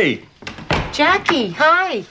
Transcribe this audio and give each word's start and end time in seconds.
Hey, 0.00 0.22
Jackie, 0.92 1.50
hi. 1.50 2.06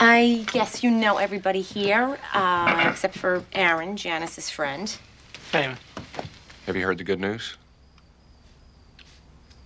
I 0.00 0.44
guess 0.52 0.82
you 0.82 0.90
know 0.90 1.18
everybody 1.18 1.60
here, 1.60 2.18
uh, 2.34 2.86
except 2.90 3.16
for 3.16 3.44
Aaron, 3.52 3.96
Janice's 3.96 4.50
friend. 4.50 4.92
Hey. 5.52 5.72
Have 6.66 6.74
you 6.74 6.84
heard 6.84 6.98
the 6.98 7.04
good 7.04 7.20
news? 7.20 7.56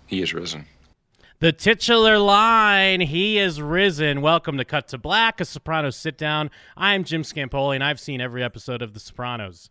He 0.09 0.21
is 0.21 0.35
risen. 0.35 0.67
The 1.39 1.53
titular 1.53 2.19
line, 2.19 3.01
he 3.01 3.39
is 3.39 3.62
risen. 3.62 4.21
Welcome 4.21 4.59
to 4.59 4.64
Cut 4.66 4.87
to 4.89 4.98
Black, 4.98 5.41
a 5.41 5.46
Sopranos 5.46 5.96
sit 5.96 6.19
down. 6.19 6.51
I'm 6.77 7.05
Jim 7.05 7.23
Scampoli, 7.23 7.77
and 7.77 7.82
I've 7.82 7.98
seen 7.98 8.21
every 8.21 8.45
episode 8.45 8.82
of 8.82 8.93
The 8.93 9.01
Sopranos. 9.01 9.71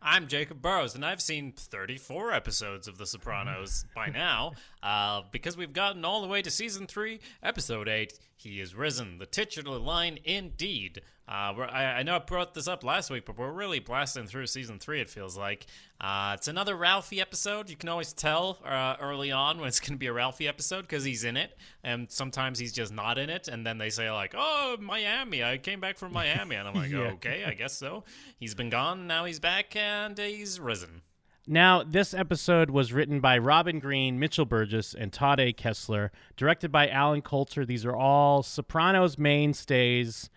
I'm 0.00 0.28
Jacob 0.28 0.62
Burrows, 0.62 0.94
and 0.94 1.04
I've 1.04 1.20
seen 1.20 1.52
34 1.52 2.32
episodes 2.32 2.86
of 2.86 2.98
The 2.98 3.06
Sopranos 3.06 3.84
by 3.96 4.08
now. 4.08 4.52
Uh, 4.82 5.22
because 5.32 5.56
we've 5.56 5.72
gotten 5.72 6.04
all 6.04 6.22
the 6.22 6.28
way 6.28 6.42
to 6.42 6.50
season 6.50 6.86
3, 6.86 7.20
episode 7.42 7.88
8, 7.88 8.18
He 8.36 8.60
is 8.60 8.74
Risen, 8.74 9.18
the 9.18 9.26
titular 9.26 9.78
line 9.78 10.18
indeed. 10.24 11.02
Uh, 11.28 11.52
I, 11.70 11.84
I, 11.84 12.02
know 12.04 12.16
I 12.16 12.20
brought 12.20 12.54
this 12.54 12.68
up 12.68 12.82
last 12.82 13.10
week, 13.10 13.26
but 13.26 13.36
we're 13.36 13.52
really 13.52 13.80
blasting 13.80 14.26
through 14.26 14.46
season 14.46 14.78
3, 14.78 15.02
it 15.02 15.10
feels 15.10 15.36
like. 15.36 15.66
Uh, 16.00 16.32
it's 16.38 16.48
another 16.48 16.74
Ralphie 16.74 17.20
episode. 17.20 17.68
You 17.68 17.76
can 17.76 17.90
always 17.90 18.14
tell 18.14 18.58
uh, 18.64 18.96
early 19.00 19.30
on 19.30 19.58
when 19.58 19.68
it's 19.68 19.80
going 19.80 19.92
to 19.92 19.98
be 19.98 20.06
a 20.06 20.12
Ralphie 20.12 20.48
episode 20.48 20.82
because 20.82 21.04
he's 21.04 21.24
in 21.24 21.36
it, 21.36 21.58
and 21.84 22.10
sometimes 22.10 22.58
he's 22.58 22.72
just 22.72 22.94
not 22.94 23.18
in 23.18 23.28
it. 23.28 23.48
And 23.48 23.66
then 23.66 23.76
they 23.76 23.90
say, 23.90 24.10
like, 24.10 24.34
oh, 24.38 24.76
Miami, 24.80 25.44
I 25.44 25.58
came 25.58 25.80
back 25.80 25.98
from 25.98 26.12
Miami. 26.12 26.56
And 26.56 26.66
I'm 26.66 26.74
like, 26.74 26.90
yeah. 26.92 27.10
okay, 27.14 27.44
I 27.44 27.52
guess 27.52 27.76
so. 27.76 28.04
He's 28.38 28.54
been 28.54 28.70
gone, 28.70 29.06
now 29.06 29.26
he's 29.26 29.40
back, 29.40 29.76
and 29.76 30.16
he's 30.16 30.58
risen. 30.58 31.02
Now, 31.50 31.82
this 31.82 32.12
episode 32.12 32.68
was 32.68 32.92
written 32.92 33.20
by 33.20 33.38
Robin 33.38 33.78
Green, 33.78 34.18
Mitchell 34.18 34.44
Burgess, 34.44 34.92
and 34.92 35.10
Todd 35.10 35.40
A. 35.40 35.54
Kessler, 35.54 36.12
directed 36.36 36.70
by 36.70 36.90
Allen 36.90 37.22
Coulter. 37.22 37.64
These 37.64 37.86
are 37.86 37.96
all 37.96 38.42
Sopranos 38.42 39.16
mainstays. 39.16 40.28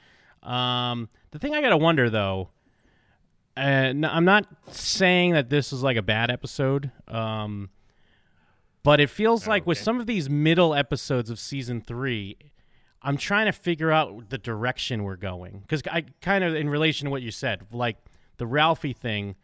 Um, 0.42 1.09
the 1.31 1.40
thing 1.40 1.53
I 1.53 1.59
got 1.59 1.72
to 1.72 1.78
wonder, 1.78 2.09
though, 2.09 2.48
and 3.58 4.06
I'm 4.06 4.23
not 4.23 4.48
saying 4.70 5.34
that 5.34 5.50
this 5.50 5.73
is 5.73 5.84
like 5.84 5.98
a 5.98 6.02
bad 6.02 6.31
episode, 6.31 6.92
um, 7.09 7.72
but 8.81 9.02
it 9.02 9.09
feels 9.09 9.46
like 9.46 9.68
with 9.68 9.80
some 9.80 10.00
of 10.00 10.08
these 10.08 10.30
middle 10.30 10.73
episodes 10.73 11.30
of 11.30 11.40
season 11.40 11.81
three, 11.81 12.38
I'm 13.02 13.18
trying 13.18 13.48
to 13.48 13.52
figure 13.52 13.92
out 13.92 14.30
the 14.30 14.38
direction 14.38 15.03
we're 15.03 15.18
going. 15.18 15.59
Because 15.59 15.81
I 15.92 16.06
kind 16.22 16.46
of, 16.46 16.56
in 16.56 16.70
relation 16.70 17.03
to 17.03 17.12
what 17.12 17.22
you 17.22 17.31
said, 17.31 17.66
like 17.73 17.98
the 18.38 18.48
Ralphie 18.48 18.94
thing– 18.94 19.36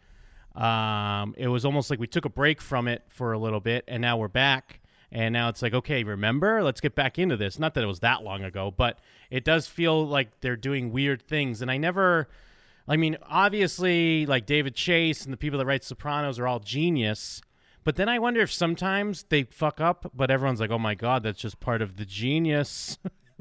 um, 0.57 1.35
it 1.37 1.47
was 1.47 1.65
almost 1.65 1.89
like 1.89 1.99
we 1.99 2.07
took 2.07 2.25
a 2.25 2.29
break 2.29 2.61
from 2.61 2.87
it 2.87 3.03
for 3.09 3.31
a 3.31 3.37
little 3.37 3.59
bit, 3.59 3.83
and 3.87 4.01
now 4.01 4.17
we're 4.17 4.27
back. 4.27 4.81
And 5.09 5.31
now 5.31 5.47
it's 5.47 5.61
like, 5.61 5.73
okay, 5.73 6.03
remember, 6.03 6.61
let's 6.63 6.81
get 6.81 6.93
back 6.93 7.17
into 7.17 7.37
this. 7.37 7.59
Not 7.59 7.75
that 7.75 7.83
it 7.83 7.87
was 7.87 8.01
that 8.01 8.23
long 8.23 8.43
ago, 8.43 8.73
but 8.75 8.99
it 9.29 9.45
does 9.45 9.65
feel 9.65 10.05
like 10.05 10.41
they're 10.41 10.57
doing 10.57 10.91
weird 10.91 11.21
things. 11.21 11.61
And 11.61 11.71
I 11.71 11.77
never, 11.77 12.27
I 12.87 12.97
mean, 12.97 13.17
obviously, 13.23 14.25
like 14.25 14.45
David 14.45 14.75
Chase 14.75 15.23
and 15.23 15.31
the 15.31 15.37
people 15.37 15.59
that 15.59 15.65
write 15.65 15.85
Sopranos 15.85 16.39
are 16.39 16.47
all 16.47 16.59
genius. 16.59 17.41
But 17.85 17.95
then 17.95 18.09
I 18.09 18.19
wonder 18.19 18.41
if 18.41 18.51
sometimes 18.51 19.23
they 19.29 19.43
fuck 19.43 19.79
up, 19.79 20.11
but 20.13 20.29
everyone's 20.29 20.59
like, 20.59 20.71
oh 20.71 20.79
my 20.79 20.93
God, 20.93 21.23
that's 21.23 21.39
just 21.39 21.61
part 21.61 21.81
of 21.81 21.95
the 21.95 22.03
genius. 22.03 22.97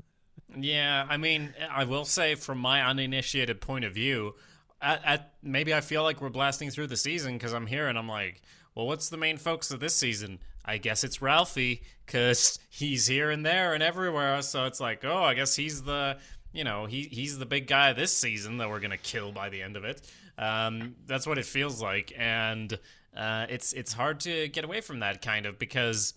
yeah, 0.56 1.04
I 1.08 1.16
mean, 1.16 1.52
I 1.68 1.82
will 1.82 2.04
say 2.04 2.36
from 2.36 2.58
my 2.58 2.80
uninitiated 2.80 3.60
point 3.60 3.84
of 3.84 3.92
view, 3.92 4.34
at, 4.80 5.04
at 5.04 5.32
maybe 5.42 5.74
I 5.74 5.80
feel 5.80 6.02
like 6.02 6.20
we're 6.20 6.28
blasting 6.28 6.70
through 6.70 6.88
the 6.88 6.96
season 6.96 7.34
because 7.34 7.52
I'm 7.52 7.66
here 7.66 7.88
and 7.88 7.98
I'm 7.98 8.08
like, 8.08 8.42
well, 8.74 8.86
what's 8.86 9.08
the 9.08 9.16
main 9.16 9.38
focus 9.38 9.70
of 9.70 9.80
this 9.80 9.94
season? 9.94 10.38
I 10.64 10.78
guess 10.78 11.04
it's 11.04 11.22
Ralphie 11.22 11.82
because 12.04 12.58
he's 12.70 13.06
here 13.06 13.30
and 13.30 13.44
there 13.44 13.74
and 13.74 13.82
everywhere. 13.82 14.42
So 14.42 14.66
it's 14.66 14.80
like, 14.80 15.04
oh, 15.04 15.22
I 15.22 15.34
guess 15.34 15.56
he's 15.56 15.82
the, 15.82 16.18
you 16.52 16.64
know, 16.64 16.86
he 16.86 17.02
he's 17.02 17.38
the 17.38 17.46
big 17.46 17.66
guy 17.66 17.92
this 17.92 18.16
season 18.16 18.58
that 18.58 18.68
we're 18.68 18.80
gonna 18.80 18.98
kill 18.98 19.32
by 19.32 19.48
the 19.48 19.62
end 19.62 19.76
of 19.76 19.84
it. 19.84 20.02
Um, 20.38 20.96
that's 21.06 21.26
what 21.26 21.38
it 21.38 21.46
feels 21.46 21.80
like, 21.80 22.12
and 22.16 22.78
uh, 23.16 23.46
it's 23.48 23.72
it's 23.72 23.94
hard 23.94 24.20
to 24.20 24.48
get 24.48 24.64
away 24.64 24.80
from 24.80 25.00
that 25.00 25.22
kind 25.22 25.46
of 25.46 25.58
because. 25.58 26.14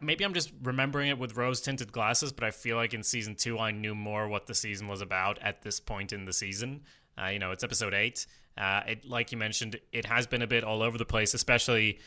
maybe 0.00 0.24
I'm 0.24 0.34
just 0.34 0.52
remembering 0.62 1.08
it 1.08 1.18
with 1.18 1.36
rose 1.36 1.60
tinted 1.60 1.90
glasses, 1.90 2.32
but 2.32 2.44
I 2.44 2.52
feel 2.52 2.76
like 2.76 2.94
in 2.94 3.02
season 3.02 3.34
two 3.34 3.58
I 3.58 3.72
knew 3.72 3.96
more 3.96 4.28
what 4.28 4.46
the 4.46 4.54
season 4.54 4.86
was 4.86 5.00
about 5.00 5.40
at 5.40 5.62
this 5.62 5.80
point 5.80 6.12
in 6.12 6.24
the 6.24 6.32
season. 6.32 6.82
Uh, 7.22 7.28
you 7.28 7.38
know, 7.38 7.52
it's 7.52 7.64
episode 7.64 7.94
eight. 7.94 8.26
Uh, 8.56 8.82
it, 8.86 9.04
like 9.04 9.32
you 9.32 9.38
mentioned, 9.38 9.78
it 9.92 10.04
has 10.04 10.26
been 10.26 10.42
a 10.42 10.46
bit 10.46 10.64
all 10.64 10.82
over 10.82 10.98
the 10.98 11.04
place, 11.04 11.34
especially. 11.34 11.98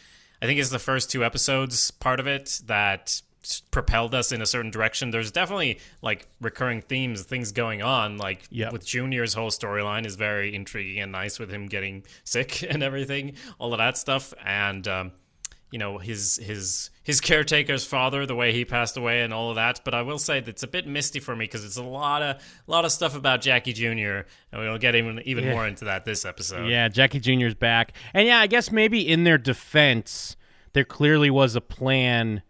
I 0.41 0.46
think 0.46 0.59
it's 0.59 0.69
the 0.69 0.79
first 0.79 1.09
two 1.09 1.24
episodes 1.24 1.91
part 1.91 2.19
of 2.19 2.28
it 2.28 2.62
that 2.66 3.22
propelled 3.72 4.16
us 4.16 4.31
in 4.31 4.41
a 4.41 4.46
certain 4.46 4.72
direction. 4.72 5.12
There's 5.12 5.31
definitely 5.31 5.79
like 6.01 6.28
recurring 6.41 6.81
themes, 6.81 7.24
things 7.24 7.51
going 7.51 7.81
on. 7.81 8.18
Like 8.18 8.41
yep. 8.50 8.72
with 8.72 8.85
Junior's 8.85 9.34
whole 9.34 9.51
storyline 9.51 10.06
is 10.06 10.16
very 10.16 10.56
intriguing 10.56 11.01
and 11.01 11.12
nice 11.12 11.40
with 11.40 11.50
him 11.50 11.68
getting 11.68 12.03
sick 12.24 12.63
and 12.69 12.84
everything, 12.84 13.34
all 13.59 13.74
of 13.74 13.80
that 13.80 13.97
stuff. 13.97 14.34
And 14.45 14.88
um, 14.88 15.12
you 15.74 15.80
know 15.80 15.98
his 15.98 16.38
his 16.38 16.92
his 17.02 17.20
caretaker's 17.20 17.84
father, 17.84 18.28
the 18.28 18.36
way 18.36 18.54
he 18.54 18.64
passed 18.64 18.96
away, 18.96 19.24
and 19.24 19.34
all 19.34 19.50
of 19.50 19.56
that. 19.56 19.82
But 19.84 19.96
I 19.96 20.04
will 20.04 20.20
say 20.20 20.40
that 20.40 20.48
it's 20.48 20.62
a 20.62 20.68
bit 20.68 20.86
misty 20.86 21.20
for 21.20 21.36
me 21.36 21.46
because 21.46 21.66
it's 21.66 21.78
a 21.78 21.84
lot 21.84 22.22
of 22.22 22.36
a 22.36 22.72
lot 22.72 22.86
of 22.86 22.92
stuff 22.92 23.16
about 23.16 23.42
Jackie 23.42 23.74
Jr. 23.74 24.28
and 24.52 24.62
we'll 24.62 24.78
get 24.78 24.94
even 24.94 25.20
even 25.26 25.46
yeah. 25.46 25.52
more 25.52 25.68
into 25.68 25.86
that 25.86 26.06
this 26.06 26.26
episode. 26.26 26.68
Yeah, 26.68 26.90
Jackie 26.90 27.20
Jr.'s 27.20 27.56
back, 27.56 27.94
and 28.14 28.28
yeah, 28.28 28.40
I 28.40 28.46
guess 28.46 28.72
maybe 28.72 29.02
in 29.02 29.24
their 29.24 29.40
defense, 29.40 30.38
there 30.74 30.84
clearly 30.84 31.32
was 31.32 31.56
a 31.56 31.62
plan 31.62 32.44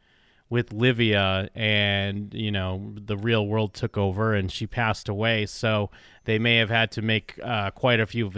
with 0.50 0.74
Livia, 0.74 1.50
and 1.56 2.34
you 2.34 2.52
know 2.52 2.94
the 2.94 3.16
real 3.16 3.48
world 3.48 3.74
took 3.74 3.98
over, 3.98 4.34
and 4.34 4.52
she 4.52 4.68
passed 4.68 5.08
away. 5.08 5.46
So 5.46 5.92
they 6.26 6.40
may 6.40 6.58
have 6.58 6.70
had 6.70 6.92
to 6.92 7.02
make 7.02 7.40
uh, 7.42 7.72
quite 7.72 8.02
a 8.02 8.06
few 8.06 8.34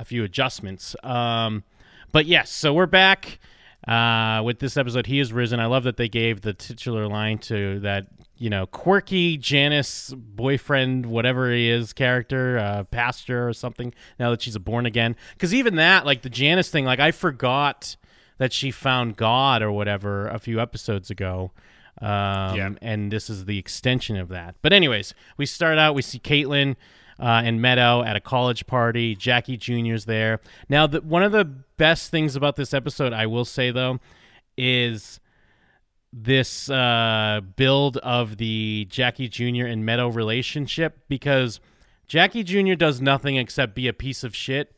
a 0.00 0.04
few 0.04 0.24
adjustments. 0.24 0.96
Um, 1.04 1.62
but 2.10 2.26
yes, 2.26 2.50
so 2.50 2.74
we're 2.74 2.86
back 2.86 3.38
uh, 3.86 4.42
with 4.44 4.58
this 4.58 4.76
episode, 4.76 5.06
he 5.06 5.20
is 5.20 5.32
risen. 5.32 5.60
I 5.60 5.66
love 5.66 5.84
that 5.84 5.96
they 5.96 6.08
gave 6.08 6.40
the 6.40 6.52
titular 6.52 7.06
line 7.06 7.38
to 7.38 7.80
that 7.80 8.06
you 8.36 8.50
know 8.50 8.66
quirky 8.66 9.36
Janice 9.36 10.12
boyfriend, 10.16 11.06
whatever 11.06 11.50
he 11.52 11.70
is, 11.70 11.92
character, 11.92 12.58
uh, 12.58 12.84
pastor 12.84 13.48
or 13.48 13.52
something. 13.52 13.94
Now 14.18 14.30
that 14.30 14.42
she's 14.42 14.56
a 14.56 14.60
born 14.60 14.86
again, 14.86 15.14
because 15.34 15.54
even 15.54 15.76
that, 15.76 16.04
like 16.04 16.22
the 16.22 16.30
Janice 16.30 16.68
thing, 16.68 16.84
like 16.84 17.00
I 17.00 17.12
forgot 17.12 17.96
that 18.38 18.52
she 18.52 18.70
found 18.70 19.16
God 19.16 19.62
or 19.62 19.70
whatever 19.72 20.28
a 20.28 20.38
few 20.38 20.60
episodes 20.60 21.10
ago. 21.10 21.52
Um, 22.02 22.56
yeah. 22.56 22.70
And 22.82 23.10
this 23.10 23.30
is 23.30 23.46
the 23.46 23.58
extension 23.58 24.18
of 24.18 24.28
that. 24.28 24.56
But 24.60 24.74
anyways, 24.74 25.14
we 25.38 25.46
start 25.46 25.78
out. 25.78 25.94
We 25.94 26.02
see 26.02 26.18
Caitlin 26.18 26.76
uh, 27.18 27.42
and 27.44 27.60
Meadow 27.60 28.02
at 28.02 28.16
a 28.16 28.20
college 28.20 28.66
party. 28.66 29.14
Jackie 29.16 29.56
Jr.'s 29.56 30.04
there. 30.04 30.40
Now, 30.68 30.86
the, 30.86 31.00
one 31.00 31.22
of 31.22 31.32
the 31.32 31.44
best 31.44 32.10
things 32.10 32.36
about 32.36 32.56
this 32.56 32.74
episode, 32.74 33.12
I 33.12 33.26
will 33.26 33.44
say, 33.44 33.70
though, 33.70 34.00
is 34.56 35.20
this 36.12 36.70
uh, 36.70 37.40
build 37.56 37.98
of 37.98 38.38
the 38.38 38.86
Jackie 38.90 39.28
Jr. 39.28 39.66
and 39.66 39.84
Meadow 39.84 40.08
relationship 40.08 40.98
because 41.08 41.60
Jackie 42.06 42.44
Jr. 42.44 42.74
does 42.74 43.00
nothing 43.00 43.36
except 43.36 43.74
be 43.74 43.88
a 43.88 43.92
piece 43.92 44.24
of 44.24 44.34
shit, 44.34 44.74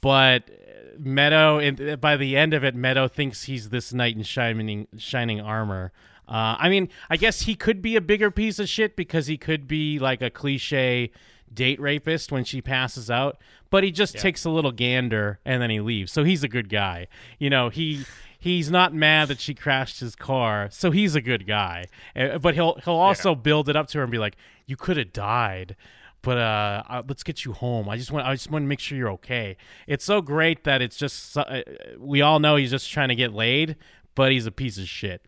but 0.00 0.50
Meadow, 0.98 1.58
and 1.58 2.00
by 2.00 2.16
the 2.16 2.36
end 2.36 2.54
of 2.54 2.64
it, 2.64 2.74
Meadow 2.74 3.08
thinks 3.08 3.44
he's 3.44 3.68
this 3.68 3.92
knight 3.92 4.16
in 4.16 4.22
shining 4.22 4.88
shining 4.96 5.40
armor. 5.40 5.92
Uh, 6.28 6.56
I 6.58 6.68
mean, 6.68 6.88
I 7.10 7.16
guess 7.16 7.42
he 7.42 7.54
could 7.54 7.82
be 7.82 7.96
a 7.96 8.00
bigger 8.00 8.30
piece 8.30 8.58
of 8.58 8.68
shit 8.68 8.96
because 8.96 9.26
he 9.26 9.36
could 9.36 9.68
be 9.68 9.98
like 9.98 10.22
a 10.22 10.30
cliche 10.30 11.10
date 11.54 11.80
rapist 11.80 12.32
when 12.32 12.44
she 12.44 12.60
passes 12.60 13.10
out, 13.10 13.38
but 13.70 13.84
he 13.84 13.90
just 13.90 14.14
yeah. 14.14 14.20
takes 14.20 14.44
a 14.44 14.50
little 14.50 14.72
gander 14.72 15.38
and 15.44 15.60
then 15.62 15.70
he 15.70 15.80
leaves. 15.80 16.12
So 16.12 16.24
he's 16.24 16.42
a 16.42 16.48
good 16.48 16.68
guy. 16.68 17.08
You 17.38 17.50
know, 17.50 17.68
he 17.68 18.04
he's 18.38 18.70
not 18.70 18.92
mad 18.92 19.28
that 19.28 19.40
she 19.40 19.54
crashed 19.54 20.00
his 20.00 20.16
car, 20.16 20.68
so 20.70 20.90
he's 20.90 21.14
a 21.14 21.20
good 21.20 21.46
guy. 21.46 21.86
Uh, 22.14 22.38
but 22.38 22.54
he'll 22.54 22.74
he'll 22.84 22.94
also 22.94 23.30
yeah. 23.30 23.36
build 23.36 23.68
it 23.68 23.76
up 23.76 23.88
to 23.88 23.98
her 23.98 24.04
and 24.04 24.12
be 24.12 24.18
like, 24.18 24.36
"You 24.66 24.76
could 24.76 24.96
have 24.96 25.12
died." 25.12 25.76
But 26.22 26.38
uh, 26.38 26.82
uh, 26.88 27.02
let's 27.08 27.24
get 27.24 27.44
you 27.44 27.52
home. 27.52 27.88
I 27.88 27.96
just 27.96 28.12
want 28.12 28.26
I 28.26 28.34
just 28.34 28.50
want 28.50 28.62
to 28.62 28.66
make 28.66 28.80
sure 28.80 28.96
you're 28.98 29.10
okay. 29.12 29.56
It's 29.86 30.04
so 30.04 30.20
great 30.20 30.64
that 30.64 30.82
it's 30.82 30.96
just 30.96 31.36
uh, 31.36 31.62
we 31.98 32.20
all 32.20 32.38
know 32.38 32.56
he's 32.56 32.70
just 32.70 32.90
trying 32.90 33.08
to 33.08 33.16
get 33.16 33.32
laid, 33.32 33.76
but 34.14 34.30
he's 34.30 34.46
a 34.46 34.52
piece 34.52 34.78
of 34.78 34.88
shit. 34.88 35.24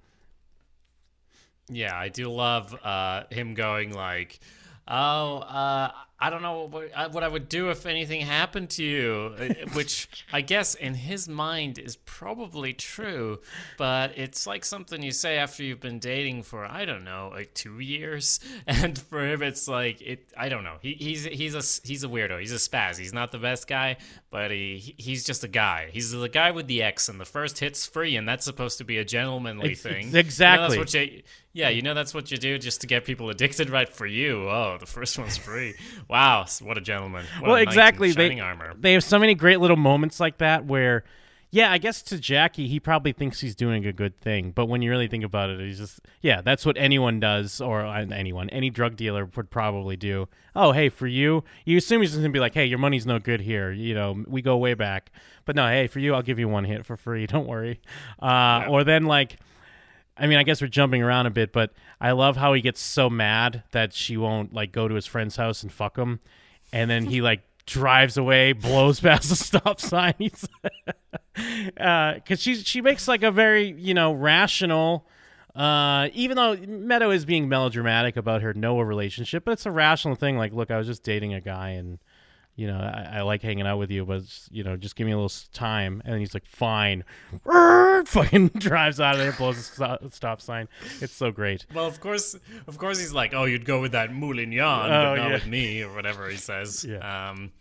Yeah, 1.69 1.96
I 1.96 2.10
do 2.10 2.31
love 2.31 2.75
uh, 2.84 3.25
him 3.31 3.54
going 3.54 3.93
like, 3.93 4.38
"Oh, 4.87 5.38
uh, 5.38 5.90
I 6.24 6.30
don't 6.30 6.40
know 6.40 6.62
what, 6.70 7.12
what 7.12 7.22
I 7.22 7.28
would 7.28 7.50
do 7.50 7.68
if 7.68 7.84
anything 7.84 8.22
happened 8.22 8.70
to 8.70 8.82
you, 8.82 9.34
uh, 9.38 9.68
which 9.74 10.08
I 10.32 10.40
guess 10.40 10.74
in 10.74 10.94
his 10.94 11.28
mind 11.28 11.78
is 11.78 11.96
probably 11.96 12.72
true, 12.72 13.40
but 13.76 14.16
it's 14.16 14.46
like 14.46 14.64
something 14.64 15.02
you 15.02 15.12
say 15.12 15.36
after 15.36 15.62
you've 15.62 15.80
been 15.80 15.98
dating 15.98 16.44
for 16.44 16.64
I 16.64 16.86
don't 16.86 17.04
know, 17.04 17.30
like 17.34 17.52
two 17.52 17.78
years, 17.78 18.40
and 18.66 18.98
for 18.98 19.22
him 19.22 19.42
it's 19.42 19.68
like 19.68 20.00
it. 20.00 20.32
I 20.34 20.48
don't 20.48 20.64
know. 20.64 20.76
He, 20.80 20.94
he's 20.94 21.26
he's 21.26 21.54
a 21.54 21.86
he's 21.86 22.04
a 22.04 22.08
weirdo. 22.08 22.40
He's 22.40 22.52
a 22.52 22.70
spaz. 22.70 22.96
He's 22.96 23.12
not 23.12 23.30
the 23.30 23.38
best 23.38 23.68
guy, 23.68 23.98
but 24.30 24.50
he 24.50 24.94
he's 24.96 25.24
just 25.24 25.44
a 25.44 25.48
guy. 25.48 25.90
He's 25.92 26.10
the 26.10 26.28
guy 26.30 26.52
with 26.52 26.68
the 26.68 26.82
X, 26.82 27.10
and 27.10 27.20
the 27.20 27.26
first 27.26 27.58
hit's 27.58 27.84
free, 27.86 28.16
and 28.16 28.26
that's 28.26 28.46
supposed 28.46 28.78
to 28.78 28.84
be 28.84 28.96
a 28.96 29.04
gentlemanly 29.04 29.74
thing. 29.74 30.16
Exactly. 30.16 30.76
You 30.78 30.80
know, 30.80 30.84
that's 30.84 30.94
what 30.94 31.22
Yeah, 31.54 31.68
you 31.68 31.82
know 31.82 31.94
that's 31.94 32.12
what 32.12 32.32
you 32.32 32.36
do 32.36 32.58
just 32.58 32.80
to 32.80 32.88
get 32.88 33.04
people 33.04 33.30
addicted, 33.30 33.70
right? 33.70 33.88
For 33.88 34.06
you, 34.06 34.48
oh, 34.50 34.76
the 34.78 34.86
first 34.86 35.16
one's 35.16 35.36
free. 35.36 35.76
wow, 36.08 36.46
what 36.60 36.76
a 36.76 36.80
gentleman! 36.80 37.24
What 37.38 37.48
well, 37.48 37.56
a 37.56 37.62
exactly. 37.62 38.10
They 38.10 38.40
armor. 38.40 38.74
they 38.76 38.92
have 38.94 39.04
so 39.04 39.20
many 39.20 39.36
great 39.36 39.60
little 39.60 39.76
moments 39.76 40.18
like 40.18 40.38
that 40.38 40.64
where, 40.66 41.04
yeah, 41.52 41.70
I 41.70 41.78
guess 41.78 42.02
to 42.02 42.18
Jackie, 42.18 42.66
he 42.66 42.80
probably 42.80 43.12
thinks 43.12 43.40
he's 43.40 43.54
doing 43.54 43.86
a 43.86 43.92
good 43.92 44.20
thing, 44.20 44.50
but 44.50 44.66
when 44.66 44.82
you 44.82 44.90
really 44.90 45.06
think 45.06 45.22
about 45.22 45.48
it, 45.48 45.60
he's 45.60 45.78
just 45.78 46.00
yeah, 46.22 46.40
that's 46.40 46.66
what 46.66 46.76
anyone 46.76 47.20
does, 47.20 47.60
or 47.60 47.82
uh, 47.86 48.04
anyone, 48.04 48.50
any 48.50 48.68
drug 48.68 48.96
dealer 48.96 49.24
would 49.36 49.48
probably 49.48 49.96
do. 49.96 50.28
Oh, 50.56 50.72
hey, 50.72 50.88
for 50.88 51.06
you, 51.06 51.44
you 51.64 51.78
assume 51.78 52.00
he's 52.00 52.10
just 52.10 52.20
gonna 52.20 52.32
be 52.32 52.40
like, 52.40 52.54
hey, 52.54 52.64
your 52.64 52.80
money's 52.80 53.06
no 53.06 53.20
good 53.20 53.40
here. 53.40 53.70
You 53.70 53.94
know, 53.94 54.24
we 54.26 54.42
go 54.42 54.56
way 54.56 54.74
back, 54.74 55.12
but 55.44 55.54
no, 55.54 55.68
hey, 55.68 55.86
for 55.86 56.00
you, 56.00 56.14
I'll 56.14 56.22
give 56.22 56.40
you 56.40 56.48
one 56.48 56.64
hit 56.64 56.84
for 56.84 56.96
free. 56.96 57.26
Don't 57.28 57.46
worry. 57.46 57.80
Uh, 58.20 58.64
Or 58.68 58.82
then 58.82 59.04
like. 59.04 59.38
I 60.16 60.26
mean, 60.26 60.38
I 60.38 60.44
guess 60.44 60.61
we're 60.61 60.69
jumping 60.69 61.02
around 61.02 61.26
a 61.26 61.31
bit, 61.31 61.52
but 61.52 61.72
I 62.00 62.12
love 62.12 62.37
how 62.37 62.52
he 62.52 62.61
gets 62.61 62.81
so 62.81 63.11
mad 63.11 63.64
that 63.72 63.93
she 63.93 64.16
won't 64.16 64.52
like 64.52 64.72
go 64.72 64.87
to 64.87 64.94
his 64.94 65.06
friend's 65.06 65.37
house 65.37 65.62
and 65.62 65.72
fuck 65.72 65.96
him, 65.96 66.20
and 66.72 66.90
then 66.90 67.06
he 67.06 67.20
like 67.20 67.43
drives 67.66 68.16
away, 68.16 68.52
blows 68.52 69.00
past 69.00 69.28
the 69.28 69.37
stop 69.37 69.81
sign. 69.81 70.14
He's 70.19 70.46
because 71.34 72.40
she 72.40 72.55
she 72.56 72.81
makes 72.81 73.08
like 73.08 73.22
a 73.22 73.31
very 73.31 73.72
you 73.72 73.94
know 73.94 74.12
rational. 74.12 75.06
Uh, 75.55 76.08
even 76.14 76.37
though 76.37 76.56
Meadow 76.56 77.10
is 77.10 77.25
being 77.25 77.49
melodramatic 77.49 78.17
about 78.17 78.43
her 78.43 78.52
Noah 78.52 78.84
relationship, 78.84 79.44
but 79.44 79.52
it's 79.52 79.67
a 79.67 79.70
rational 79.70 80.17
thing. 80.17 80.37
Like, 80.37 80.52
look, 80.52 80.72
I 80.72 80.76
was 80.76 80.88
just 80.88 81.05
dating 81.05 81.32
a 81.32 81.40
guy, 81.40 81.70
and 81.70 82.00
you 82.56 82.68
know, 82.68 82.78
I, 82.78 83.18
I 83.18 83.22
like 83.22 83.42
hanging 83.42 83.66
out 83.66 83.78
with 83.78 83.90
you, 83.90 84.04
but 84.04 84.22
you 84.50 84.62
know, 84.62 84.76
just 84.76 84.94
give 84.96 85.06
me 85.06 85.12
a 85.12 85.16
little 85.16 85.32
time. 85.52 86.02
And 86.04 86.18
he's 86.20 86.34
like, 86.34 86.46
fine. 86.46 87.04
Fucking 88.06 88.48
drives 88.58 89.00
out 89.00 89.14
of 89.14 89.20
there, 89.20 89.32
blows 89.32 89.58
a 89.58 89.62
stop, 89.62 90.12
stop 90.12 90.40
sign. 90.40 90.68
It's 91.00 91.12
so 91.14 91.30
great. 91.30 91.66
Well, 91.74 91.86
of 91.86 92.00
course, 92.00 92.36
of 92.66 92.78
course, 92.78 92.98
he's 92.98 93.12
like, 93.12 93.34
"Oh, 93.34 93.44
you'd 93.44 93.64
go 93.64 93.80
with 93.80 93.92
that 93.92 94.10
Moulignon, 94.10 94.60
Oh, 94.62 94.82
but 94.82 95.16
not 95.16 95.28
yeah. 95.28 95.32
with 95.32 95.46
me," 95.46 95.82
or 95.82 95.94
whatever 95.94 96.28
he 96.28 96.36
says. 96.36 96.84
Yeah. 96.88 97.30
Um, 97.30 97.52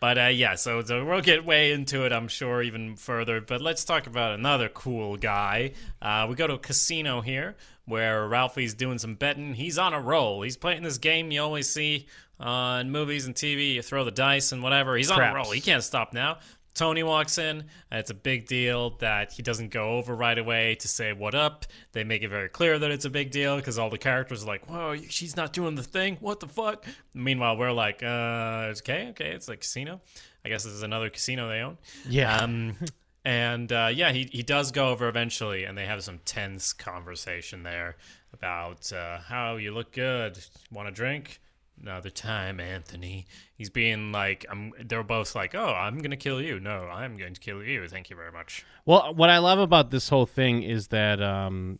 but 0.00 0.16
uh, 0.18 0.26
yeah, 0.26 0.54
so, 0.54 0.80
so 0.82 1.04
we'll 1.04 1.20
get 1.20 1.44
way 1.44 1.72
into 1.72 2.04
it, 2.04 2.12
I'm 2.12 2.28
sure, 2.28 2.62
even 2.62 2.94
further. 2.96 3.40
But 3.40 3.60
let's 3.60 3.84
talk 3.84 4.06
about 4.06 4.32
another 4.38 4.68
cool 4.68 5.16
guy. 5.16 5.72
Uh, 6.00 6.26
we 6.28 6.36
go 6.36 6.46
to 6.46 6.54
a 6.54 6.58
casino 6.58 7.20
here 7.20 7.56
where 7.84 8.28
Ralphie's 8.28 8.74
doing 8.74 8.98
some 8.98 9.14
betting. 9.16 9.54
He's 9.54 9.76
on 9.78 9.94
a 9.94 10.00
roll. 10.00 10.42
He's 10.42 10.56
playing 10.56 10.82
this 10.82 10.98
game 10.98 11.30
you 11.32 11.42
always 11.42 11.72
see 11.72 12.06
in 12.40 12.90
movies 12.90 13.26
and 13.26 13.34
TV. 13.34 13.74
You 13.74 13.82
throw 13.82 14.04
the 14.04 14.10
dice 14.10 14.52
and 14.52 14.62
whatever. 14.62 14.96
He's 14.96 15.10
on 15.10 15.20
a 15.20 15.34
roll. 15.34 15.50
He 15.50 15.60
can't 15.60 15.82
stop 15.82 16.12
now. 16.12 16.38
Tony 16.74 17.02
walks 17.02 17.38
in. 17.38 17.64
and 17.90 17.98
It's 17.98 18.10
a 18.10 18.14
big 18.14 18.46
deal 18.46 18.90
that 18.98 19.32
he 19.32 19.42
doesn't 19.42 19.70
go 19.70 19.96
over 19.96 20.14
right 20.14 20.38
away 20.38 20.76
to 20.76 20.86
say 20.86 21.12
what 21.12 21.34
up. 21.34 21.66
They 21.90 22.04
make 22.04 22.22
it 22.22 22.28
very 22.28 22.48
clear 22.48 22.78
that 22.78 22.90
it's 22.92 23.04
a 23.04 23.10
big 23.10 23.32
deal 23.32 23.56
because 23.56 23.78
all 23.80 23.90
the 23.90 23.98
characters 23.98 24.44
are 24.44 24.46
like, 24.46 24.70
"Whoa, 24.70 24.96
she's 25.08 25.36
not 25.36 25.52
doing 25.52 25.74
the 25.74 25.82
thing. 25.82 26.18
What 26.20 26.38
the 26.38 26.46
fuck?" 26.46 26.86
Meanwhile, 27.14 27.56
we're 27.56 27.72
like, 27.72 28.02
"Uh, 28.02 28.68
it's 28.70 28.80
okay, 28.82 29.08
okay, 29.08 29.30
it's 29.32 29.48
a 29.48 29.56
casino. 29.56 30.00
I 30.44 30.50
guess 30.50 30.62
this 30.62 30.72
is 30.72 30.84
another 30.84 31.10
casino 31.10 31.48
they 31.48 31.60
own." 31.60 31.78
Yeah. 32.08 32.36
Um, 32.36 32.76
and 33.24 33.72
uh, 33.72 33.90
yeah, 33.92 34.12
he 34.12 34.28
he 34.30 34.44
does 34.44 34.70
go 34.70 34.90
over 34.90 35.08
eventually, 35.08 35.64
and 35.64 35.76
they 35.76 35.86
have 35.86 36.04
some 36.04 36.20
tense 36.24 36.72
conversation 36.72 37.64
there 37.64 37.96
about 38.32 38.92
uh, 38.92 39.18
how 39.18 39.56
you 39.56 39.74
look 39.74 39.90
good. 39.90 40.38
Want 40.70 40.86
a 40.86 40.92
drink? 40.92 41.40
Another 41.80 42.10
time, 42.10 42.58
Anthony. 42.60 43.26
He's 43.54 43.70
being 43.70 44.10
like, 44.12 44.44
I'm. 44.50 44.72
They're 44.84 45.02
both 45.04 45.34
like, 45.34 45.54
"Oh, 45.54 45.72
I'm 45.74 45.98
gonna 45.98 46.16
kill 46.16 46.42
you." 46.42 46.58
No, 46.58 46.84
I'm 46.84 47.16
going 47.16 47.34
to 47.34 47.40
kill 47.40 47.62
you. 47.62 47.86
Thank 47.88 48.10
you 48.10 48.16
very 48.16 48.32
much. 48.32 48.64
Well, 48.84 49.14
what 49.14 49.30
I 49.30 49.38
love 49.38 49.58
about 49.58 49.90
this 49.90 50.08
whole 50.08 50.26
thing 50.26 50.62
is 50.62 50.88
that 50.88 51.22
um, 51.22 51.78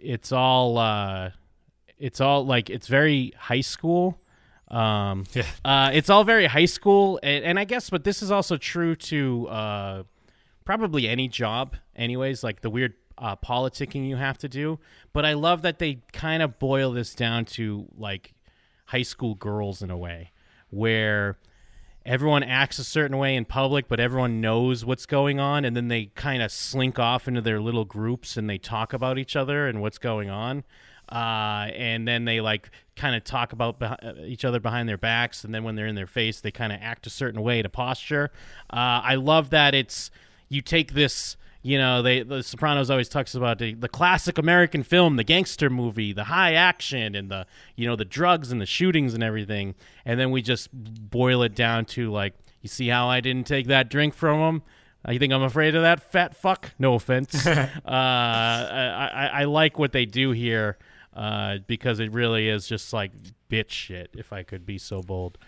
it's 0.00 0.32
all 0.32 0.78
uh, 0.78 1.30
it's 1.98 2.20
all 2.20 2.46
like 2.46 2.70
it's 2.70 2.86
very 2.88 3.32
high 3.38 3.60
school. 3.60 4.18
Um, 4.68 5.24
Yeah. 5.34 5.42
uh, 5.64 5.90
it's 5.92 6.08
all 6.08 6.24
very 6.24 6.46
high 6.46 6.64
school, 6.64 7.20
and, 7.22 7.44
and 7.44 7.58
I 7.58 7.64
guess, 7.64 7.90
but 7.90 8.04
this 8.04 8.22
is 8.22 8.30
also 8.30 8.56
true 8.56 8.96
to 8.96 9.48
uh, 9.48 10.02
probably 10.64 11.06
any 11.08 11.28
job, 11.28 11.76
anyways. 11.94 12.42
Like 12.42 12.62
the 12.62 12.70
weird 12.70 12.94
uh, 13.18 13.36
politicking 13.36 14.08
you 14.08 14.16
have 14.16 14.38
to 14.38 14.48
do. 14.48 14.78
But 15.12 15.26
I 15.26 15.34
love 15.34 15.62
that 15.62 15.78
they 15.78 16.00
kind 16.12 16.42
of 16.42 16.58
boil 16.58 16.92
this 16.92 17.14
down 17.14 17.44
to 17.46 17.86
like 17.96 18.32
high 18.92 19.02
school 19.02 19.34
girls 19.34 19.82
in 19.82 19.90
a 19.90 19.96
way, 19.96 20.30
where 20.70 21.38
everyone 22.04 22.42
acts 22.42 22.78
a 22.78 22.84
certain 22.84 23.16
way 23.16 23.34
in 23.34 23.44
public, 23.44 23.88
but 23.88 23.98
everyone 23.98 24.40
knows 24.40 24.84
what's 24.84 25.06
going 25.06 25.40
on, 25.40 25.64
and 25.64 25.74
then 25.74 25.88
they 25.88 26.06
kind 26.14 26.42
of 26.42 26.52
slink 26.52 26.98
off 26.98 27.26
into 27.26 27.40
their 27.40 27.60
little 27.60 27.86
groups 27.86 28.36
and 28.36 28.50
they 28.50 28.58
talk 28.58 28.92
about 28.92 29.18
each 29.18 29.34
other 29.34 29.66
and 29.66 29.80
what's 29.80 29.98
going 29.98 30.28
on. 30.28 30.62
Uh, 31.08 31.68
and 31.74 32.06
then 32.06 32.24
they 32.24 32.40
like 32.40 32.70
kind 32.96 33.16
of 33.16 33.24
talk 33.24 33.52
about 33.52 33.78
beh- 33.80 34.26
each 34.26 34.44
other 34.44 34.60
behind 34.60 34.88
their 34.88 34.98
backs, 34.98 35.42
and 35.44 35.54
then 35.54 35.64
when 35.64 35.74
they're 35.74 35.86
in 35.86 35.94
their 35.94 36.06
face, 36.06 36.40
they 36.40 36.50
kind 36.50 36.72
of 36.72 36.78
act 36.82 37.06
a 37.06 37.10
certain 37.10 37.42
way 37.42 37.62
to 37.62 37.68
posture. 37.68 38.30
Uh, 38.70 39.00
I 39.04 39.14
love 39.14 39.50
that 39.50 39.74
it's 39.74 40.10
you 40.48 40.60
take 40.60 40.92
this 40.92 41.36
you 41.62 41.78
know 41.78 42.02
they 42.02 42.22
the 42.22 42.42
sopranos 42.42 42.90
always 42.90 43.08
talks 43.08 43.34
about 43.34 43.58
the, 43.58 43.74
the 43.74 43.88
classic 43.88 44.36
american 44.36 44.82
film 44.82 45.16
the 45.16 45.24
gangster 45.24 45.70
movie 45.70 46.12
the 46.12 46.24
high 46.24 46.54
action 46.54 47.14
and 47.14 47.30
the 47.30 47.46
you 47.76 47.86
know 47.86 47.96
the 47.96 48.04
drugs 48.04 48.50
and 48.52 48.60
the 48.60 48.66
shootings 48.66 49.14
and 49.14 49.22
everything. 49.22 49.74
And 50.04 50.18
then 50.18 50.30
we 50.30 50.42
just 50.42 50.68
boil 50.72 51.42
it 51.42 51.54
down 51.54 51.84
to 51.86 52.10
like 52.10 52.34
you 52.60 52.68
see 52.68 52.88
how 52.88 53.08
i 53.08 53.20
didn't 53.20 53.46
take 53.46 53.68
that 53.68 53.88
drink 53.88 54.14
from 54.14 54.40
him? 54.40 54.62
You 55.08 55.18
think 55.18 55.32
i'm 55.32 55.42
afraid 55.42 55.74
of 55.74 55.82
that 55.82 56.12
fat 56.12 56.36
fuck? 56.36 56.72
No 56.78 56.94
offense. 56.94 57.46
Uh, 57.46 57.58
I, 57.84 59.10
I, 59.12 59.26
I 59.40 59.44
like 59.44 59.78
what 59.78 59.92
they 59.92 60.06
do 60.06 60.30
here 60.30 60.78
uh, 61.14 61.58
because 61.66 62.00
it 62.00 62.12
really 62.12 62.48
is 62.48 62.66
just 62.66 62.92
like 62.92 63.12
bitch 63.50 63.70
shit 63.70 64.10
if 64.16 64.32
i 64.32 64.42
could 64.42 64.64
be 64.64 64.78
so 64.78 65.02
bold 65.02 65.38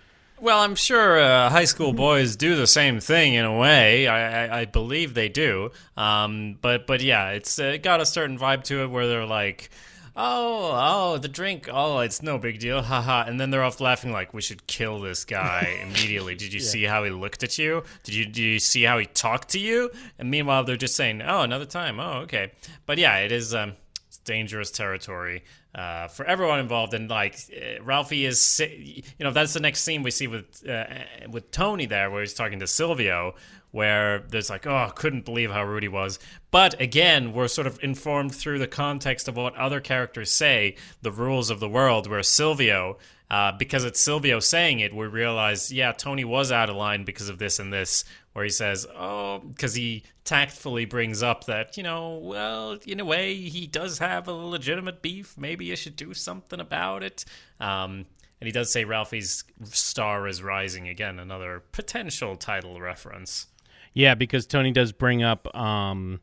Well, 0.41 0.59
I'm 0.61 0.75
sure 0.75 1.21
uh, 1.21 1.49
high 1.49 1.65
school 1.65 1.93
boys 1.93 2.35
do 2.37 2.57
the 2.57 2.67
same 2.67 2.99
thing 2.99 3.35
in 3.35 3.45
a 3.45 3.57
way. 3.57 4.09
I, 4.09 4.47
I, 4.47 4.61
I 4.61 4.65
believe 4.65 5.15
they 5.15 5.29
do. 5.29 5.71
Um, 5.97 6.59
but 6.61 6.87
but 6.87 7.01
yeah, 7.01 7.31
it's 7.31 7.59
uh, 7.59 7.79
got 7.81 8.01
a 8.01 8.07
certain 8.07 8.39
vibe 8.39 8.65
to 8.65 8.83
it 8.83 8.91
where 8.91 9.07
they're 9.07 9.27
like, 9.27 9.71
oh 10.17 10.73
oh 10.75 11.19
the 11.19 11.29
drink, 11.29 11.69
oh 11.73 12.01
it's 12.01 12.21
no 12.21 12.37
big 12.37 12.59
deal, 12.59 12.83
haha. 12.83 13.25
And 13.27 13.41
then 13.41 13.51
they're 13.51 13.63
off 13.63 13.81
laughing 13.81 14.11
like 14.11 14.35
we 14.35 14.43
should 14.43 14.67
kill 14.67 14.99
this 14.99 15.25
guy 15.25 15.79
immediately. 15.83 16.35
Did 16.35 16.53
you 16.53 16.61
see 16.61 16.83
how 16.83 17.05
he 17.05 17.11
looked 17.11 17.45
at 17.45 17.57
you? 17.57 17.85
Did 18.03 18.17
you 18.17 18.25
did 18.25 18.39
you 18.39 18.59
see 18.59 18.83
how 18.83 18.99
he 18.99 19.07
talked 19.07 19.51
to 19.51 19.61
you? 19.61 19.91
And 20.19 20.33
meanwhile 20.33 20.65
they're 20.65 20.77
just 20.77 20.97
saying, 20.97 21.23
oh 21.23 21.43
another 21.43 21.67
time, 21.67 22.01
oh 22.01 22.23
okay. 22.23 22.51
But 22.87 22.99
yeah, 22.99 23.19
it 23.19 23.31
is. 23.31 23.55
Um, 23.55 23.75
it's 24.09 24.19
dangerous 24.19 24.71
territory 24.71 25.43
uh, 25.75 26.09
for 26.09 26.25
everyone 26.27 26.61
involved. 26.61 26.95
And 26.95 27.11
like 27.11 27.37
uh, 27.55 27.83
Ralphie 27.83 28.25
is, 28.25 28.61
you 28.61 29.03
know, 29.21 29.31
that's 29.31 29.55
the 29.55 29.61
next 29.61 29.81
scene 29.81 30.03
we 30.03 30.11
see 30.11 30.27
with 30.27 30.69
uh, 30.69 30.85
with 31.31 31.51
Tony 31.51 31.87
there, 31.87 32.11
where 32.11 32.21
he's 32.21 32.35
talking 32.35 32.61
to 32.61 32.67
Silvio, 32.67 33.35
where 33.73 34.21
there's 34.29 34.51
like, 34.51 34.67
oh, 34.67 34.93
couldn't 34.95 35.25
believe 35.25 35.51
how 35.51 35.65
rude 35.65 35.83
he 35.83 35.89
was. 35.89 36.19
But 36.51 36.81
again, 36.81 37.33
we're 37.33 37.49
sort 37.49 37.67
of 37.67 37.83
informed 37.83 38.35
through 38.35 38.61
the 38.61 38.69
context 38.69 39.27
of 39.27 39.37
what 39.37 39.57
other 39.57 39.81
characters 39.81 40.31
say, 40.31 40.77
the 41.03 41.11
rules 41.11 41.51
of 41.51 41.61
the 41.61 41.69
world, 41.69 42.09
where 42.09 42.23
Silvio. 42.23 42.99
Uh, 43.31 43.51
because 43.51 43.85
it's 43.85 43.99
Silvio 43.99 44.39
saying 44.39 44.79
it, 44.81 44.95
we 44.95 45.07
realize, 45.07 45.73
yeah, 45.73 45.91
Tony 45.93 46.25
was 46.25 46.53
out 46.53 46.71
of 46.71 46.77
line 46.77 47.05
because 47.05 47.29
of 47.29 47.39
this 47.39 47.59
and 47.59 47.73
this, 47.73 48.05
where 48.35 48.45
he 48.45 48.51
says, 48.51 48.87
oh, 48.95 49.39
because 49.39 49.75
he 49.75 50.03
tactfully 50.25 50.85
brings 50.85 51.23
up 51.23 51.45
that, 51.45 51.77
you 51.77 51.83
know, 51.83 52.19
well, 52.23 52.79
in 52.87 53.01
a 53.01 53.05
way, 53.05 53.37
he 53.37 53.67
does 53.67 53.99
have 53.99 54.29
a 54.29 54.33
legitimate 54.33 55.01
beef. 55.03 55.39
Maybe 55.39 55.67
you 55.67 55.77
should 55.77 55.97
do 55.97 56.13
something 56.13 56.61
about 56.61 57.03
it. 57.05 57.25
Um, 57.61 58.07
and 58.41 58.47
he 58.47 58.53
does 58.53 58.73
say 58.73 58.85
Ralphie's 58.85 59.45
star 59.63 60.27
is 60.27 60.43
rising 60.43 60.89
again, 60.89 61.21
another 61.21 61.63
potential 61.73 62.37
title 62.37 62.81
reference. 62.81 63.47
Yeah, 63.95 64.17
because 64.17 64.47
Tony 64.47 64.73
does 64.73 64.91
bring 64.91 65.23
up 65.23 65.55
um, 65.57 66.21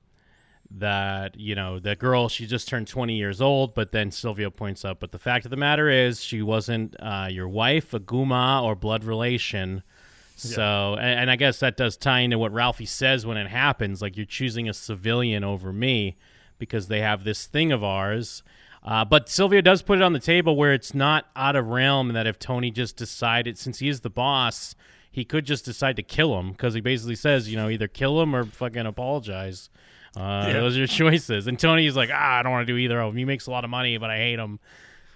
that 0.70 1.38
you 1.38 1.56
know 1.56 1.80
the 1.80 1.96
girl 1.96 2.30
she 2.30 2.46
just 2.46 2.68
turned 2.68 2.88
20 2.88 3.16
years 3.16 3.42
old, 3.42 3.74
but 3.74 3.94
then 3.94 4.12
Silvio 4.12 4.50
points 4.50 4.84
out, 4.84 5.00
but 5.00 5.12
the 5.12 5.20
fact 5.20 5.46
of 5.46 5.52
the 5.52 5.58
matter 5.58 5.90
is 5.90 6.22
she 6.22 6.42
wasn't 6.42 6.96
uh, 7.00 7.28
your 7.32 7.48
wife, 7.48 7.94
a 7.94 8.00
guma, 8.00 8.62
or 8.62 8.76
blood 8.76 9.06
relation. 9.06 9.82
So, 10.50 10.96
and, 11.00 11.22
and 11.22 11.32
I 11.32 11.36
guess 11.36 11.60
that 11.60 11.78
does 11.78 11.98
tie 11.98 12.20
into 12.22 12.38
what 12.38 12.52
Ralphie 12.52 12.86
says 12.86 13.26
when 13.26 13.38
it 13.38 13.48
happens, 13.48 14.02
like 14.02 14.18
you're 14.18 14.26
choosing 14.26 14.68
a 14.68 14.74
civilian 14.74 15.44
over 15.44 15.72
me 15.72 16.18
because 16.58 16.88
they 16.88 17.02
have 17.02 17.24
this 17.24 17.46
thing 17.46 17.72
of 17.72 17.84
ours. 17.84 18.44
Uh, 18.84 19.06
but 19.06 19.30
Silvio 19.30 19.62
does 19.62 19.82
put 19.84 20.00
it 20.00 20.02
on 20.02 20.14
the 20.14 20.20
table 20.20 20.56
where 20.56 20.74
it's 20.74 20.94
not 20.96 21.28
out 21.36 21.56
of 21.56 21.68
realm 21.68 22.14
that 22.14 22.26
if 22.26 22.40
Tony 22.40 22.72
just 22.72 22.98
decided, 22.98 23.58
since 23.58 23.80
he 23.80 23.88
is 23.88 24.02
the 24.02 24.10
boss, 24.10 24.76
he 25.12 25.24
could 25.24 25.46
just 25.46 25.66
decide 25.66 25.96
to 25.98 26.04
kill 26.04 26.40
him 26.40 26.52
because 26.52 26.74
he 26.74 26.82
basically 26.82 27.16
says, 27.16 27.50
you 27.50 27.58
know, 27.58 27.70
either 27.70 27.88
kill 27.88 28.20
him 28.22 28.36
or 28.36 28.44
fucking 28.46 28.86
apologize. 28.86 29.70
Uh, 30.16 30.52
Those 30.54 30.76
are 30.76 30.80
your 30.80 30.88
choices. 30.88 31.48
And 31.48 31.60
Tony's 31.60 31.96
like, 31.96 32.10
ah, 32.12 32.40
I 32.40 32.44
don't 32.44 32.52
want 32.52 32.66
to 32.66 32.74
do 32.74 32.78
either 32.78 33.00
of 33.00 33.12
them. 33.12 33.18
He 33.18 33.26
makes 33.26 33.46
a 33.48 33.52
lot 33.52 33.64
of 33.64 33.70
money, 33.70 33.98
but 33.98 34.10
I 34.10 34.18
hate 34.18 34.40
him. 34.40 34.60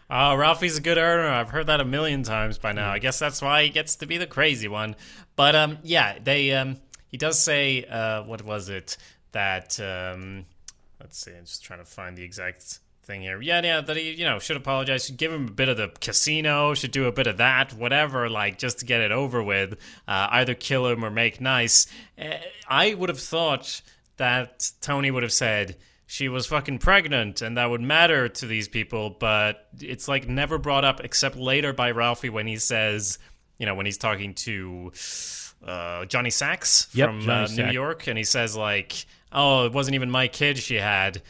Oh, 0.10 0.36
Ralphie's 0.36 0.78
a 0.78 0.82
good 0.82 0.98
earner. 0.98 1.28
I've 1.28 1.50
heard 1.50 1.68
that 1.68 1.82
a 1.82 1.86
million 1.86 2.22
times 2.24 2.60
by 2.60 2.74
now. 2.74 2.92
I 2.92 3.00
guess 3.00 3.18
that's 3.18 3.42
why 3.42 3.64
he 3.64 3.70
gets 3.70 3.96
to 3.98 4.06
be 4.06 4.18
the 4.18 4.28
crazy 4.28 4.68
one. 4.68 4.96
But 5.36 5.56
um, 5.56 5.80
yeah, 5.84 6.20
they 6.22 6.52
um, 6.52 6.78
he 7.08 7.18
does 7.18 7.40
say 7.40 7.86
uh, 7.86 8.24
what 8.24 8.44
was 8.44 8.70
it 8.70 8.98
that 9.32 9.80
um, 9.80 10.46
let's 11.00 11.18
see. 11.18 11.32
I'm 11.32 11.46
just 11.46 11.64
trying 11.64 11.80
to 11.80 11.86
find 11.86 12.16
the 12.16 12.24
exact 12.24 12.80
thing 13.04 13.22
here. 13.22 13.42
Yeah, 13.42 13.62
yeah, 13.64 13.82
that 13.82 13.98
he, 13.98 14.12
you 14.12 14.26
know, 14.26 14.38
should 14.38 14.58
apologize. 14.58 15.06
Should 15.06 15.18
give 15.18 15.32
him 15.34 15.48
a 15.48 15.52
bit 15.52 15.70
of 15.70 15.78
the 15.78 15.92
casino. 16.00 16.74
Should 16.74 16.92
do 16.92 17.06
a 17.06 17.12
bit 17.12 17.28
of 17.28 17.38
that, 17.38 17.74
whatever, 17.74 18.30
like 18.30 18.60
just 18.60 18.80
to 18.80 18.86
get 18.86 19.02
it 19.02 19.12
over 19.12 19.42
with. 19.42 19.74
Uh, 20.08 20.28
either 20.32 20.54
kill 20.54 20.88
him 20.88 21.04
or 21.04 21.10
make 21.10 21.42
nice. 21.42 21.88
Uh, 22.20 22.36
I 22.68 22.94
would 22.94 23.10
have 23.10 23.20
thought 23.20 23.82
that 24.18 24.72
Tony 24.82 25.12
would 25.12 25.24
have 25.24 25.34
said 25.34 25.78
she 26.08 26.30
was 26.30 26.46
fucking 26.46 26.80
pregnant 26.80 27.42
and 27.42 27.58
that 27.58 27.70
would 27.70 27.82
matter 27.82 28.30
to 28.30 28.46
these 28.46 28.68
people, 28.68 29.10
but 29.10 29.68
it's 29.80 30.08
like 30.08 30.28
never 30.28 30.58
brought 30.58 30.86
up 30.86 31.02
except 31.04 31.36
later 31.36 31.74
by 31.74 31.92
Ralphie 31.92 32.30
when 32.30 32.48
he 32.48 32.58
says, 32.58 33.18
you 33.58 33.66
know, 33.66 33.76
when 33.76 33.86
he's 33.86 33.98
talking 33.98 34.34
to 34.36 34.92
uh, 35.66 36.06
Johnny 36.06 36.30
Sachs 36.30 36.88
Yep, 36.94 37.10
from 37.10 37.22
Johnny 37.22 37.46
uh, 37.46 37.48
New 37.48 37.56
Sack. 37.56 37.74
York, 37.74 38.08
and 38.08 38.18
he 38.18 38.24
says 38.24 38.56
like, 38.56 39.06
"Oh, 39.32 39.66
it 39.66 39.72
wasn't 39.74 39.96
even 39.96 40.12
my 40.12 40.28
kid 40.28 40.58
she 40.58 40.76
had." 40.76 41.22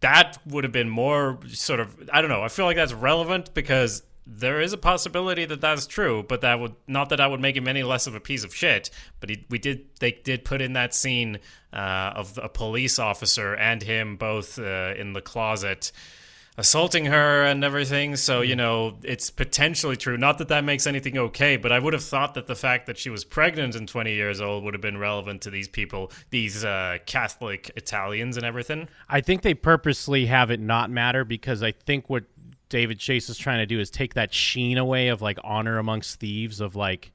That 0.00 0.38
would 0.46 0.64
have 0.64 0.72
been 0.72 0.88
more 0.88 1.38
sort 1.48 1.80
of 1.80 2.10
I 2.12 2.20
don't 2.20 2.30
know. 2.30 2.42
I 2.42 2.48
feel 2.48 2.64
like 2.64 2.76
that's 2.76 2.92
relevant 2.92 3.54
because 3.54 4.02
there 4.26 4.60
is 4.60 4.72
a 4.72 4.78
possibility 4.78 5.44
that 5.44 5.60
that's 5.60 5.86
true, 5.86 6.24
but 6.28 6.40
that 6.40 6.58
would 6.58 6.74
not 6.86 7.10
that 7.10 7.20
I 7.20 7.26
would 7.26 7.40
make 7.40 7.56
him 7.56 7.68
any 7.68 7.84
less 7.84 8.06
of 8.06 8.14
a 8.14 8.20
piece 8.20 8.42
of 8.42 8.54
shit. 8.54 8.90
But 9.20 9.30
he, 9.30 9.46
we 9.48 9.58
did 9.58 9.86
they 10.00 10.12
did 10.12 10.44
put 10.44 10.60
in 10.60 10.72
that 10.72 10.94
scene 10.94 11.38
uh, 11.72 12.12
of 12.16 12.38
a 12.42 12.48
police 12.48 12.98
officer 12.98 13.54
and 13.54 13.82
him 13.82 14.16
both 14.16 14.58
uh, 14.58 14.94
in 14.96 15.12
the 15.12 15.20
closet 15.20 15.92
assaulting 16.58 17.06
her 17.06 17.44
and 17.44 17.62
everything. 17.62 18.16
So, 18.16 18.40
you 18.40 18.56
know, 18.56 18.98
it's 19.02 19.30
potentially 19.30 19.96
true. 19.96 20.16
Not 20.16 20.38
that 20.38 20.48
that 20.48 20.64
makes 20.64 20.86
anything 20.86 21.18
okay, 21.18 21.56
but 21.56 21.72
I 21.72 21.78
would 21.78 21.92
have 21.92 22.04
thought 22.04 22.34
that 22.34 22.46
the 22.46 22.54
fact 22.54 22.86
that 22.86 22.98
she 22.98 23.10
was 23.10 23.24
pregnant 23.24 23.74
and 23.74 23.86
20 23.86 24.14
years 24.14 24.40
old 24.40 24.64
would 24.64 24.74
have 24.74 24.80
been 24.80 24.98
relevant 24.98 25.42
to 25.42 25.50
these 25.50 25.68
people, 25.68 26.10
these 26.30 26.64
uh, 26.64 26.98
Catholic 27.06 27.70
Italians 27.76 28.36
and 28.36 28.46
everything. 28.46 28.88
I 29.08 29.20
think 29.20 29.42
they 29.42 29.54
purposely 29.54 30.26
have 30.26 30.50
it 30.50 30.60
not 30.60 30.90
matter 30.90 31.24
because 31.24 31.62
I 31.62 31.72
think 31.72 32.08
what 32.08 32.24
David 32.68 32.98
Chase 32.98 33.28
is 33.28 33.38
trying 33.38 33.58
to 33.58 33.66
do 33.66 33.78
is 33.80 33.90
take 33.90 34.14
that 34.14 34.32
sheen 34.32 34.78
away 34.78 35.08
of 35.08 35.22
like 35.22 35.38
honor 35.44 35.78
amongst 35.78 36.20
thieves 36.20 36.60
of 36.60 36.76
like 36.76 37.12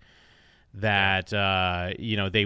that 0.74 1.34
uh 1.34 1.90
you 2.00 2.16
know 2.16 2.30
they 2.30 2.46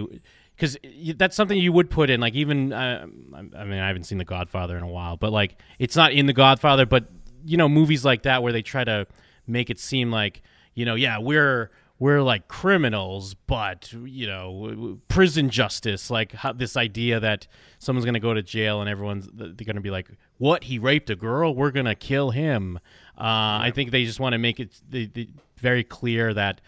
because 0.56 0.76
that's 1.16 1.36
something 1.36 1.58
you 1.58 1.72
would 1.72 1.90
put 1.90 2.10
in 2.10 2.20
like 2.20 2.34
even 2.34 2.72
uh, 2.72 3.06
I 3.34 3.64
mean 3.64 3.78
I 3.78 3.86
haven't 3.86 4.04
seen 4.04 4.18
The 4.18 4.24
Godfather 4.24 4.76
in 4.76 4.82
a 4.82 4.88
while 4.88 5.16
but 5.16 5.32
like 5.32 5.60
it's 5.78 5.94
not 5.94 6.12
in 6.12 6.26
The 6.26 6.32
Godfather 6.32 6.86
but 6.86 7.08
you 7.44 7.56
know 7.56 7.68
movies 7.68 8.04
like 8.04 8.22
that 8.22 8.42
where 8.42 8.52
they 8.52 8.62
try 8.62 8.82
to 8.84 9.06
make 9.46 9.70
it 9.70 9.78
seem 9.78 10.10
like 10.10 10.42
you 10.74 10.84
know 10.84 10.94
yeah 10.94 11.18
we're 11.18 11.70
we're 11.98 12.22
like 12.22 12.48
criminals 12.48 13.34
but 13.46 13.92
you 13.92 14.26
know 14.26 14.98
prison 15.08 15.48
justice 15.50 16.10
like 16.10 16.32
how, 16.32 16.52
this 16.52 16.76
idea 16.76 17.20
that 17.20 17.46
someone's 17.78 18.04
going 18.04 18.14
to 18.14 18.20
go 18.20 18.34
to 18.34 18.42
jail 18.42 18.80
and 18.80 18.90
everyone's 18.90 19.28
they're 19.32 19.52
going 19.52 19.76
to 19.76 19.80
be 19.80 19.90
like 19.90 20.10
what 20.38 20.64
he 20.64 20.78
raped 20.78 21.10
a 21.10 21.16
girl 21.16 21.54
we're 21.54 21.70
going 21.70 21.86
to 21.86 21.94
kill 21.94 22.30
him 22.30 22.78
uh, 23.18 23.64
I 23.64 23.72
think 23.74 23.92
they 23.92 24.04
just 24.04 24.20
want 24.20 24.34
to 24.34 24.38
make 24.38 24.60
it 24.60 24.78
the, 24.90 25.06
the, 25.06 25.28
very 25.56 25.82
clear 25.82 26.34
that 26.34 26.60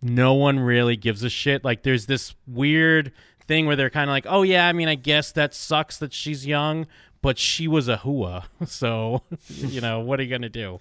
no 0.00 0.34
one 0.34 0.60
really 0.60 0.96
gives 0.96 1.24
a 1.24 1.30
shit. 1.30 1.64
Like 1.64 1.82
there's 1.82 2.06
this 2.06 2.34
weird 2.46 3.12
thing 3.48 3.66
where 3.66 3.74
they're 3.74 3.90
kind 3.90 4.08
of 4.08 4.12
like, 4.12 4.26
"Oh 4.28 4.42
yeah, 4.42 4.68
I 4.68 4.72
mean, 4.72 4.86
I 4.86 4.94
guess 4.94 5.32
that 5.32 5.52
sucks 5.52 5.98
that 5.98 6.12
she's 6.12 6.46
young, 6.46 6.86
but 7.22 7.38
she 7.38 7.66
was 7.66 7.88
a 7.88 7.98
hua." 7.98 8.44
So, 8.66 9.22
you 9.48 9.80
know, 9.80 9.98
what 9.98 10.20
are 10.20 10.22
you 10.22 10.28
going 10.28 10.42
to 10.42 10.48
do? 10.48 10.78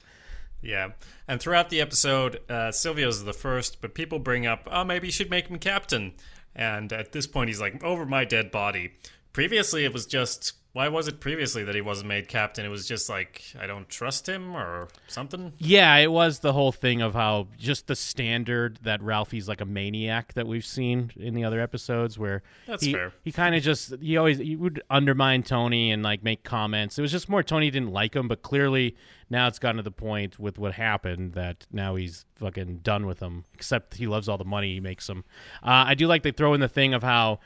Yeah. 0.62 0.92
And 1.28 1.42
throughout 1.42 1.72
the 1.72 1.82
episode, 1.82 2.40
uh, 2.48 2.72
Silvio's 2.72 3.24
the 3.24 3.34
first, 3.34 3.82
but 3.82 3.96
people 3.96 4.20
bring 4.20 4.46
up, 4.46 4.68
oh, 4.72 4.84
maybe 4.84 5.08
you 5.08 5.12
should 5.12 5.30
make 5.30 5.48
him 5.48 5.60
captain. 5.60 6.14
And 6.56 6.94
at 6.94 7.12
this 7.12 7.28
point, 7.28 7.50
he's 7.50 7.60
like, 7.60 7.84
over 7.84 8.06
my 8.06 8.24
dead 8.24 8.52
body. 8.52 8.94
Previously, 9.34 9.84
it 9.84 9.92
was 9.92 10.06
just, 10.06 10.54
why 10.74 10.88
was 10.88 11.08
it 11.08 11.20
previously 11.20 11.64
that 11.64 11.76
he 11.76 11.82
wasn't 11.82 12.08
made 12.08 12.28
captain? 12.28 12.66
It 12.66 12.70
was 12.70 12.88
just 12.88 13.08
like, 13.08 13.44
I 13.60 13.68
don't 13.68 13.88
trust 13.88 14.28
him 14.28 14.56
or 14.56 14.88
something. 15.08 15.54
Yeah, 15.60 15.96
it 15.98 16.12
was 16.12 16.40
the 16.40 16.52
whole 16.52 16.72
thing 16.72 17.00
of 17.00 17.14
how 17.14 17.48
just 17.60 17.86
the 17.86 17.96
standard 17.96 18.80
that 18.82 19.00
Ralphie's 19.04 19.48
like 19.48 19.62
a 19.62 19.66
maniac 19.66 20.34
that 20.34 20.48
we've 20.48 20.66
seen 20.66 21.12
in 21.16 21.36
the 21.36 21.44
other 21.44 21.62
episodes 21.62 22.18
where 22.18 22.42
That's 22.66 22.84
he, 22.84 22.92
fair. 22.92 23.14
He 23.24 23.32
kind 23.32 23.54
of 23.54 23.62
just 23.62 23.94
he 24.02 24.18
always 24.18 24.40
he 24.40 24.56
would 24.56 24.82
undermine 24.90 25.44
Tony 25.44 25.92
and 25.92 26.02
like 26.02 26.24
make 26.24 26.44
comments. 26.44 26.98
It 26.98 27.04
was 27.04 27.12
just 27.12 27.30
more 27.30 27.44
Tony 27.44 27.70
didn't 27.70 27.92
like 27.92 28.16
him, 28.16 28.28
but 28.28 28.42
clearly 28.42 28.96
now 29.30 29.48
it's 29.48 29.60
gotten 29.60 29.78
to 29.78 29.84
the 29.84 29.92
point 29.92 30.40
with 30.40 30.58
what 30.58 30.74
happened 30.74 31.34
that 31.34 31.68
now 31.72 31.94
he's 31.94 32.26
fucking 32.38 32.80
done 32.80 33.06
with 33.06 33.20
him. 33.20 33.46
Except 33.54 33.94
he 33.94 34.08
loves 34.08 34.28
all 34.28 34.40
the 34.40 34.44
money 34.44 34.74
he 34.74 34.80
makes 34.80 35.08
him. 35.08 35.24
Uh, 35.62 35.86
I 35.86 35.94
do 35.94 36.08
like 36.08 36.24
they 36.24 36.32
throw 36.32 36.56
in 36.56 36.62
the 36.62 36.68
thing 36.68 36.96
of 36.96 37.04
how. 37.04 37.42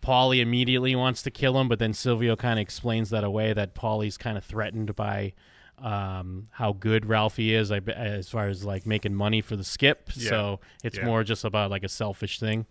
Paulie 0.00 0.40
immediately 0.40 0.94
wants 0.96 1.22
to 1.22 1.30
kill 1.30 1.58
him, 1.60 1.68
but 1.68 1.78
then 1.78 1.92
Silvio 1.92 2.36
kind 2.36 2.58
of 2.58 2.62
explains 2.62 3.10
that 3.10 3.24
away 3.24 3.52
that 3.52 3.74
Paulie's 3.74 4.16
kind 4.16 4.36
of 4.38 4.44
threatened 4.44 4.94
by 4.96 5.32
um, 5.78 6.44
how 6.50 6.72
good 6.72 7.06
Ralphie 7.06 7.54
is 7.54 7.70
I, 7.70 7.78
as 7.78 8.28
far 8.28 8.48
as 8.48 8.64
like 8.64 8.84
making 8.86 9.14
money 9.14 9.40
for 9.40 9.54
the 9.56 9.64
skip. 9.64 10.10
Yeah. 10.16 10.28
So 10.30 10.60
it's 10.82 10.98
Yeah. 10.98 11.04
more 11.04 11.22
just 11.24 11.44
about 11.44 11.70
like 11.70 11.84
a 11.84 11.88
selfish 11.88 12.40
thing. 12.40 12.66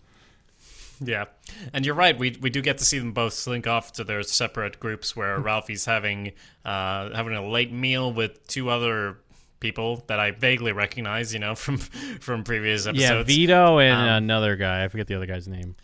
Yeah, 1.00 1.26
and 1.74 1.86
you're 1.86 1.94
right. 1.94 2.18
We 2.18 2.36
we 2.42 2.50
do 2.50 2.60
get 2.60 2.80
to 2.80 2.84
see 2.86 2.98
them 2.98 3.12
both 3.12 3.34
slink 3.34 3.68
off 3.68 3.94
to 3.94 4.04
their 4.04 4.24
separate 4.24 4.80
groups, 4.80 5.16
where 5.16 5.38
Ralphie's 5.40 5.86
having 5.86 6.32
uh, 6.66 7.14
having 7.16 7.36
a 7.36 7.48
late 7.48 7.72
meal 7.72 8.12
with 8.12 8.48
two 8.48 8.70
other 8.72 9.20
people 9.60 10.04
that 10.08 10.20
I 10.20 10.32
vaguely 10.32 10.72
recognize, 10.72 11.34
you 11.34 11.40
know, 11.40 11.54
from 11.64 11.78
from 11.78 12.44
previous 12.44 12.88
episodes. 12.88 13.10
Yeah, 13.10 13.24
Vito 13.24 13.78
and 13.78 13.94
Um, 14.10 14.24
another 14.24 14.56
guy. 14.56 14.84
I 14.84 14.88
forget 14.88 15.06
the 15.06 15.14
other 15.16 15.28
guy's 15.28 15.48
name. 15.48 15.76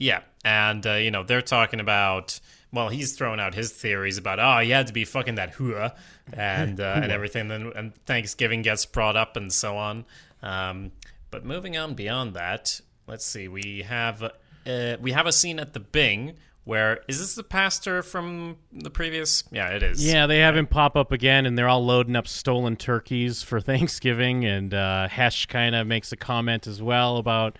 Yeah, 0.00 0.22
and 0.44 0.84
uh, 0.84 0.94
you 0.94 1.12
know 1.12 1.22
they're 1.22 1.42
talking 1.42 1.78
about. 1.78 2.40
Well, 2.72 2.88
he's 2.88 3.16
throwing 3.16 3.40
out 3.40 3.54
his 3.54 3.72
theories 3.72 4.16
about 4.16 4.38
oh 4.38 4.60
he 4.62 4.70
had 4.70 4.86
to 4.86 4.92
be 4.92 5.04
fucking 5.04 5.34
that 5.34 5.50
hua 5.50 5.94
and 6.32 6.80
uh, 6.80 7.00
and 7.02 7.12
everything. 7.12 7.48
Then 7.48 7.72
and 7.76 7.94
Thanksgiving 8.06 8.62
gets 8.62 8.86
brought 8.86 9.16
up 9.16 9.36
and 9.36 9.52
so 9.52 9.76
on. 9.76 10.04
Um, 10.42 10.92
but 11.30 11.44
moving 11.44 11.76
on 11.76 11.94
beyond 11.94 12.34
that, 12.34 12.80
let's 13.06 13.26
see. 13.26 13.48
We 13.48 13.82
have 13.82 14.22
uh, 14.22 14.96
we 15.00 15.12
have 15.12 15.26
a 15.26 15.32
scene 15.32 15.60
at 15.60 15.74
the 15.74 15.80
Bing 15.80 16.36
where 16.64 17.00
is 17.08 17.18
this 17.18 17.34
the 17.34 17.42
pastor 17.42 18.02
from 18.02 18.56
the 18.70 18.90
previous? 18.90 19.44
Yeah, 19.50 19.70
it 19.70 19.82
is. 19.82 20.04
Yeah, 20.04 20.26
they 20.26 20.38
have 20.38 20.56
him 20.56 20.66
pop 20.66 20.94
up 20.94 21.10
again, 21.10 21.46
and 21.46 21.56
they're 21.56 21.68
all 21.68 21.84
loading 21.84 22.14
up 22.14 22.28
stolen 22.28 22.76
turkeys 22.76 23.42
for 23.42 23.60
Thanksgiving. 23.60 24.44
And 24.44 24.72
uh, 24.72 25.08
Hesh 25.08 25.46
kind 25.46 25.74
of 25.74 25.86
makes 25.86 26.12
a 26.12 26.16
comment 26.16 26.66
as 26.66 26.82
well 26.82 27.16
about 27.16 27.58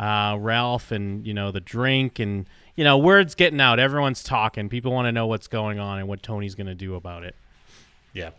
uh, 0.00 0.34
Ralph 0.40 0.92
and 0.92 1.26
you 1.26 1.34
know 1.34 1.52
the 1.52 1.60
drink, 1.60 2.18
and 2.18 2.48
you 2.74 2.84
know 2.84 2.96
words 2.96 3.34
getting 3.34 3.60
out. 3.60 3.78
Everyone's 3.78 4.22
talking. 4.22 4.70
People 4.70 4.92
want 4.92 5.06
to 5.06 5.12
know 5.12 5.26
what's 5.26 5.46
going 5.46 5.78
on 5.78 5.98
and 5.98 6.08
what 6.08 6.22
Tony's 6.22 6.54
going 6.54 6.68
to 6.68 6.74
do 6.74 6.94
about 6.94 7.22
it. 7.22 7.36
Yeah, 8.14 8.30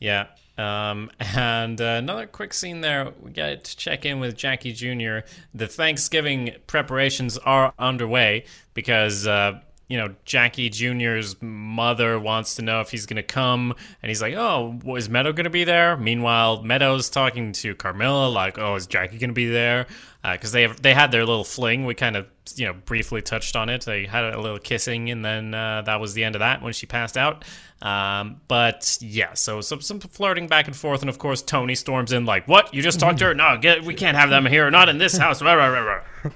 yeah. 0.00 0.28
Um, 0.56 1.10
and 1.20 1.78
uh, 1.78 1.84
another 1.98 2.26
quick 2.26 2.54
scene 2.54 2.80
there. 2.80 3.12
We 3.20 3.32
got 3.32 3.64
to 3.64 3.76
check 3.76 4.06
in 4.06 4.18
with 4.18 4.34
Jackie 4.34 4.72
Jr. 4.72 5.26
The 5.52 5.66
Thanksgiving 5.68 6.54
preparations 6.66 7.36
are 7.36 7.74
underway 7.78 8.46
because 8.72 9.26
uh, 9.26 9.60
you 9.88 9.98
know 9.98 10.14
Jackie 10.24 10.70
Jr.'s 10.70 11.36
mother 11.42 12.18
wants 12.18 12.54
to 12.54 12.62
know 12.62 12.80
if 12.80 12.90
he's 12.90 13.04
going 13.04 13.16
to 13.16 13.22
come, 13.22 13.74
and 14.02 14.08
he's 14.08 14.22
like, 14.22 14.32
"Oh, 14.34 14.80
is 14.96 15.10
Meadow 15.10 15.34
going 15.34 15.44
to 15.44 15.50
be 15.50 15.64
there?" 15.64 15.98
Meanwhile, 15.98 16.62
Meadow's 16.62 17.10
talking 17.10 17.52
to 17.52 17.74
Carmela, 17.74 18.30
like, 18.30 18.58
"Oh, 18.58 18.74
is 18.76 18.86
Jackie 18.86 19.18
going 19.18 19.28
to 19.28 19.34
be 19.34 19.50
there?" 19.50 19.86
Because 20.32 20.52
they 20.52 20.62
have 20.62 20.80
they 20.80 20.94
had 20.94 21.12
their 21.12 21.26
little 21.26 21.44
fling. 21.44 21.84
We 21.84 21.94
kind 21.94 22.16
of 22.16 22.26
you 22.56 22.66
know 22.66 22.72
briefly 22.72 23.20
touched 23.20 23.56
on 23.56 23.68
it. 23.68 23.84
They 23.84 24.06
had 24.06 24.24
a 24.24 24.40
little 24.40 24.58
kissing, 24.58 25.10
and 25.10 25.22
then 25.24 25.52
uh, 25.52 25.82
that 25.82 26.00
was 26.00 26.14
the 26.14 26.24
end 26.24 26.34
of 26.34 26.40
that 26.40 26.62
when 26.62 26.72
she 26.72 26.86
passed 26.86 27.18
out. 27.18 27.44
Um, 27.82 28.40
but 28.48 28.96
yeah, 29.02 29.34
so 29.34 29.60
some 29.60 29.82
some 29.82 30.00
flirting 30.00 30.46
back 30.46 30.66
and 30.66 30.74
forth, 30.74 31.02
and 31.02 31.10
of 31.10 31.18
course 31.18 31.42
Tony 31.42 31.74
storms 31.74 32.10
in 32.12 32.24
like, 32.24 32.48
"What? 32.48 32.72
You 32.72 32.80
just 32.80 32.98
talked 33.00 33.18
to 33.18 33.26
her? 33.26 33.34
No, 33.34 33.58
get, 33.58 33.84
we 33.84 33.92
can't 33.92 34.16
have 34.16 34.30
them 34.30 34.46
here. 34.46 34.70
Not 34.70 34.88
in 34.88 34.96
this 34.96 35.16
house." 35.18 35.42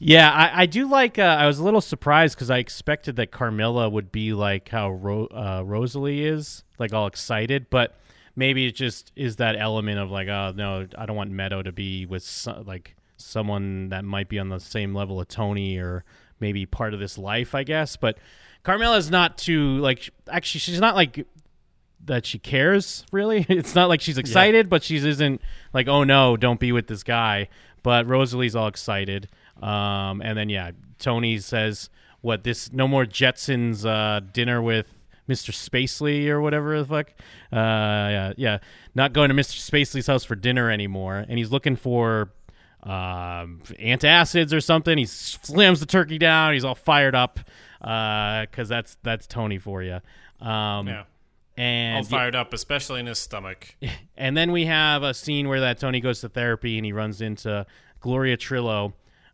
Yeah, 0.00 0.30
I, 0.30 0.62
I 0.62 0.66
do 0.66 0.88
like. 0.88 1.18
Uh, 1.18 1.22
I 1.22 1.46
was 1.46 1.58
a 1.58 1.64
little 1.64 1.80
surprised 1.80 2.36
because 2.36 2.50
I 2.50 2.58
expected 2.58 3.16
that 3.16 3.30
Carmela 3.32 3.88
would 3.88 4.12
be 4.12 4.32
like 4.32 4.68
how 4.68 4.90
Ro- 4.90 5.26
uh, 5.26 5.62
Rosalie 5.64 6.24
is, 6.24 6.62
like 6.78 6.92
all 6.92 7.06
excited. 7.08 7.68
But 7.68 7.96
maybe 8.36 8.66
it 8.66 8.76
just 8.76 9.10
is 9.16 9.36
that 9.36 9.56
element 9.56 9.98
of 9.98 10.10
like, 10.10 10.28
oh 10.28 10.52
no, 10.56 10.86
I 10.96 11.06
don't 11.06 11.16
want 11.16 11.30
Meadow 11.32 11.62
to 11.62 11.72
be 11.72 12.06
with 12.06 12.22
so- 12.22 12.62
like 12.64 12.94
someone 13.18 13.90
that 13.90 14.04
might 14.04 14.28
be 14.28 14.38
on 14.38 14.48
the 14.48 14.60
same 14.60 14.94
level 14.94 15.20
of 15.20 15.28
Tony 15.28 15.76
or 15.76 16.04
maybe 16.40 16.64
part 16.66 16.94
of 16.94 17.00
this 17.00 17.18
life, 17.18 17.54
I 17.54 17.64
guess. 17.64 17.96
But 17.96 18.18
Carmela's 18.62 19.10
not 19.10 19.38
too 19.38 19.78
like. 19.78 20.10
Actually, 20.30 20.60
she's 20.60 20.80
not 20.80 20.94
like 20.94 21.26
that 22.04 22.26
she 22.26 22.38
cares 22.38 23.04
really. 23.12 23.44
It's 23.48 23.74
not 23.74 23.88
like 23.88 24.00
she's 24.00 24.18
excited, 24.18 24.68
but 24.68 24.82
she 24.82 24.96
isn't 24.96 25.40
like, 25.72 25.88
oh 25.88 26.04
no, 26.04 26.36
don't 26.36 26.60
be 26.60 26.72
with 26.72 26.86
this 26.86 27.02
guy. 27.02 27.48
But 27.82 28.06
Rosalie's 28.06 28.56
all 28.56 28.66
excited. 28.66 29.28
Um, 29.62 30.20
and 30.22 30.36
then 30.36 30.48
yeah, 30.48 30.72
Tony 30.98 31.38
says, 31.38 31.90
"What 32.20 32.44
this? 32.44 32.72
No 32.72 32.88
more 32.88 33.04
Jetsons 33.04 33.86
uh, 33.86 34.20
dinner 34.32 34.60
with 34.60 34.86
Mr. 35.28 35.52
Spacely 35.52 36.28
or 36.28 36.40
whatever 36.40 36.78
the 36.78 36.84
fuck." 36.84 37.10
Uh, 37.52 37.56
yeah, 37.56 38.32
yeah, 38.36 38.58
not 38.94 39.12
going 39.12 39.30
to 39.30 39.34
Mr. 39.34 39.58
Spacely's 39.58 40.06
house 40.06 40.24
for 40.24 40.34
dinner 40.34 40.70
anymore. 40.70 41.24
And 41.28 41.38
he's 41.38 41.50
looking 41.50 41.76
for 41.76 42.30
um, 42.88 43.60
antacids 43.78 44.52
or 44.52 44.60
something. 44.60 44.96
He 44.96 45.04
slams 45.06 45.80
the 45.80 45.86
turkey 45.86 46.18
down. 46.18 46.54
He's 46.54 46.64
all 46.64 46.74
fired 46.74 47.14
up 47.14 47.40
because 47.80 48.68
that's 48.68 48.96
that's 49.02 49.26
Tony 49.26 49.58
for 49.58 49.82
you. 49.82 50.00
Um, 50.40 50.88
Yeah. 50.88 51.04
All 51.58 52.04
fired 52.04 52.36
up, 52.36 52.52
especially 52.52 53.00
in 53.00 53.06
his 53.06 53.18
stomach. 53.18 53.74
and 54.16 54.36
then 54.36 54.52
we 54.52 54.66
have 54.66 55.02
a 55.02 55.12
scene 55.12 55.48
where 55.48 55.60
that 55.60 55.80
Tony 55.80 56.00
goes 56.00 56.20
to 56.20 56.28
therapy 56.28 56.76
and 56.78 56.86
he 56.86 56.92
runs 56.92 57.20
into 57.20 57.66
Gloria 58.00 58.36
Trillo, 58.36 58.92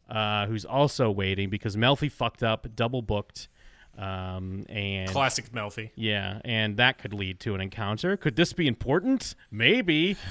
uh, 0.08 0.46
who's 0.46 0.64
also 0.64 1.10
waiting 1.10 1.50
because 1.50 1.76
Melfi 1.76 2.10
fucked 2.10 2.42
up, 2.42 2.66
double 2.74 3.02
booked, 3.02 3.48
um, 3.98 4.64
and 4.70 5.10
Classic 5.10 5.52
Melfi. 5.52 5.90
yeah, 5.96 6.40
and 6.46 6.78
that 6.78 6.96
could 6.96 7.12
lead 7.12 7.40
to 7.40 7.54
an 7.54 7.60
encounter. 7.60 8.16
Could 8.16 8.36
this 8.36 8.54
be 8.54 8.66
important? 8.66 9.34
Maybe. 9.50 10.16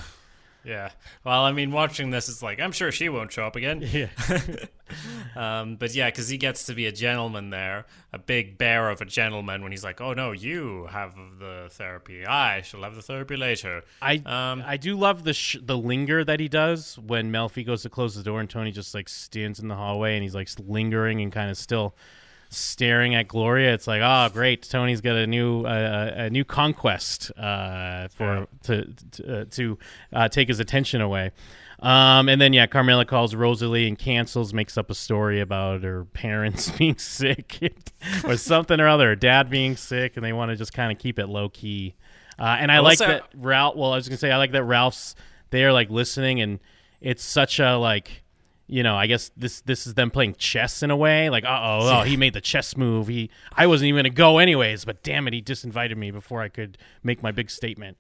Yeah. 0.66 0.92
Well, 1.26 1.44
I 1.44 1.52
mean, 1.52 1.72
watching 1.72 2.10
this, 2.10 2.30
it's 2.30 2.42
like 2.42 2.60
I'm 2.60 2.72
sure 2.72 2.92
she 2.92 3.10
won't 3.10 3.32
show 3.32 3.46
up 3.46 3.56
again. 3.56 3.82
Yeah. 3.82 4.08
Um, 5.36 5.78
but 5.78 5.96
yeah, 5.96 6.10
because 6.10 6.30
he 6.30 6.38
gets 6.38 6.66
to 6.66 6.74
be 6.76 6.86
a 6.86 6.92
gentleman 6.92 7.50
there, 7.50 7.86
a 8.12 8.20
big 8.20 8.60
bear 8.60 8.92
of 8.92 9.02
a 9.02 9.06
gentleman. 9.06 9.64
When 9.64 9.72
he's 9.72 9.84
like, 9.84 10.00
"Oh 10.02 10.14
no, 10.14 10.34
you 10.34 10.88
have 10.92 11.16
the 11.40 11.68
therapy. 11.72 12.26
I 12.28 12.62
shall 12.62 12.84
have 12.84 12.94
the 12.94 13.02
therapy 13.02 13.36
later." 13.36 13.84
I 14.04 14.22
Um, 14.26 14.62
I 14.66 14.78
do 14.78 14.96
love 14.96 15.24
the 15.24 15.34
sh- 15.34 15.58
the 15.64 15.78
linger 15.78 16.24
that 16.24 16.40
he 16.40 16.48
does 16.48 17.00
when 17.00 17.32
Melfi 17.32 17.66
goes 17.66 17.82
to 17.84 17.90
close 17.90 18.14
the 18.14 18.22
door 18.22 18.40
and 18.40 18.48
Tony 18.50 18.72
just 18.72 18.94
like 18.94 19.10
stands 19.10 19.60
in 19.60 19.68
the 19.68 19.76
hallway 19.76 20.14
and 20.14 20.22
he's 20.22 20.36
like 20.36 20.50
lingering 20.60 21.22
and 21.22 21.32
kind 21.32 21.50
of 21.50 21.58
still 21.58 21.96
staring 22.54 23.16
at 23.16 23.28
Gloria. 23.28 23.74
It's 23.74 23.88
like, 23.88 24.02
oh, 24.04 24.30
great, 24.34 24.64
Tony's 24.64 25.02
got 25.02 25.16
a 25.16 25.28
new 25.28 25.66
uh, 25.66 26.12
a 26.16 26.30
new 26.30 26.46
conquest 26.46 27.32
uh, 27.38 28.08
for 28.10 28.48
to 28.64 28.86
to, 29.12 29.42
uh, 29.42 29.46
to 29.52 29.78
uh, 30.14 30.28
take 30.30 30.48
his 30.48 30.60
attention 30.60 31.02
away. 31.02 31.32
Um, 31.80 32.30
and 32.30 32.40
then 32.40 32.54
yeah, 32.54 32.66
Carmela 32.66 33.04
calls 33.04 33.36
Rosalie 33.36 33.90
and 33.90 34.00
cancels, 34.00 34.54
makes 34.54 34.78
up 34.78 34.90
a 34.90 34.96
story 34.96 35.42
about 35.42 35.84
her 35.84 36.06
parents 36.06 36.72
being 36.78 36.98
sick 36.98 37.60
or 38.24 38.38
something 38.38 38.80
or 38.80 38.88
other, 38.88 39.10
her 39.10 39.16
dad 39.18 39.50
being 39.50 39.76
sick, 39.76 40.16
and 40.16 40.24
they 40.24 40.32
want 40.32 40.50
to 40.50 40.56
just 40.56 40.74
kind 40.74 40.92
of 40.92 40.98
keep 40.98 41.20
it 41.20 41.28
low 41.28 41.50
key. 41.50 41.96
Uh, 42.40 42.58
and 42.60 42.72
I 42.72 42.80
like 42.80 43.00
that 43.00 43.24
Ralph. 43.36 43.76
Well, 43.76 43.92
I 43.92 43.96
was 43.96 44.08
gonna 44.08 44.18
say 44.18 44.32
I 44.32 44.38
like 44.38 44.54
that 44.54 44.64
Ralph's 44.64 45.16
there, 45.50 45.74
like 45.74 45.90
listening, 45.90 46.42
and 46.42 46.60
it's 47.02 47.24
such 47.24 47.60
a 47.60 47.78
like, 47.78 48.23
you 48.68 48.84
know, 48.84 48.96
I 48.96 49.08
guess 49.08 49.32
this 49.36 49.62
this 49.62 49.86
is 49.86 49.94
them 49.94 50.10
playing 50.10 50.36
chess 50.36 50.84
in 50.84 50.92
a 50.92 50.96
way. 50.96 51.30
Like, 51.30 51.44
uh 51.44 51.60
oh, 51.62 52.00
oh, 52.00 52.02
he 52.04 52.18
made 52.18 52.34
the 52.34 52.42
chess 52.42 52.78
move. 52.78 53.08
He, 53.08 53.30
I 53.56 53.68
wasn't 53.68 53.90
even 53.90 54.00
gonna 54.00 54.10
go 54.10 54.38
anyways, 54.38 54.86
but 54.86 55.04
damn 55.04 55.28
it, 55.28 55.34
he 55.34 55.42
disinvited 55.42 55.98
me 55.98 56.12
before 56.12 56.42
I 56.42 56.50
could 56.50 56.78
make 57.04 57.22
my 57.22 57.32
big 57.32 57.50
statement. 57.50 57.98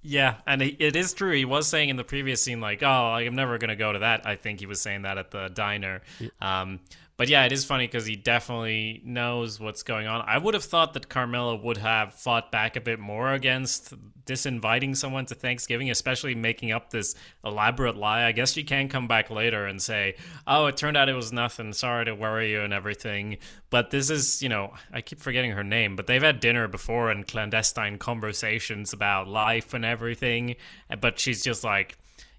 Yeah, 0.00 0.36
and 0.46 0.62
he, 0.62 0.76
it 0.78 0.94
is 0.94 1.12
true. 1.12 1.32
He 1.32 1.44
was 1.44 1.66
saying 1.66 1.88
in 1.88 1.96
the 1.96 2.04
previous 2.04 2.42
scene, 2.42 2.60
like, 2.60 2.82
"Oh, 2.82 2.86
I'm 2.86 3.34
never 3.34 3.58
gonna 3.58 3.76
go 3.76 3.92
to 3.92 3.98
that." 3.98 4.26
I 4.26 4.36
think 4.36 4.60
he 4.60 4.66
was 4.66 4.80
saying 4.80 5.02
that 5.02 5.18
at 5.18 5.30
the 5.30 5.48
diner. 5.48 6.02
Um, 6.40 6.80
but 7.18 7.28
yeah, 7.28 7.44
it 7.44 7.50
is 7.50 7.64
funny 7.64 7.88
because 7.88 8.06
he 8.06 8.14
definitely 8.14 9.02
knows 9.04 9.58
what's 9.58 9.82
going 9.82 10.06
on. 10.06 10.24
I 10.24 10.38
would 10.38 10.54
have 10.54 10.62
thought 10.62 10.94
that 10.94 11.08
Carmela 11.08 11.56
would 11.56 11.78
have 11.78 12.14
fought 12.14 12.52
back 12.52 12.76
a 12.76 12.80
bit 12.80 13.00
more 13.00 13.32
against 13.32 13.92
disinviting 14.24 14.96
someone 14.96 15.26
to 15.26 15.34
Thanksgiving, 15.34 15.90
especially 15.90 16.36
making 16.36 16.70
up 16.70 16.90
this 16.90 17.16
elaborate 17.44 17.96
lie. 17.96 18.22
I 18.24 18.30
guess 18.30 18.52
she 18.52 18.62
can 18.62 18.88
come 18.88 19.08
back 19.08 19.30
later 19.30 19.66
and 19.66 19.82
say, 19.82 20.14
"Oh, 20.46 20.66
it 20.66 20.76
turned 20.76 20.96
out 20.96 21.08
it 21.08 21.14
was 21.14 21.32
nothing. 21.32 21.72
Sorry 21.72 22.04
to 22.04 22.14
worry 22.14 22.52
you 22.52 22.60
and 22.60 22.72
everything." 22.72 23.38
But 23.68 23.90
this 23.90 24.10
is, 24.10 24.40
you 24.40 24.48
know, 24.48 24.74
I 24.92 25.00
keep 25.00 25.18
forgetting 25.18 25.50
her 25.50 25.64
name, 25.64 25.96
but 25.96 26.06
they've 26.06 26.22
had 26.22 26.38
dinner 26.38 26.68
before 26.68 27.10
and 27.10 27.26
clandestine 27.26 27.98
conversations 27.98 28.92
about 28.92 29.26
life 29.26 29.74
and 29.74 29.84
everything. 29.84 30.54
But 31.00 31.18
she's 31.18 31.42
just 31.42 31.64
like, 31.64 31.98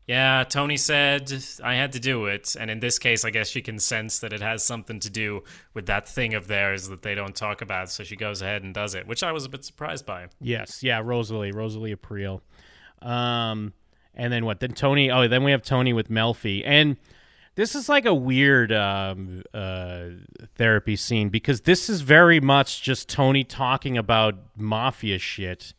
yeah, 0.10 0.44
Tony 0.44 0.76
said 0.76 1.32
I 1.64 1.76
had 1.76 1.92
to 1.92 2.00
do 2.00 2.26
it. 2.26 2.56
And 2.60 2.72
in 2.72 2.80
this 2.80 2.98
case, 2.98 3.24
I 3.24 3.30
guess 3.30 3.48
she 3.48 3.62
can 3.62 3.78
sense 3.78 4.18
that 4.20 4.34
it 4.34 4.42
has 4.42 4.64
something 4.64 5.00
to 5.02 5.10
do 5.12 5.44
with 5.76 5.86
that 5.86 6.10
thing 6.10 6.34
of 6.34 6.48
theirs 6.48 6.88
that 6.88 7.04
they 7.04 7.14
don't 7.14 7.36
talk 7.36 7.62
about. 7.62 7.92
So 7.92 8.04
she 8.04 8.16
goes 8.16 8.42
ahead 8.42 8.64
and 8.64 8.74
does 8.74 8.96
it, 8.96 9.06
which 9.06 9.22
I 9.22 9.32
was 9.32 9.46
a 9.46 9.50
bit 9.50 9.64
surprised 9.64 10.08
by. 10.08 10.30
Yes, 10.42 10.82
yeah, 10.82 11.00
Rosalie, 11.04 11.52
Rosalie 11.52 11.92
April. 11.92 12.42
Um, 13.04 13.74
and 14.16 14.34
then 14.34 14.46
what? 14.46 14.62
Then 14.62 14.72
Tony. 14.72 15.12
Oh, 15.12 15.28
then 15.28 15.44
we 15.44 15.52
have 15.52 15.62
Tony 15.62 15.94
with 15.94 16.10
Melfi, 16.10 16.64
and 16.66 16.98
this 17.54 17.76
is 17.76 17.88
like 17.88 18.08
a 18.08 18.16
weird 18.16 18.72
um, 18.72 19.44
uh, 19.54 20.06
therapy 20.56 20.96
scene 20.96 21.30
because 21.30 21.62
this 21.62 21.88
is 21.88 22.02
very 22.02 22.40
much 22.40 22.82
just 22.82 23.10
Tony 23.10 23.44
talking 23.44 23.96
about 23.96 24.40
mafia 24.58 25.20
shit 25.20 25.76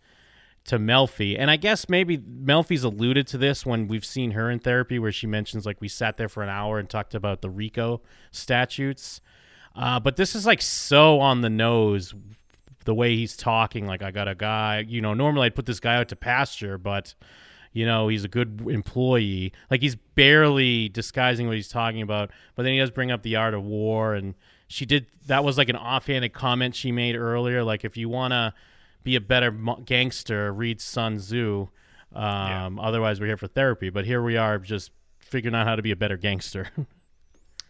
to 0.65 0.79
Melfi, 0.79 1.37
and 1.39 1.51
I 1.51 1.57
guess 1.57 1.89
maybe 1.89 2.19
Melfi's 2.19 2.85
alluded 2.85 3.27
to 3.29 3.39
this 3.39 3.65
when 3.65 3.89
we've 3.89 4.05
seen 4.05 4.33
her 4.33 4.51
in 4.51 4.59
therapy, 4.59 4.99
where 4.99 5.13
she 5.13 5.27
mentions 5.27 5.67
like 5.67 5.81
we 5.81 5.89
sat 5.89 6.17
there 6.17 6.29
for 6.29 6.43
an 6.43 6.49
hour 6.49 6.79
and 6.79 6.89
talked 6.89 7.15
about 7.15 7.41
the 7.41 7.51
RICO 7.51 8.03
statutes. 8.31 9.21
Uh, 9.75 9.99
but 10.01 10.17
this 10.17 10.35
is 10.35 10.47
like 10.47 10.61
so 10.61 11.21
on 11.21 11.41
the 11.41 11.51
nose 11.51 12.15
the 12.85 12.95
way 12.95 13.15
he's 13.15 13.37
talking 13.37 13.87
like 13.87 14.03
i 14.03 14.11
got 14.11 14.27
a 14.29 14.35
guy 14.35 14.85
you 14.89 15.01
know 15.01 15.15
normally 15.15 15.47
i'd 15.47 15.55
put 15.55 15.67
this 15.67 15.81
guy 15.81 15.97
out 15.97 16.09
to 16.09 16.17
pasture 16.17 16.79
but 16.79 17.15
you 17.73 17.85
know 17.85 18.09
he's 18.09 18.25
a 18.25 18.29
good 18.29 18.67
employee 18.69 19.53
like 19.71 19.81
he's 19.81 19.97
barely 20.15 20.89
disguising 20.89 21.47
what 21.47 21.57
he's 21.57 21.69
talking 21.69 22.03
about 22.03 22.31
but 22.55 22.63
then 22.63 22.73
he 22.73 22.79
does 22.79 22.91
bring 22.91 23.11
up 23.11 23.23
the 23.23 23.37
art 23.37 23.55
of 23.55 23.63
war 23.63 24.15
and 24.15 24.35
she 24.67 24.87
did 24.87 25.07
that 25.27 25.45
was 25.45 25.59
like 25.59 25.69
an 25.69 25.77
offhanded 25.77 26.33
comment 26.33 26.75
she 26.75 26.91
made 26.91 27.15
earlier 27.15 27.63
like 27.63 27.85
if 27.85 27.97
you 27.97 28.09
want 28.09 28.33
to 28.33 28.53
be 29.03 29.17
a 29.17 29.21
better 29.21 29.51
mo- 29.51 29.83
gangster 29.85 30.53
read 30.53 30.81
sun 30.81 31.17
tzu 31.19 31.69
um, 32.15 32.79
otherwise 32.79 33.21
we're 33.21 33.27
here 33.27 33.37
for 33.37 33.47
therapy 33.47 33.91
but 33.91 34.05
here 34.05 34.23
we 34.23 34.37
are 34.37 34.59
just 34.59 34.91
figuring 35.19 35.55
out 35.55 35.67
how 35.67 35.77
to 35.77 35.83
be 35.83 35.91
a 35.91 35.97
better 35.97 36.17
gangster 36.17 36.69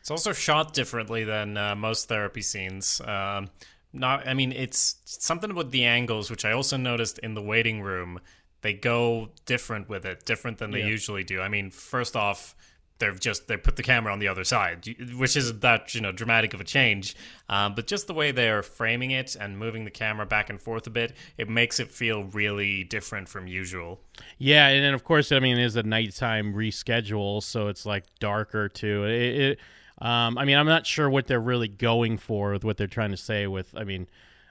It's 0.01 0.11
also 0.11 0.33
shot 0.33 0.73
differently 0.73 1.25
than 1.25 1.59
uh, 1.59 1.75
most 1.75 2.09
therapy 2.09 2.41
scenes. 2.41 3.03
Um, 3.03 3.51
not, 3.93 4.27
I 4.27 4.33
mean, 4.33 4.51
it's 4.51 4.97
something 5.05 5.55
with 5.55 5.73
the 5.73 5.85
angles, 5.85 6.31
which 6.31 6.47
I 6.47 6.53
also 6.53 6.79
noticed 6.79 7.19
in 7.19 7.35
the 7.35 7.43
waiting 7.43 7.83
room. 7.83 8.19
They 8.63 8.73
go 8.73 9.29
different 9.45 9.91
with 9.91 10.07
it, 10.07 10.25
different 10.25 10.57
than 10.57 10.71
they 10.71 10.79
Yeah. 10.81 10.87
usually 10.87 11.23
do. 11.23 11.43
I 11.43 11.49
mean, 11.49 11.71
first 11.71 12.17
off, 12.17 12.57
they've 13.01 13.19
just 13.19 13.49
they 13.49 13.57
put 13.57 13.77
the 13.77 13.83
camera 13.83 14.13
on 14.13 14.19
the 14.19 14.29
other 14.29 14.45
side, 14.45 14.87
which 15.17 15.37
isn't 15.37 15.61
that 15.63 15.95
you 15.95 16.01
know 16.01 16.13
dramatic 16.13 16.55
of 16.55 16.61
a 16.61 16.65
change. 16.65 17.17
Um, 17.49 17.75
but 17.75 17.87
just 17.87 18.07
the 18.07 18.15
way 18.15 18.31
they're 18.31 18.63
framing 18.63 19.11
it 19.11 19.35
and 19.35 19.59
moving 19.59 19.85
the 19.85 19.91
camera 19.91 20.27
back 20.27 20.51
and 20.51 20.61
forth 20.61 20.87
a 20.87 20.91
bit, 20.91 21.15
it 21.37 21.49
makes 21.49 21.81
it 21.81 21.91
feel 21.91 22.25
really 22.25 22.85
different 22.85 23.29
from 23.29 23.47
usual. 23.47 24.01
Yeah, 24.39 24.69
and 24.69 24.85
then 24.85 24.95
of 24.95 25.03
course, 25.03 25.33
I 25.33 25.41
mean, 25.41 25.59
it 25.59 25.65
is 25.65 25.77
a 25.77 25.83
nighttime 25.83 26.55
reschedule, 26.55 27.43
so 27.43 27.69
it's 27.69 27.85
like 27.85 28.05
darker 28.21 28.69
too. 28.69 29.05
It, 29.05 29.41
it 29.41 29.59
um, 30.01 30.39
I 30.39 30.45
mean, 30.45 30.57
I'm 30.57 30.67
not 30.67 30.87
sure 30.87 31.11
what 31.11 31.27
they're 31.27 31.41
really 31.41 31.69
going 31.69 32.17
for 32.17 32.53
with 32.53 32.65
what 32.65 32.77
they're 32.77 32.87
trying 32.87 33.11
to 33.11 33.19
say. 33.19 33.47
With, 33.47 33.75
I 33.77 33.85
mean, 33.85 34.07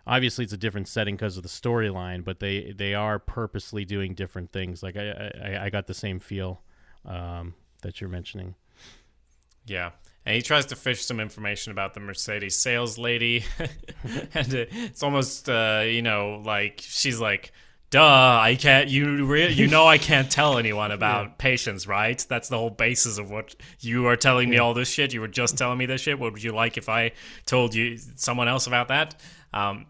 obviously 0.06 0.44
it's 0.44 0.54
a 0.54 0.58
different 0.58 0.88
setting 0.88 1.16
because 1.16 1.38
of 1.38 1.44
the 1.44 1.50
storyline, 1.50 2.24
but 2.24 2.40
they 2.40 2.72
they 2.72 2.94
are 2.94 3.20
purposely 3.20 3.86
doing 3.86 4.14
different 4.14 4.52
things. 4.52 4.84
Like 4.84 4.98
I 4.98 5.32
I, 5.44 5.66
I 5.66 5.70
got 5.70 5.88
the 5.88 5.94
same 5.94 6.20
feel 6.20 6.62
um, 7.06 7.54
that 7.82 8.02
you're 8.02 8.10
mentioning. 8.10 8.56
Yeah. 9.66 9.92
And 10.26 10.36
he 10.36 10.42
tries 10.42 10.68
to 10.68 10.76
fish 10.76 11.04
some 11.04 11.20
information 11.20 11.72
about 11.72 11.94
the 11.94 12.00
Mercedes 12.00 12.58
sales 12.58 12.98
lady. 12.98 13.46
and 14.34 14.54
it's 14.54 15.02
almost, 15.02 15.50
uh, 15.50 15.84
you 15.86 16.02
know, 16.02 16.42
like 16.46 16.82
she's 16.84 17.20
like, 17.20 17.52
duh, 17.90 18.40
I 18.40 18.56
can't, 18.60 18.90
you, 18.90 19.26
re- 19.26 19.52
you 19.52 19.68
know, 19.68 19.88
I 19.88 19.98
can't 19.98 20.30
tell 20.30 20.58
anyone 20.58 20.92
about 20.92 21.38
patience, 21.38 21.88
right? 21.88 22.24
That's 22.30 22.50
the 22.50 22.58
whole 22.58 22.70
basis 22.70 23.18
of 23.18 23.32
what 23.32 23.56
you 23.80 24.08
are 24.08 24.16
telling 24.16 24.50
me 24.50 24.58
all 24.58 24.74
this 24.74 24.90
shit. 24.90 25.14
You 25.14 25.22
were 25.22 25.28
just 25.28 25.58
telling 25.58 25.78
me 25.78 25.86
this 25.86 26.02
shit. 26.02 26.20
What 26.20 26.34
would 26.34 26.44
you 26.44 26.52
like 26.52 26.78
if 26.78 26.90
I 26.90 27.14
told 27.46 27.74
you 27.74 27.98
someone 28.16 28.48
else 28.48 28.68
about 28.68 28.90
that? 28.90 29.20
Um, 29.54 29.88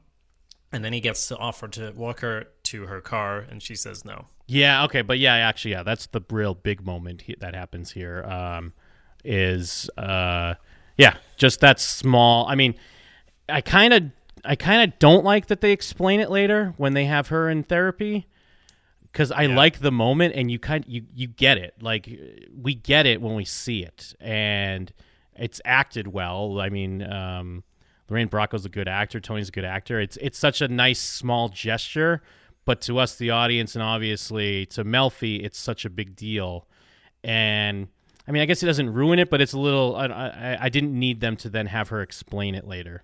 and 0.71 0.86
then 0.86 0.93
he 0.93 0.99
gets 0.99 1.30
to 1.30 1.38
offer 1.38 1.67
to 1.69 1.91
walk 1.95 2.19
her 2.19 2.47
to 2.69 2.86
her 2.88 3.01
car, 3.01 3.39
and 3.39 3.62
she 3.62 3.75
says 3.75 4.03
no. 4.05 4.25
Yeah, 4.47 4.84
okay, 4.86 5.01
but 5.01 5.19
yeah, 5.19 5.36
actually, 5.36 5.71
yeah, 5.71 5.84
that's 5.84 6.08
the 6.08 6.21
real 6.29 6.55
big 6.55 6.86
moment 6.86 7.21
he, 7.23 7.36
that 7.39 7.53
happens 7.53 7.91
here. 7.91 8.23
Um, 8.23 8.73
is 9.23 9.89
uh, 9.97 10.55
yeah, 10.97 11.17
just 11.38 11.60
that 11.60 11.79
small. 11.79 12.47
I 12.47 12.55
mean, 12.55 12.75
I 13.47 13.62
kind 13.62 13.93
of, 13.93 14.03
I 14.45 14.55
kind 14.55 14.89
of 14.91 14.97
don't 14.99 15.23
like 15.25 15.47
that 15.47 15.62
they 15.62 15.71
explain 15.71 16.19
it 16.19 16.29
later 16.29 16.73
when 16.77 16.93
they 16.93 17.05
have 17.05 17.27
her 17.27 17.49
in 17.49 17.63
therapy, 17.63 18.27
because 19.03 19.32
I 19.32 19.43
Yeah. 19.43 19.55
like 19.55 19.79
the 19.79 19.91
moment 19.91 20.36
and 20.36 20.49
you 20.49 20.58
kind, 20.60 20.86
you 20.88 21.03
you 21.13 21.27
get 21.27 21.58
it. 21.58 21.73
Like 21.82 22.10
we 22.60 22.75
get 22.75 23.05
it 23.05 23.21
when 23.21 23.36
we 23.36 23.45
see 23.45 23.84
it, 23.84 24.15
and 24.19 24.91
it's 25.36 25.62
acted 25.65 26.08
well. 26.08 26.60
I 26.60 26.69
mean. 26.69 27.03
Um, 27.03 27.63
Lorraine 28.12 28.27
Bracco's 28.27 28.65
a 28.65 28.69
good 28.69 28.88
actor. 28.88 29.19
Tony's 29.19 29.49
a 29.49 29.51
good 29.51 29.63
actor. 29.65 29.99
It's 29.99 30.17
it's 30.19 30.39
such 30.39 30.62
a 30.62 30.67
nice 30.67 30.99
small 30.99 31.47
gesture, 31.47 32.23
but 32.69 32.82
to 32.82 32.99
us, 32.99 33.15
the 33.15 33.32
audience, 33.32 33.73
and 33.73 33.82
obviously 33.82 34.67
to 34.67 34.86
Melfi, 34.86 35.43
it's 35.43 35.58
such 35.58 35.86
a 35.86 35.89
big 35.89 36.15
deal. 36.15 36.67
And 37.23 37.88
I 38.27 38.32
mean, 38.32 38.43
I 38.43 38.45
guess 38.45 38.62
it 38.62 38.67
doesn't 38.67 38.93
ruin 38.93 39.17
it, 39.17 39.32
but 39.32 39.41
it's 39.41 39.53
a 39.53 39.60
little. 39.60 39.95
I, 39.95 40.05
I, 40.05 40.58
I 40.62 40.69
didn't 40.69 40.93
need 40.93 41.19
them 41.19 41.36
to 41.38 41.49
then 41.49 41.65
have 41.65 41.89
her 41.89 42.03
explain 42.03 42.53
it 42.53 42.67
later. 42.67 43.03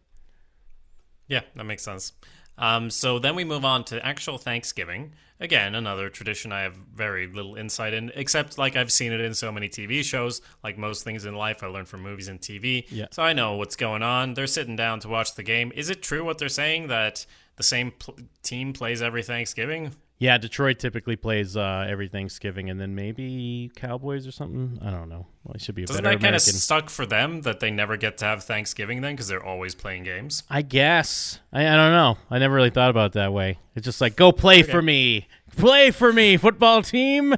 Yeah, 1.28 1.41
that 1.56 1.63
makes 1.63 1.82
sense. 1.82 2.13
Um, 2.57 2.89
so 2.89 3.19
then 3.19 3.35
we 3.35 3.43
move 3.43 3.65
on 3.65 3.83
to 3.85 4.05
actual 4.05 4.37
Thanksgiving. 4.37 5.13
Again, 5.39 5.75
another 5.75 6.09
tradition 6.09 6.53
I 6.53 6.61
have 6.61 6.75
very 6.75 7.27
little 7.27 7.55
insight 7.55 7.93
in, 7.93 8.11
except 8.15 8.57
like 8.57 8.77
I've 8.77 8.91
seen 8.91 9.11
it 9.11 9.19
in 9.19 9.33
so 9.33 9.51
many 9.51 9.67
TV 9.67 10.03
shows. 10.03 10.41
Like 10.63 10.77
most 10.77 11.03
things 11.03 11.25
in 11.25 11.35
life, 11.35 11.61
I 11.61 11.67
learn 11.67 11.85
from 11.85 12.01
movies 12.01 12.29
and 12.29 12.39
TV. 12.39 12.85
Yeah. 12.89 13.07
So 13.11 13.21
I 13.21 13.33
know 13.33 13.55
what's 13.55 13.75
going 13.75 14.01
on. 14.01 14.33
They're 14.33 14.47
sitting 14.47 14.77
down 14.77 15.01
to 15.01 15.09
watch 15.09 15.35
the 15.35 15.43
game. 15.43 15.73
Is 15.75 15.89
it 15.89 16.01
true 16.01 16.23
what 16.23 16.37
they're 16.37 16.47
saying 16.47 16.87
that 16.87 17.25
the 17.57 17.63
same 17.63 17.91
pl- 17.91 18.17
team 18.43 18.71
plays 18.71 19.01
every 19.01 19.23
Thanksgiving? 19.23 19.91
Yeah, 20.17 20.38
Detroit 20.38 20.80
typically 20.80 21.17
plays 21.17 21.58
uh, 21.58 21.86
every 21.89 22.08
Thanksgiving, 22.08 22.69
and 22.69 22.80
then 22.80 22.95
maybe 22.95 23.69
Cowboys 23.75 24.25
or 24.25 24.32
something. 24.32 24.80
I 24.82 24.89
don't 24.89 25.10
know. 25.10 25.28
Well, 25.43 25.56
it 25.56 25.62
should 25.62 25.75
be 25.75 25.84
a 25.84 25.86
Doesn't 25.88 26.04
better 26.04 26.15
that 26.15 26.23
kind 26.23 26.36
of 26.36 26.41
American. 26.41 26.54
suck 26.54 26.89
for 26.89 27.06
them 27.06 27.41
that 27.41 27.60
they 27.60 27.69
never 27.69 27.97
get 27.97 28.17
to 28.19 28.25
have 28.25 28.43
Thanksgiving 28.45 29.01
then 29.01 29.13
because 29.13 29.28
they're 29.28 29.43
always 29.43 29.75
playing 29.75 30.04
games? 30.04 30.43
I 30.49 30.62
guess. 30.62 31.39
I, 31.51 31.67
I 31.67 31.75
don't 31.75 31.91
know. 31.91 32.17
I 32.32 32.39
never 32.39 32.56
really 32.56 32.69
thought 32.69 32.89
about 32.89 33.08
it 33.08 33.13
that 33.13 33.34
way. 33.34 33.60
It's 33.75 33.84
just 33.84 33.99
like, 33.99 34.15
go 34.15 34.32
play 34.32 34.63
for 34.63 34.82
me, 34.82 35.28
play 35.58 35.91
for 35.91 36.13
me, 36.13 36.38
football 36.38 36.82
team. 36.82 37.36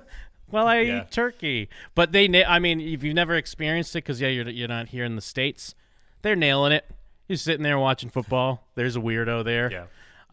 While 0.49 0.67
I 0.67 0.79
Yeah. 0.81 1.01
eat 1.01 1.11
turkey, 1.11 1.67
but 1.93 2.13
they, 2.13 2.29
na- 2.29 2.45
I 2.47 2.59
mean, 2.59 2.79
if 2.79 3.03
you've 3.03 3.15
never 3.15 3.35
experienced 3.35 3.93
it, 3.95 4.05
because 4.05 4.21
yeah, 4.21 4.29
you're 4.29 4.47
you're 4.47 4.69
not 4.69 4.87
here 4.87 5.03
in 5.03 5.15
the 5.17 5.21
states, 5.21 5.75
they're 6.21 6.37
nailing 6.37 6.71
it. 6.71 6.85
You're 7.27 7.35
sitting 7.37 7.63
there 7.63 7.77
watching 7.77 8.09
football. 8.09 8.65
There's 8.75 8.95
a 8.95 8.99
weirdo 9.01 9.43
there. 9.43 9.69
Yeah. 9.69 9.83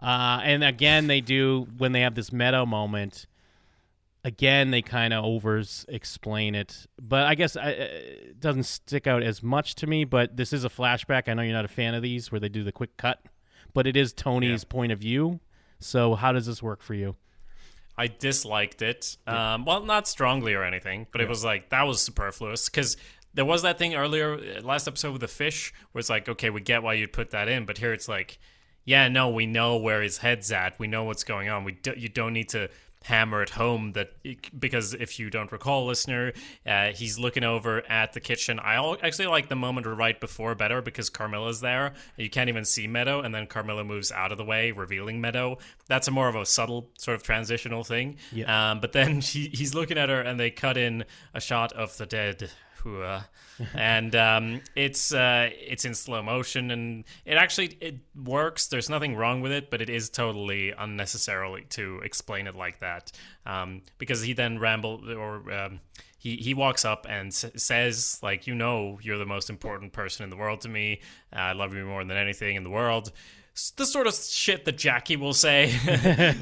Uh, 0.00 0.40
and 0.42 0.62
again, 0.64 1.07
they 1.07 1.20
do 1.20 1.66
when 1.78 1.92
they 1.92 2.00
have 2.00 2.14
this 2.14 2.33
meta 2.33 2.66
moment. 2.66 3.26
Again, 4.24 4.70
they 4.70 4.83
kind 4.83 5.12
of 5.12 5.24
overs 5.24 5.85
explain 5.88 6.54
it, 6.54 6.87
but 7.00 7.26
I 7.26 7.35
guess 7.35 7.57
I, 7.57 7.72
uh, 7.72 7.74
it 7.76 8.40
doesn't 8.40 8.62
stick 8.62 9.07
out 9.07 9.22
as 9.22 9.42
much 9.42 9.74
to 9.76 9.87
me. 9.87 10.04
But 10.04 10.37
this 10.37 10.52
is 10.52 10.64
a 10.64 10.70
flashback. 10.70 11.28
I 11.28 11.35
know 11.35 11.42
you're 11.42 11.52
not 11.52 11.66
a 11.66 11.68
fan 11.68 11.94
of 11.94 12.02
these 12.02 12.33
where 12.33 12.40
they 12.40 12.48
do 12.48 12.64
the 12.64 12.72
quick 12.72 12.96
cut, 12.96 13.22
but 13.74 13.87
it 13.87 13.96
is 13.96 14.14
Tony's 14.14 14.64
point 14.64 14.92
of 14.92 14.98
view. 14.98 15.40
So 15.78 16.14
how 16.14 16.33
does 16.33 16.46
this 16.46 16.62
work 16.62 16.83
for 16.83 16.94
you? 16.94 17.16
I 17.96 18.07
disliked 18.09 18.83
it. 18.83 19.16
Um, 19.26 19.64
well, 19.64 19.85
not 19.85 20.09
strongly 20.09 20.54
or 20.54 20.64
anything, 20.64 21.07
but 21.12 21.20
it 21.20 21.28
was 21.28 21.44
like 21.44 21.68
that 21.68 21.83
was 21.83 22.00
superfluous 22.00 22.68
because 22.68 22.96
there 23.35 23.44
was 23.44 23.62
that 23.62 23.78
thing 23.78 23.94
earlier 23.94 24.35
uh, 24.35 24.62
last 24.62 24.88
episode 24.88 25.12
with 25.12 25.20
the 25.20 25.28
fish 25.28 25.72
where 25.92 26.00
it's 26.00 26.11
like, 26.11 26.28
okay, 26.28 26.50
we 26.50 26.61
get 26.61 26.83
why 26.83 26.94
you'd 26.94 27.12
put 27.12 27.30
that 27.30 27.48
in, 27.48 27.66
but 27.66 27.78
here 27.78 27.92
it's 27.92 28.09
like, 28.09 28.38
yeah, 28.84 29.08
no, 29.08 29.28
we 29.28 29.46
know 29.46 29.76
where 29.76 30.02
his 30.02 30.18
head's 30.18 30.52
at. 30.52 30.78
We 30.78 30.86
know 30.86 31.04
what's 31.04 31.24
going 31.24 31.48
on. 31.48 31.64
We 31.64 31.72
do, 31.72 31.94
you 31.96 32.08
don't 32.08 32.32
need 32.32 32.50
to 32.50 32.68
hammer 33.04 33.42
it 33.42 33.50
home 33.50 33.92
that 33.92 34.12
because 34.58 34.94
if 34.94 35.18
you 35.18 35.28
don't 35.28 35.52
recall 35.52 35.84
listener 35.84 36.32
uh, 36.66 36.86
he's 36.86 37.18
looking 37.18 37.44
over 37.44 37.82
at 37.86 38.14
the 38.14 38.20
kitchen. 38.20 38.58
I 38.58 38.96
actually 39.02 39.26
like 39.26 39.50
the 39.50 39.56
moment 39.56 39.86
right 39.86 40.18
before 40.18 40.54
better 40.54 40.80
because 40.80 41.10
carmela's 41.10 41.60
there. 41.60 41.92
You 42.16 42.30
can't 42.30 42.48
even 42.48 42.64
see 42.64 42.86
meadow 42.86 43.20
and 43.20 43.34
then 43.34 43.46
carmela 43.46 43.84
moves 43.84 44.10
out 44.10 44.32
of 44.32 44.38
the 44.38 44.44
way 44.44 44.70
revealing 44.70 45.20
meadow. 45.20 45.58
That's 45.86 46.08
a 46.08 46.10
more 46.10 46.28
of 46.28 46.34
a 46.34 46.46
subtle 46.46 46.88
sort 46.96 47.14
of 47.16 47.22
transitional 47.22 47.84
thing. 47.84 48.16
Um, 48.70 48.80
but 48.80 48.92
then 48.92 49.20
he, 49.20 49.50
he's 49.52 49.74
looking 49.74 49.98
at 49.98 50.08
her 50.08 50.22
and 50.22 50.40
they 50.40 50.50
cut 50.50 50.78
in 50.78 51.04
a 51.34 51.40
shot 51.42 51.74
of 51.74 51.96
the 51.98 52.06
dead 52.06 52.50
And 53.74 54.16
um, 54.16 54.60
it's 54.74 55.14
uh, 55.14 55.48
it's 55.52 55.84
in 55.84 55.94
slow 55.94 56.22
motion 56.22 56.70
and 56.72 57.04
it 57.24 57.34
actually 57.34 57.76
it 57.80 57.96
works. 58.16 58.66
There's 58.66 58.90
nothing 58.90 59.14
wrong 59.14 59.40
with 59.42 59.52
it 59.52 59.70
but 59.70 59.80
it 59.80 59.88
is 59.88 60.10
totally 60.10 60.72
unnecessarily 60.76 61.64
to 61.70 62.00
explain 62.02 62.46
it 62.46 62.56
like 62.56 62.80
that. 62.80 63.12
Um, 63.46 63.82
because 63.98 64.22
he 64.22 64.32
then 64.32 64.58
ramble 64.58 65.02
or 65.16 65.52
um, 65.52 65.80
he, 66.18 66.36
he 66.36 66.54
walks 66.54 66.84
up 66.84 67.06
and 67.08 67.28
s- 67.28 67.44
says 67.56 68.18
like 68.22 68.46
you 68.46 68.54
know 68.54 68.98
you're 69.02 69.18
the 69.18 69.26
most 69.26 69.50
important 69.50 69.92
person 69.92 70.24
in 70.24 70.30
the 70.30 70.36
world 70.36 70.60
to 70.62 70.68
me. 70.68 71.00
Uh, 71.32 71.38
i 71.38 71.52
love 71.52 71.74
you 71.74 71.84
more 71.84 72.04
than 72.04 72.16
anything 72.16 72.56
in 72.56 72.64
the 72.64 72.70
world 72.70 73.12
the 73.76 73.86
sort 73.86 74.06
of 74.08 74.14
shit 74.14 74.64
that 74.64 74.76
Jackie 74.76 75.16
will 75.16 75.32
say 75.32 75.72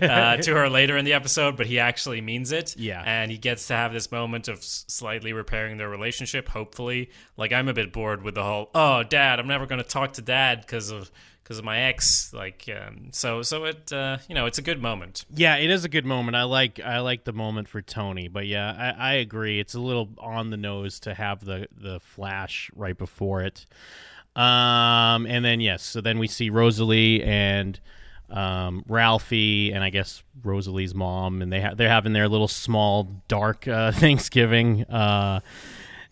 uh, 0.03 0.37
to 0.43 0.55
her 0.55 0.69
later 0.71 0.97
in 0.97 1.05
the 1.05 1.13
episode, 1.13 1.57
but 1.57 1.67
he 1.67 1.79
actually 1.79 2.21
means 2.21 2.53
it. 2.53 2.75
Yeah. 2.77 3.03
And 3.05 3.31
he 3.31 3.37
gets 3.37 3.67
to 3.67 3.75
have 3.75 3.93
this 3.93 4.11
moment 4.11 4.49
of 4.49 4.63
slightly 4.63 5.33
repairing 5.33 5.77
their 5.77 5.91
relationship, 5.91 6.49
hopefully. 6.49 7.11
Like, 7.37 7.53
I'm 7.53 7.69
a 7.69 7.75
bit 7.75 7.93
bored 7.93 8.23
with 8.23 8.35
the 8.35 8.43
whole, 8.43 8.71
oh, 8.75 9.03
dad, 9.03 9.41
I'm 9.41 9.47
never 9.47 9.67
going 9.67 9.83
to 9.83 9.89
talk 9.89 10.15
to 10.15 10.23
dad 10.23 10.63
because 10.63 10.91
of. 10.91 11.11
Because 11.43 11.59
of 11.59 11.65
my 11.65 11.81
ex, 11.81 12.33
like, 12.33 12.71
um, 12.73 13.09
so, 13.11 13.43
so 13.43 13.65
it, 13.65 13.93
uh, 13.93 14.19
you 14.29 14.35
know, 14.37 14.47
it's 14.47 14.59
a 14.59 14.63
good 14.63 14.81
moment. 14.81 15.25
Yeah, 15.35 15.57
it 15.57 15.71
is 15.71 15.85
a 15.85 15.89
good 15.89 16.07
moment. 16.07 16.37
I 16.37 16.45
like 16.45 16.79
I 16.79 17.01
like 17.01 17.25
the 17.25 17.33
moment 17.33 17.67
for 17.67 17.83
Tony, 17.83 18.29
but 18.29 18.47
yeah, 18.47 18.95
I, 18.97 19.11
I 19.11 19.13
agree. 19.15 19.59
It's 19.59 19.75
a 19.75 19.81
little 19.81 20.11
on 20.19 20.51
the 20.51 20.57
nose 20.57 21.01
to 21.01 21.15
have 21.15 21.45
the 21.45 21.67
the 21.77 21.99
flash 21.99 22.71
right 22.77 22.97
before 22.97 23.43
it. 23.43 23.67
Um, 24.35 25.27
and 25.27 25.45
then 25.45 25.61
yes, 25.61 25.83
so 25.83 26.01
then 26.01 26.19
we 26.19 26.27
see 26.27 26.49
Rosalie 26.51 27.23
and 27.23 27.79
um, 28.31 28.85
Ralphie, 28.89 29.73
and 29.73 29.85
I 29.85 29.91
guess 29.91 30.23
Rosalie's 30.43 30.95
mom, 30.95 31.43
and 31.43 31.53
they 31.53 31.61
ha- 31.61 31.75
they're 31.75 31.89
having 31.89 32.15
their 32.15 32.29
little 32.29 32.49
small 32.49 33.09
dark 33.29 33.69
uh, 33.69 33.93
Thanksgiving. 33.93 34.85
Uh, 34.85 35.41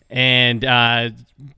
and 0.09 0.63
uh, 0.63 1.09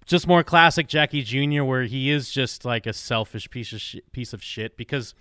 just 0.05 0.27
more 0.27 0.43
classic 0.43 0.87
Jackie 0.87 1.23
Jr., 1.23 1.63
where 1.63 1.83
he 1.83 2.09
is 2.09 2.31
just 2.31 2.63
like 2.65 2.85
a 2.85 2.93
selfish 2.93 3.49
piece 3.49 3.73
of 3.73 3.81
sh- 3.81 3.97
piece 4.11 4.33
of 4.33 4.43
shit 4.43 4.77
because. 4.77 5.13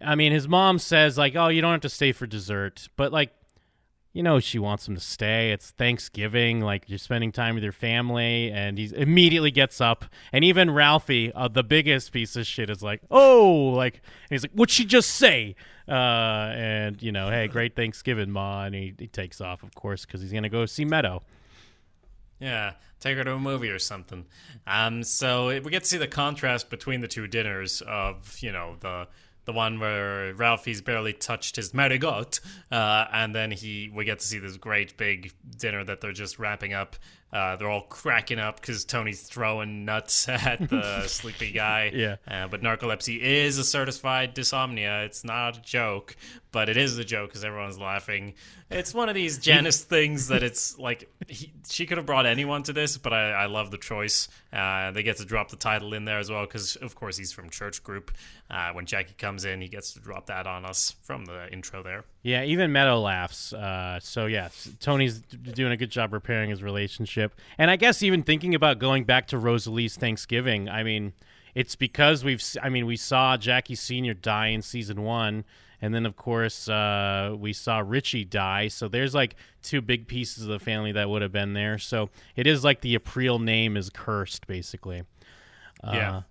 I 0.00 0.14
mean, 0.14 0.30
his 0.30 0.46
mom 0.46 0.78
says 0.78 1.18
like, 1.18 1.34
"Oh, 1.34 1.48
you 1.48 1.60
don't 1.60 1.72
have 1.72 1.80
to 1.80 1.88
stay 1.88 2.12
for 2.12 2.24
dessert," 2.24 2.88
but 2.96 3.12
like, 3.12 3.32
you 4.18 4.24
know, 4.24 4.40
she 4.40 4.58
wants 4.58 4.88
him 4.88 4.96
to 4.96 5.00
stay. 5.00 5.52
It's 5.52 5.70
Thanksgiving, 5.70 6.60
like 6.60 6.88
you're 6.88 6.98
spending 6.98 7.30
time 7.30 7.54
with 7.54 7.62
your 7.62 7.72
family, 7.72 8.50
and 8.50 8.76
he 8.76 8.90
immediately 8.92 9.52
gets 9.52 9.80
up. 9.80 10.06
And 10.32 10.44
even 10.44 10.72
Ralphie, 10.72 11.32
uh, 11.32 11.46
the 11.46 11.62
biggest 11.62 12.10
piece 12.10 12.34
of 12.34 12.44
shit, 12.44 12.68
is 12.68 12.82
like, 12.82 13.00
"Oh, 13.12 13.72
like," 13.76 13.94
and 13.94 14.30
he's 14.30 14.42
like, 14.42 14.50
"What'd 14.54 14.74
she 14.74 14.84
just 14.84 15.10
say?" 15.10 15.54
Uh, 15.86 16.50
and 16.52 17.00
you 17.00 17.12
know, 17.12 17.30
hey, 17.30 17.46
great 17.46 17.76
Thanksgiving, 17.76 18.32
ma. 18.32 18.64
And 18.64 18.74
he, 18.74 18.92
he 18.98 19.06
takes 19.06 19.40
off, 19.40 19.62
of 19.62 19.72
course, 19.76 20.04
because 20.04 20.20
he's 20.20 20.32
gonna 20.32 20.48
go 20.48 20.66
see 20.66 20.84
Meadow. 20.84 21.22
Yeah, 22.40 22.72
take 22.98 23.16
her 23.18 23.22
to 23.22 23.34
a 23.34 23.38
movie 23.38 23.70
or 23.70 23.78
something. 23.78 24.26
Um, 24.66 25.04
so 25.04 25.46
we 25.60 25.70
get 25.70 25.84
to 25.84 25.88
see 25.88 25.96
the 25.96 26.08
contrast 26.08 26.70
between 26.70 27.02
the 27.02 27.08
two 27.08 27.28
dinners 27.28 27.82
of 27.82 28.36
you 28.40 28.50
know 28.50 28.74
the 28.80 29.06
the 29.48 29.52
one 29.54 29.80
where 29.80 30.34
Ralphie's 30.34 30.82
barely 30.82 31.14
touched 31.14 31.56
his 31.56 31.72
marigot, 31.72 32.40
uh, 32.70 33.06
and 33.10 33.34
then 33.34 33.50
he 33.50 33.90
we 33.92 34.04
get 34.04 34.18
to 34.18 34.26
see 34.26 34.38
this 34.38 34.58
great 34.58 34.94
big 34.98 35.32
dinner 35.56 35.82
that 35.84 36.02
they're 36.02 36.12
just 36.12 36.38
wrapping 36.38 36.74
up. 36.74 36.96
Uh, 37.32 37.56
they're 37.56 37.68
all 37.70 37.82
cracking 37.82 38.38
up 38.38 38.60
because 38.60 38.84
Tony's 38.84 39.22
throwing 39.22 39.84
nuts 39.84 40.28
at 40.28 40.68
the 40.70 41.02
sleepy 41.06 41.52
guy. 41.52 41.90
Yeah. 41.94 42.16
Uh, 42.26 42.48
but 42.48 42.62
narcolepsy 42.62 43.20
is 43.20 43.58
a 43.58 43.64
certified 43.64 44.34
dysomnia. 44.34 45.04
It's 45.04 45.24
not 45.24 45.58
a 45.58 45.60
joke, 45.60 46.16
but 46.52 46.68
it 46.68 46.76
is 46.76 46.96
a 46.96 47.04
joke 47.04 47.28
because 47.30 47.44
everyone's 47.44 47.78
laughing. 47.78 48.34
It's 48.70 48.94
one 48.94 49.08
of 49.08 49.14
these 49.14 49.38
Janice 49.38 49.82
things 49.84 50.28
that 50.28 50.42
it's 50.42 50.78
like 50.78 51.10
he, 51.26 51.52
she 51.68 51.86
could 51.86 51.98
have 51.98 52.06
brought 52.06 52.26
anyone 52.26 52.62
to 52.64 52.72
this, 52.72 52.96
but 52.96 53.12
I, 53.12 53.30
I 53.30 53.46
love 53.46 53.70
the 53.70 53.78
choice. 53.78 54.28
Uh, 54.52 54.90
they 54.92 55.02
get 55.02 55.18
to 55.18 55.24
drop 55.24 55.50
the 55.50 55.56
title 55.56 55.92
in 55.94 56.04
there 56.04 56.18
as 56.18 56.30
well 56.30 56.46
because, 56.46 56.76
of 56.76 56.94
course, 56.94 57.16
he's 57.16 57.32
from 57.32 57.50
Church 57.50 57.82
Group. 57.82 58.10
Uh, 58.50 58.72
when 58.72 58.86
Jackie 58.86 59.14
comes 59.18 59.44
in, 59.44 59.60
he 59.60 59.68
gets 59.68 59.92
to 59.92 60.00
drop 60.00 60.26
that 60.26 60.46
on 60.46 60.64
us 60.64 60.94
from 61.02 61.26
the 61.26 61.50
intro 61.52 61.82
there. 61.82 62.04
Yeah, 62.22 62.42
even 62.44 62.72
Meadow 62.72 63.00
laughs. 63.00 63.52
Uh, 63.52 64.00
so 64.00 64.26
yes, 64.26 64.68
Tony's 64.80 65.20
doing 65.20 65.72
a 65.72 65.76
good 65.76 65.90
job 65.90 66.12
repairing 66.12 66.50
his 66.50 66.62
relationship, 66.62 67.34
and 67.56 67.70
I 67.70 67.76
guess 67.76 68.02
even 68.02 68.22
thinking 68.22 68.54
about 68.54 68.78
going 68.78 69.04
back 69.04 69.28
to 69.28 69.38
Rosalie's 69.38 69.96
Thanksgiving. 69.96 70.68
I 70.68 70.82
mean, 70.82 71.12
it's 71.54 71.76
because 71.76 72.24
we've. 72.24 72.42
I 72.62 72.68
mean, 72.70 72.86
we 72.86 72.96
saw 72.96 73.36
Jackie 73.36 73.76
Senior 73.76 74.14
die 74.14 74.48
in 74.48 74.62
season 74.62 75.02
one, 75.02 75.44
and 75.80 75.94
then 75.94 76.06
of 76.06 76.16
course 76.16 76.68
uh, 76.68 77.34
we 77.38 77.52
saw 77.52 77.78
Richie 77.78 78.24
die. 78.24 78.68
So 78.68 78.88
there's 78.88 79.14
like 79.14 79.36
two 79.62 79.80
big 79.80 80.08
pieces 80.08 80.42
of 80.44 80.50
the 80.50 80.58
family 80.58 80.92
that 80.92 81.08
would 81.08 81.22
have 81.22 81.32
been 81.32 81.52
there. 81.52 81.78
So 81.78 82.10
it 82.36 82.46
is 82.46 82.64
like 82.64 82.80
the 82.80 82.94
April 82.94 83.38
name 83.38 83.76
is 83.76 83.90
cursed, 83.90 84.46
basically. 84.46 85.04
yeah. 85.84 86.22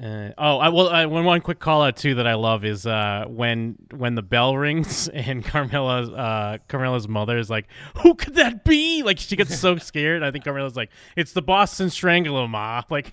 Uh, 0.00 0.30
oh, 0.38 0.58
I 0.58 0.68
well, 0.68 0.88
I, 0.88 1.06
one 1.06 1.24
one 1.24 1.40
quick 1.40 1.58
call 1.58 1.82
out 1.82 1.96
too 1.96 2.14
that 2.16 2.26
I 2.26 2.34
love 2.34 2.64
is 2.64 2.86
uh, 2.86 3.24
when 3.26 3.76
when 3.90 4.14
the 4.14 4.22
bell 4.22 4.56
rings 4.56 5.08
and 5.08 5.44
Carmela's 5.44 6.08
uh, 6.10 6.58
Carmela's 6.68 7.08
mother 7.08 7.36
is 7.36 7.50
like, 7.50 7.66
"Who 8.02 8.14
could 8.14 8.36
that 8.36 8.64
be?" 8.64 9.02
Like 9.02 9.18
she 9.18 9.34
gets 9.34 9.58
so 9.58 9.76
scared. 9.78 10.22
I 10.22 10.30
think 10.30 10.44
Carmela's 10.44 10.76
like, 10.76 10.90
"It's 11.16 11.32
the 11.32 11.42
Boston 11.42 11.90
Strangler, 11.90 12.46
ma." 12.46 12.82
Like, 12.90 13.12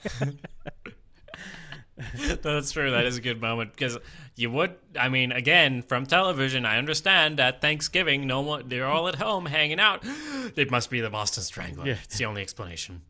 That's 2.42 2.72
true. 2.72 2.92
That 2.92 3.06
is 3.06 3.18
a 3.18 3.22
good 3.22 3.42
moment 3.42 3.72
because 3.72 3.98
you 4.36 4.52
would. 4.52 4.76
I 5.00 5.10
mean, 5.10 5.32
again, 5.32 5.82
from 5.82 6.06
television, 6.06 6.66
I 6.66 6.78
understand 6.78 7.38
that 7.38 7.62
Thanksgiving, 7.62 8.28
no 8.28 8.42
one, 8.42 8.68
they're 8.68 8.86
all 8.86 9.08
at 9.08 9.16
home 9.16 9.46
hanging 9.48 9.80
out. 9.80 10.04
It 10.56 10.70
must 10.70 10.92
be 10.92 11.02
the 11.02 11.10
Boston 11.10 11.44
Strangler. 11.44 11.88
Yeah. 11.88 11.96
It's 12.04 12.18
the 12.18 12.26
only 12.26 12.42
explanation. 12.42 13.02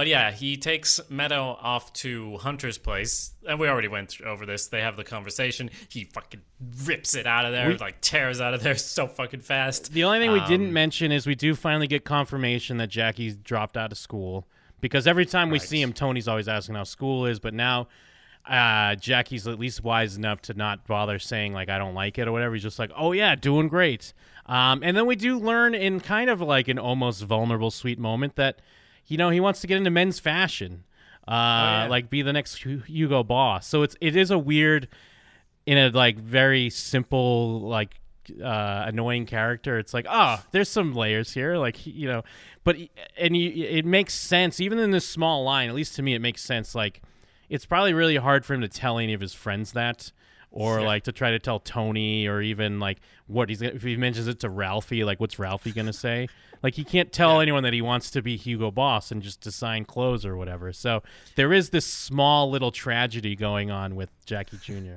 But 0.00 0.06
yeah, 0.06 0.30
he 0.30 0.56
takes 0.56 0.98
Meadow 1.10 1.58
off 1.60 1.92
to 1.92 2.38
Hunter's 2.38 2.78
place, 2.78 3.32
and 3.46 3.60
we 3.60 3.68
already 3.68 3.88
went 3.88 4.18
over 4.22 4.46
this. 4.46 4.66
They 4.68 4.80
have 4.80 4.96
the 4.96 5.04
conversation. 5.04 5.68
He 5.90 6.04
fucking 6.04 6.40
rips 6.86 7.14
it 7.14 7.26
out 7.26 7.44
of 7.44 7.52
there, 7.52 7.68
We- 7.68 7.76
like 7.76 8.00
tears 8.00 8.40
out 8.40 8.54
of 8.54 8.62
there 8.62 8.74
so 8.76 9.06
fucking 9.06 9.40
fast. 9.40 9.92
the 9.92 10.04
only 10.04 10.18
thing 10.18 10.32
we 10.32 10.40
Um, 10.40 10.48
didn't 10.48 10.72
mention 10.72 11.12
is 11.12 11.26
we 11.26 11.34
do 11.34 11.54
finally 11.54 11.86
get 11.86 12.06
confirmation 12.06 12.78
that 12.78 12.86
Jackie's 12.88 13.36
dropped 13.36 13.76
out 13.76 13.92
of 13.92 13.98
school 13.98 14.48
because 14.80 15.06
every 15.06 15.26
time 15.26 15.50
we 15.50 15.58
Right. 15.58 15.68
see 15.68 15.82
him, 15.82 15.92
Tony's 15.92 16.28
always 16.28 16.48
asking 16.48 16.76
how 16.76 16.84
school 16.84 17.26
is, 17.26 17.38
but 17.38 17.52
now. 17.52 17.86
Uh, 18.48 18.94
Jackie's 18.94 19.46
at 19.46 19.58
least 19.58 19.84
wise 19.84 20.16
enough 20.16 20.40
to 20.40 20.54
not 20.54 20.86
bother 20.86 21.18
saying 21.18 21.52
like 21.52 21.68
I 21.68 21.76
don't 21.76 21.92
like 21.92 22.18
it 22.18 22.26
or 22.26 22.32
whatever. 22.32 22.54
He's 22.54 22.62
just 22.62 22.78
like, 22.78 22.90
oh 22.96 23.12
yeah, 23.12 23.34
doing 23.34 23.68
great. 23.68 24.14
Um, 24.46 24.80
and 24.82 24.96
then 24.96 25.04
we 25.04 25.14
do 25.14 25.38
learn 25.38 25.74
in 25.74 26.00
kind 26.00 26.30
of 26.30 26.40
like 26.40 26.66
an 26.68 26.78
almost 26.78 27.22
vulnerable, 27.22 27.70
sweet 27.70 27.98
moment 27.98 28.36
that 28.36 28.60
you 29.06 29.16
know 29.16 29.30
he 29.30 29.40
wants 29.40 29.60
to 29.60 29.66
get 29.66 29.76
into 29.76 29.90
men's 29.90 30.18
fashion, 30.18 30.84
uh, 31.28 31.32
yeah. 31.32 31.86
like 31.88 32.10
be 32.10 32.22
the 32.22 32.32
next 32.32 32.56
Hugo 32.56 33.22
Boss. 33.22 33.66
So 33.66 33.82
it's 33.82 33.96
it 34.00 34.16
is 34.16 34.30
a 34.30 34.38
weird, 34.38 34.88
in 35.66 35.78
a 35.78 35.90
like 35.90 36.18
very 36.18 36.70
simple 36.70 37.60
like 37.60 38.00
uh, 38.42 38.84
annoying 38.86 39.26
character, 39.26 39.78
it's 39.78 39.94
like, 39.94 40.06
oh, 40.08 40.42
there's 40.52 40.68
some 40.68 40.94
layers 40.94 41.32
here, 41.32 41.56
like 41.56 41.86
you 41.86 42.08
know, 42.08 42.22
but 42.64 42.76
and 43.18 43.36
you, 43.36 43.64
it 43.64 43.84
makes 43.84 44.14
sense 44.14 44.60
even 44.60 44.78
in 44.78 44.90
this 44.90 45.06
small 45.06 45.44
line. 45.44 45.68
At 45.68 45.74
least 45.74 45.96
to 45.96 46.02
me, 46.02 46.14
it 46.14 46.20
makes 46.20 46.42
sense. 46.42 46.74
Like 46.74 47.02
it's 47.48 47.66
probably 47.66 47.92
really 47.92 48.16
hard 48.16 48.44
for 48.44 48.54
him 48.54 48.60
to 48.60 48.68
tell 48.68 48.98
any 48.98 49.12
of 49.12 49.20
his 49.20 49.34
friends 49.34 49.72
that. 49.72 50.12
Or 50.52 50.80
Yeah. 50.80 50.86
like 50.86 51.04
to 51.04 51.12
try 51.12 51.30
to 51.30 51.38
tell 51.38 51.60
Tony, 51.60 52.26
or 52.26 52.40
even 52.42 52.80
like 52.80 52.98
what 53.28 53.48
he's 53.48 53.62
if 53.62 53.82
he 53.82 53.96
mentions 53.96 54.26
it 54.26 54.40
to 54.40 54.50
Ralphie, 54.50 55.04
like 55.04 55.20
what's 55.20 55.38
Ralphie 55.38 55.70
gonna 55.72 55.92
say? 55.92 56.28
Like 56.62 56.74
he 56.74 56.82
can't 56.84 57.12
tell 57.12 57.40
anyone 57.40 57.62
that 57.62 57.72
he 57.72 57.80
wants 57.82 58.10
to 58.10 58.20
be 58.22 58.36
Hugo 58.36 58.70
Boss 58.72 59.12
and 59.12 59.22
just 59.22 59.40
design 59.40 59.84
clothes 59.84 60.26
or 60.26 60.36
whatever. 60.36 60.72
So 60.72 61.02
there 61.36 61.52
is 61.52 61.70
this 61.70 61.86
small 61.86 62.50
little 62.50 62.72
tragedy 62.72 63.36
going 63.36 63.70
on 63.70 63.94
with 63.94 64.10
Jackie 64.26 64.58
Jr. 64.60 64.96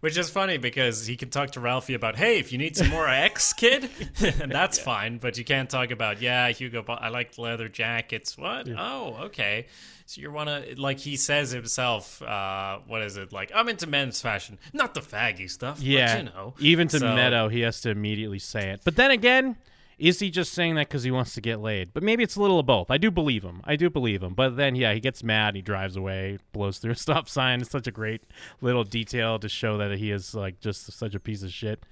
Which 0.00 0.18
is 0.18 0.28
funny 0.28 0.56
because 0.58 1.06
he 1.06 1.16
can 1.16 1.30
talk 1.30 1.52
to 1.52 1.60
Ralphie 1.60 1.94
about, 1.94 2.16
hey, 2.16 2.40
if 2.40 2.50
you 2.50 2.58
need 2.58 2.76
some 2.76 2.88
more 2.88 3.08
X, 3.08 3.52
kid, 3.52 3.88
and 4.20 4.50
that's 4.50 4.76
fine. 4.80 5.18
But 5.18 5.38
you 5.38 5.44
can't 5.44 5.70
talk 5.70 5.92
about, 5.92 6.20
yeah, 6.20 6.48
Hugo, 6.48 6.82
Bo- 6.82 6.94
I 6.94 7.08
like 7.10 7.38
leather 7.38 7.68
jackets. 7.68 8.36
What? 8.36 8.66
Oh, 8.76 9.16
okay. 9.26 9.66
So 10.12 10.20
you 10.20 10.30
want 10.30 10.50
to, 10.50 10.78
like 10.78 10.98
he 10.98 11.16
says 11.16 11.52
himself, 11.52 12.20
uh, 12.20 12.80
what 12.86 13.00
is 13.00 13.16
it? 13.16 13.32
Like, 13.32 13.50
I'm 13.54 13.70
into 13.70 13.86
men's 13.86 14.20
fashion, 14.20 14.58
not 14.74 14.92
the 14.92 15.00
faggy 15.00 15.50
stuff. 15.50 15.80
Yeah, 15.80 16.16
But, 16.16 16.18
you 16.18 16.24
know. 16.30 16.54
even 16.60 16.86
to 16.88 16.98
So- 16.98 17.14
Meadow, 17.14 17.48
he 17.48 17.60
has 17.60 17.80
to 17.80 17.90
immediately 17.90 18.38
say 18.38 18.68
it. 18.72 18.82
But 18.84 18.96
then 18.96 19.10
again, 19.10 19.56
is 19.98 20.18
he 20.18 20.30
just 20.30 20.52
saying 20.52 20.74
that 20.74 20.88
because 20.88 21.02
he 21.02 21.10
wants 21.10 21.32
to 21.36 21.40
get 21.40 21.60
laid? 21.60 21.94
But 21.94 22.02
maybe 22.02 22.22
it's 22.22 22.36
a 22.36 22.42
little 22.42 22.58
of 22.58 22.66
both. 22.66 22.90
I 22.90 22.98
do 22.98 23.10
believe 23.10 23.42
him. 23.42 23.62
I 23.64 23.76
do 23.76 23.88
believe 23.88 24.22
him. 24.22 24.34
But 24.34 24.56
then, 24.56 24.74
yeah, 24.74 24.92
he 24.92 25.00
gets 25.00 25.24
mad. 25.24 25.48
And 25.48 25.56
he 25.56 25.62
drives 25.62 25.96
away, 25.96 26.38
blows 26.52 26.76
through 26.76 26.92
a 26.92 26.96
stop 27.06 27.26
sign. 27.26 27.62
It's 27.62 27.70
such 27.70 27.86
a 27.86 27.90
great 27.92 28.20
little 28.60 28.84
detail 28.84 29.38
to 29.38 29.48
show 29.48 29.78
that 29.78 29.96
he 29.96 30.10
is 30.10 30.34
like 30.34 30.60
just 30.60 30.92
such 30.92 31.14
a 31.14 31.20
piece 31.20 31.42
of 31.42 31.50
shit. 31.50 31.82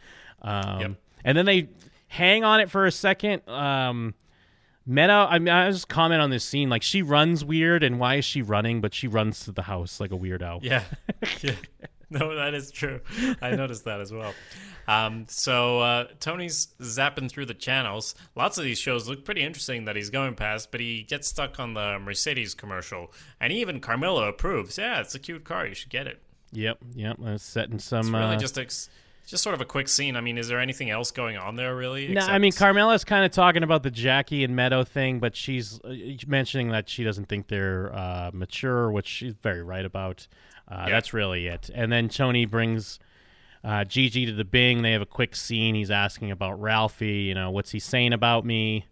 Um, 0.43 0.81
Yep. 0.81 0.91
And 1.25 1.39
then 1.39 1.47
they 1.47 1.69
hang 2.09 2.45
on 2.45 2.61
it 2.61 2.71
for 2.71 2.85
a 2.85 2.93
second. 2.93 3.49
Um, 3.49 4.13
Meadow, 4.87 5.27
I 5.29 5.39
mean, 5.39 5.49
I 5.49 5.71
just 5.71 5.89
comment 5.89 6.21
on 6.21 6.31
this 6.31 6.45
scene. 6.45 6.71
Like, 6.71 6.83
she 6.83 7.03
runs 7.03 7.45
weird, 7.45 7.83
and 7.83 8.01
why 8.01 8.17
is 8.17 8.25
she 8.25 8.43
running? 8.43 8.81
But 8.81 8.95
she 8.95 9.09
runs 9.09 9.45
to 9.45 9.53
the 9.53 9.63
house 9.63 10.01
like 10.01 10.11
a 10.11 10.17
weirdo. 10.17 10.61
Yeah. 10.63 10.85
yeah. 11.43 11.53
No, 12.11 12.35
that 12.35 12.55
is 12.55 12.73
true. 12.73 13.01
I 13.41 13.53
noticed 13.53 13.85
that 13.85 14.01
as 14.01 14.13
well. 14.13 14.35
Um, 14.89 15.27
so 15.29 15.79
uh, 15.79 16.09
Tony's 16.19 16.69
zapping 16.81 17.31
through 17.31 17.47
the 17.47 17.55
channels. 17.55 18.17
Lots 18.35 18.59
of 18.59 18.65
these 18.65 18.79
shows 18.79 19.09
look 19.09 19.25
pretty 19.25 19.43
interesting 19.43 19.85
that 19.85 19.95
he's 19.95 20.11
going 20.11 20.35
past, 20.35 20.73
but 20.73 20.81
he 20.81 21.05
gets 21.05 21.29
stuck 21.29 21.61
on 21.61 21.75
the 21.75 22.01
Mercedes 22.01 22.55
commercial, 22.55 23.13
and 23.41 23.53
even 23.53 23.79
Carmela 23.79 24.29
approves. 24.29 24.77
Yeah, 24.77 25.01
it's 25.01 25.15
a 25.15 25.21
cute 25.21 25.45
car. 25.45 25.67
You 25.67 25.75
should 25.75 25.91
get 25.91 26.09
it. 26.09 26.21
Yep, 26.51 26.79
yep. 26.97 27.17
Uh, 27.25 27.39
setting 27.39 27.79
some. 27.79 28.01
It's 28.01 28.11
really 28.11 28.35
uh, 28.35 28.39
just 28.39 28.59
a, 28.59 28.67
just 29.31 29.43
sort 29.43 29.55
of 29.55 29.61
a 29.61 29.65
quick 29.65 29.89
scene. 29.89 30.17
I 30.17 30.21
mean, 30.21 30.37
is 30.39 30.49
there 30.49 30.59
anything 30.61 30.91
else 30.91 31.11
going 31.11 31.37
on 31.37 31.57
there 31.57 31.75
really? 31.75 32.09
No, 32.09 32.21
I 32.21 32.39
mean 32.39 32.53
Carmela's 32.53 33.05
kind 33.05 33.25
of 33.25 33.31
talking 33.31 33.63
about 33.63 33.83
the 33.83 33.91
Jackie 33.91 34.45
and 34.45 34.55
Meadow 34.57 34.85
thing, 34.85 35.19
but 35.21 35.35
she's 35.37 35.81
uh, 35.85 35.95
mentioning 36.27 36.71
that 36.71 36.89
she 36.89 37.05
doesn't 37.05 37.29
think 37.29 37.49
they're 37.49 37.95
uh, 37.95 38.31
mature, 38.33 38.91
which 38.91 39.07
she's 39.07 39.35
very 39.43 39.63
right 39.63 39.85
about. 39.85 40.27
Uh, 40.71 40.85
Yeah. 40.87 40.91
That's 40.91 41.13
really 41.13 41.47
it. 41.47 41.71
And 41.75 41.91
then 41.91 42.09
Tony 42.09 42.45
brings 42.47 42.99
uh, 43.65 43.85
Gigi 43.85 44.27
to 44.27 44.33
the 44.33 44.45
Bing. 44.45 44.83
They 44.83 44.93
have 44.93 45.03
a 45.03 45.07
quick 45.07 45.35
scene. 45.37 45.75
He's 45.75 45.91
asking 45.91 46.31
about 46.31 46.61
Ralphie. 46.61 47.23
You 47.23 47.35
know, 47.35 47.51
what's 47.51 47.71
he 47.71 47.79
saying 47.79 48.13
about 48.13 48.45
me? 48.45 48.87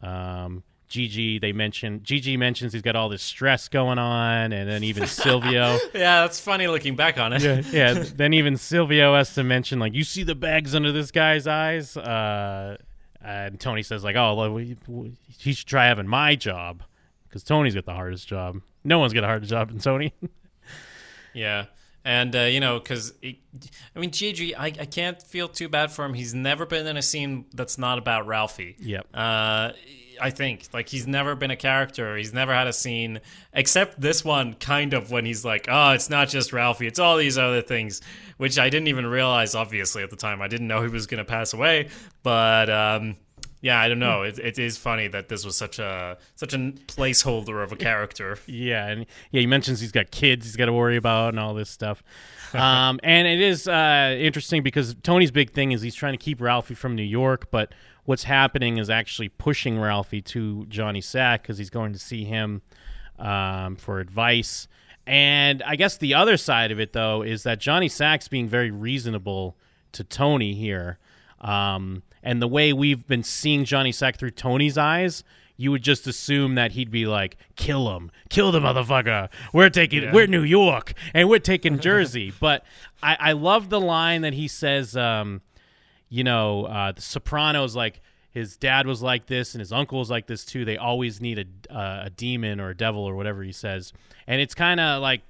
Um, 0.00 0.62
Gigi, 0.94 1.40
they 1.40 1.52
mention 1.52 2.04
Gigi 2.04 2.36
mentions 2.36 2.72
he's 2.72 2.80
got 2.80 2.94
all 2.94 3.08
this 3.08 3.20
stress 3.20 3.66
going 3.66 3.98
on, 3.98 4.52
and 4.52 4.70
then 4.70 4.84
even 4.84 5.08
Silvio. 5.08 5.76
Yeah, 5.92 6.20
that's 6.20 6.38
funny 6.38 6.68
looking 6.68 6.94
back 6.94 7.18
on 7.18 7.32
it. 7.32 7.42
yeah, 7.42 7.62
yeah. 7.72 8.04
Then 8.14 8.32
even 8.32 8.56
Silvio 8.56 9.16
has 9.16 9.34
to 9.34 9.42
mention 9.42 9.80
like, 9.80 9.92
you 9.92 10.04
see 10.04 10.22
the 10.22 10.36
bags 10.36 10.72
under 10.72 10.92
this 10.92 11.10
guy's 11.10 11.48
eyes. 11.48 11.96
Uh, 11.96 12.76
and 13.20 13.58
Tony 13.58 13.82
says 13.82 14.04
like, 14.04 14.14
oh, 14.14 14.36
well, 14.36 14.52
we, 14.52 14.76
we, 14.86 15.12
he 15.36 15.52
should 15.52 15.66
try 15.66 15.86
having 15.86 16.06
my 16.06 16.36
job 16.36 16.84
because 17.28 17.42
Tony's 17.42 17.74
got 17.74 17.86
the 17.86 17.92
hardest 17.94 18.28
job. 18.28 18.60
No 18.84 19.00
one's 19.00 19.12
got 19.12 19.24
a 19.24 19.26
harder 19.26 19.46
job 19.46 19.70
than 19.70 19.80
Tony. 19.80 20.14
Yeah. 21.36 21.64
And, 22.04 22.36
uh, 22.36 22.42
you 22.42 22.60
know, 22.60 22.78
because, 22.78 23.12
I 23.24 23.98
mean, 23.98 24.12
Gigi, 24.12 24.54
I, 24.54 24.66
I 24.66 24.84
can't 24.84 25.20
feel 25.20 25.48
too 25.48 25.68
bad 25.68 25.90
for 25.90 26.04
him. 26.04 26.14
He's 26.14 26.32
never 26.32 26.64
been 26.64 26.86
in 26.86 26.96
a 26.96 27.02
scene 27.02 27.46
that's 27.52 27.76
not 27.76 27.98
about 27.98 28.28
Ralphie. 28.28 28.76
Yep. 28.78 29.06
Uh, 29.12 29.72
I 30.20 30.30
think. 30.30 30.68
Like, 30.72 30.88
he's 30.88 31.06
never 31.06 31.34
been 31.34 31.50
a 31.50 31.56
character. 31.56 32.16
He's 32.16 32.32
never 32.32 32.54
had 32.54 32.66
a 32.66 32.72
scene, 32.72 33.20
except 33.52 34.00
this 34.00 34.24
one, 34.24 34.54
kind 34.54 34.94
of, 34.94 35.10
when 35.10 35.24
he's 35.24 35.44
like, 35.44 35.66
oh, 35.68 35.92
it's 35.92 36.10
not 36.10 36.28
just 36.28 36.52
Ralphie, 36.52 36.86
it's 36.86 36.98
all 36.98 37.16
these 37.16 37.38
other 37.38 37.62
things, 37.62 38.00
which 38.36 38.58
I 38.58 38.70
didn't 38.70 38.88
even 38.88 39.06
realize, 39.06 39.54
obviously, 39.54 40.02
at 40.02 40.10
the 40.10 40.16
time. 40.16 40.42
I 40.42 40.48
didn't 40.48 40.68
know 40.68 40.82
he 40.82 40.88
was 40.88 41.06
going 41.06 41.18
to 41.18 41.24
pass 41.24 41.52
away. 41.52 41.88
But, 42.22 42.70
um, 42.70 43.16
yeah, 43.64 43.80
I 43.80 43.88
don't 43.88 43.98
know. 43.98 44.24
It, 44.24 44.38
it 44.38 44.58
is 44.58 44.76
funny 44.76 45.08
that 45.08 45.30
this 45.30 45.42
was 45.42 45.56
such 45.56 45.78
a 45.78 46.18
such 46.36 46.52
a 46.52 46.58
placeholder 46.58 47.64
of 47.64 47.72
a 47.72 47.76
character. 47.76 48.38
yeah, 48.46 48.88
and 48.88 49.06
yeah, 49.30 49.40
he 49.40 49.46
mentions 49.46 49.80
he's 49.80 49.90
got 49.90 50.10
kids 50.10 50.44
he's 50.44 50.54
got 50.54 50.66
to 50.66 50.72
worry 50.74 50.98
about 50.98 51.30
and 51.30 51.40
all 51.40 51.54
this 51.54 51.70
stuff. 51.70 52.02
um, 52.54 53.00
and 53.02 53.26
it 53.26 53.40
is 53.40 53.66
uh, 53.66 54.14
interesting 54.20 54.62
because 54.62 54.94
Tony's 55.02 55.30
big 55.30 55.52
thing 55.52 55.72
is 55.72 55.80
he's 55.80 55.94
trying 55.94 56.12
to 56.12 56.22
keep 56.22 56.42
Ralphie 56.42 56.74
from 56.74 56.94
New 56.94 57.02
York, 57.02 57.50
but 57.50 57.72
what's 58.04 58.24
happening 58.24 58.78
is 58.78 58.90
actually 58.90 59.28
pushing 59.28 59.78
Ralphie 59.78 60.22
to 60.22 60.66
Johnny 60.66 61.00
Sack 61.00 61.42
because 61.42 61.58
he's 61.58 61.70
going 61.70 61.92
to 61.92 61.98
see 61.98 62.24
him 62.24 62.62
um, 63.18 63.76
for 63.76 64.00
advice. 64.00 64.68
And 65.06 65.62
I 65.62 65.76
guess 65.76 65.98
the 65.98 66.14
other 66.14 66.36
side 66.36 66.70
of 66.70 66.80
it, 66.80 66.92
though, 66.92 67.22
is 67.22 67.42
that 67.42 67.60
Johnny 67.60 67.88
Sack's 67.88 68.28
being 68.28 68.48
very 68.48 68.70
reasonable 68.70 69.56
to 69.92 70.04
Tony 70.04 70.54
here. 70.54 70.98
Um, 71.40 72.02
and 72.22 72.40
the 72.40 72.48
way 72.48 72.72
we've 72.72 73.06
been 73.06 73.22
seeing 73.22 73.64
Johnny 73.64 73.92
Sack 73.92 74.16
through 74.16 74.30
Tony's 74.30 74.78
eyes, 74.78 75.24
you 75.56 75.70
would 75.70 75.82
just 75.82 76.06
assume 76.06 76.54
that 76.56 76.72
he'd 76.72 76.90
be 76.90 77.06
like, 77.06 77.36
"Kill 77.54 77.94
him, 77.96 78.10
kill 78.28 78.50
the 78.50 78.60
motherfucker. 78.60 79.28
We're 79.52 79.70
taking, 79.70 80.10
we're 80.10 80.26
New 80.26 80.42
York, 80.42 80.94
and 81.12 81.28
we're 81.28 81.38
taking 81.38 81.78
Jersey." 81.78 82.32
but 82.40 82.64
I, 83.02 83.16
I 83.20 83.32
love 83.32 83.68
the 83.68 83.80
line 83.80 84.22
that 84.22 84.32
he 84.32 84.48
says. 84.48 84.96
Um, 84.96 85.42
you 86.14 86.22
know, 86.22 86.66
uh, 86.66 86.92
the 86.92 87.02
Sopranos, 87.02 87.74
like 87.74 88.00
his 88.30 88.56
dad 88.56 88.86
was 88.86 89.02
like 89.02 89.26
this, 89.26 89.52
and 89.54 89.60
his 89.60 89.72
uncle 89.72 89.98
was 89.98 90.10
like 90.10 90.28
this 90.28 90.44
too. 90.44 90.64
They 90.64 90.76
always 90.76 91.20
need 91.20 91.40
a 91.40 91.76
uh, 91.76 92.04
a 92.04 92.10
demon 92.10 92.60
or 92.60 92.70
a 92.70 92.76
devil 92.76 93.02
or 93.02 93.16
whatever 93.16 93.42
he 93.42 93.50
says, 93.50 93.92
and 94.28 94.40
it's 94.40 94.54
kind 94.54 94.78
of 94.78 95.02
like 95.02 95.22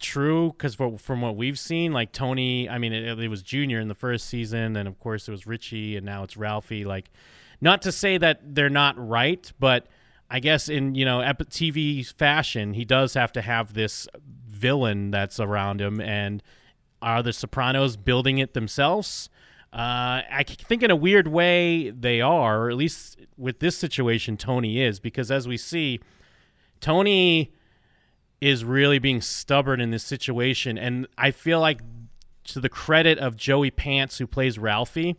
true 0.00 0.50
because 0.50 0.74
from 0.74 1.20
what 1.20 1.36
we've 1.36 1.58
seen, 1.58 1.92
like 1.92 2.10
Tony, 2.10 2.68
I 2.68 2.78
mean, 2.78 2.92
it, 2.92 3.16
it 3.20 3.28
was 3.28 3.42
Junior 3.42 3.78
in 3.78 3.86
the 3.86 3.94
first 3.94 4.26
season, 4.26 4.76
and 4.76 4.88
of 4.88 4.98
course 4.98 5.28
it 5.28 5.30
was 5.30 5.46
Richie, 5.46 5.96
and 5.96 6.04
now 6.04 6.24
it's 6.24 6.36
Ralphie. 6.36 6.84
Like, 6.84 7.10
not 7.60 7.82
to 7.82 7.92
say 7.92 8.18
that 8.18 8.40
they're 8.56 8.68
not 8.68 8.96
right, 8.98 9.52
but 9.60 9.86
I 10.28 10.40
guess 10.40 10.68
in 10.68 10.96
you 10.96 11.04
know 11.04 11.20
TV 11.20 12.04
fashion, 12.14 12.74
he 12.74 12.84
does 12.84 13.14
have 13.14 13.30
to 13.34 13.40
have 13.40 13.72
this 13.72 14.08
villain 14.48 15.12
that's 15.12 15.38
around 15.38 15.80
him, 15.80 16.00
and 16.00 16.42
are 17.00 17.22
the 17.22 17.32
Sopranos 17.32 17.96
building 17.96 18.38
it 18.38 18.54
themselves? 18.54 19.30
Uh, 19.72 20.24
I 20.30 20.44
think 20.46 20.82
in 20.82 20.90
a 20.90 20.96
weird 20.96 21.28
way 21.28 21.90
they 21.90 22.20
are, 22.20 22.62
or 22.62 22.70
at 22.70 22.76
least 22.76 23.18
with 23.36 23.58
this 23.58 23.76
situation, 23.76 24.36
Tony 24.36 24.80
is 24.80 24.98
because 24.98 25.30
as 25.30 25.46
we 25.46 25.56
see, 25.56 26.00
Tony 26.80 27.52
is 28.40 28.64
really 28.64 28.98
being 28.98 29.20
stubborn 29.20 29.80
in 29.80 29.90
this 29.90 30.04
situation, 30.04 30.78
and 30.78 31.06
I 31.18 31.32
feel 31.32 31.60
like 31.60 31.80
to 32.44 32.60
the 32.60 32.68
credit 32.70 33.18
of 33.18 33.36
Joey 33.36 33.70
Pants 33.70 34.18
who 34.18 34.26
plays 34.26 34.58
Ralphie, 34.58 35.16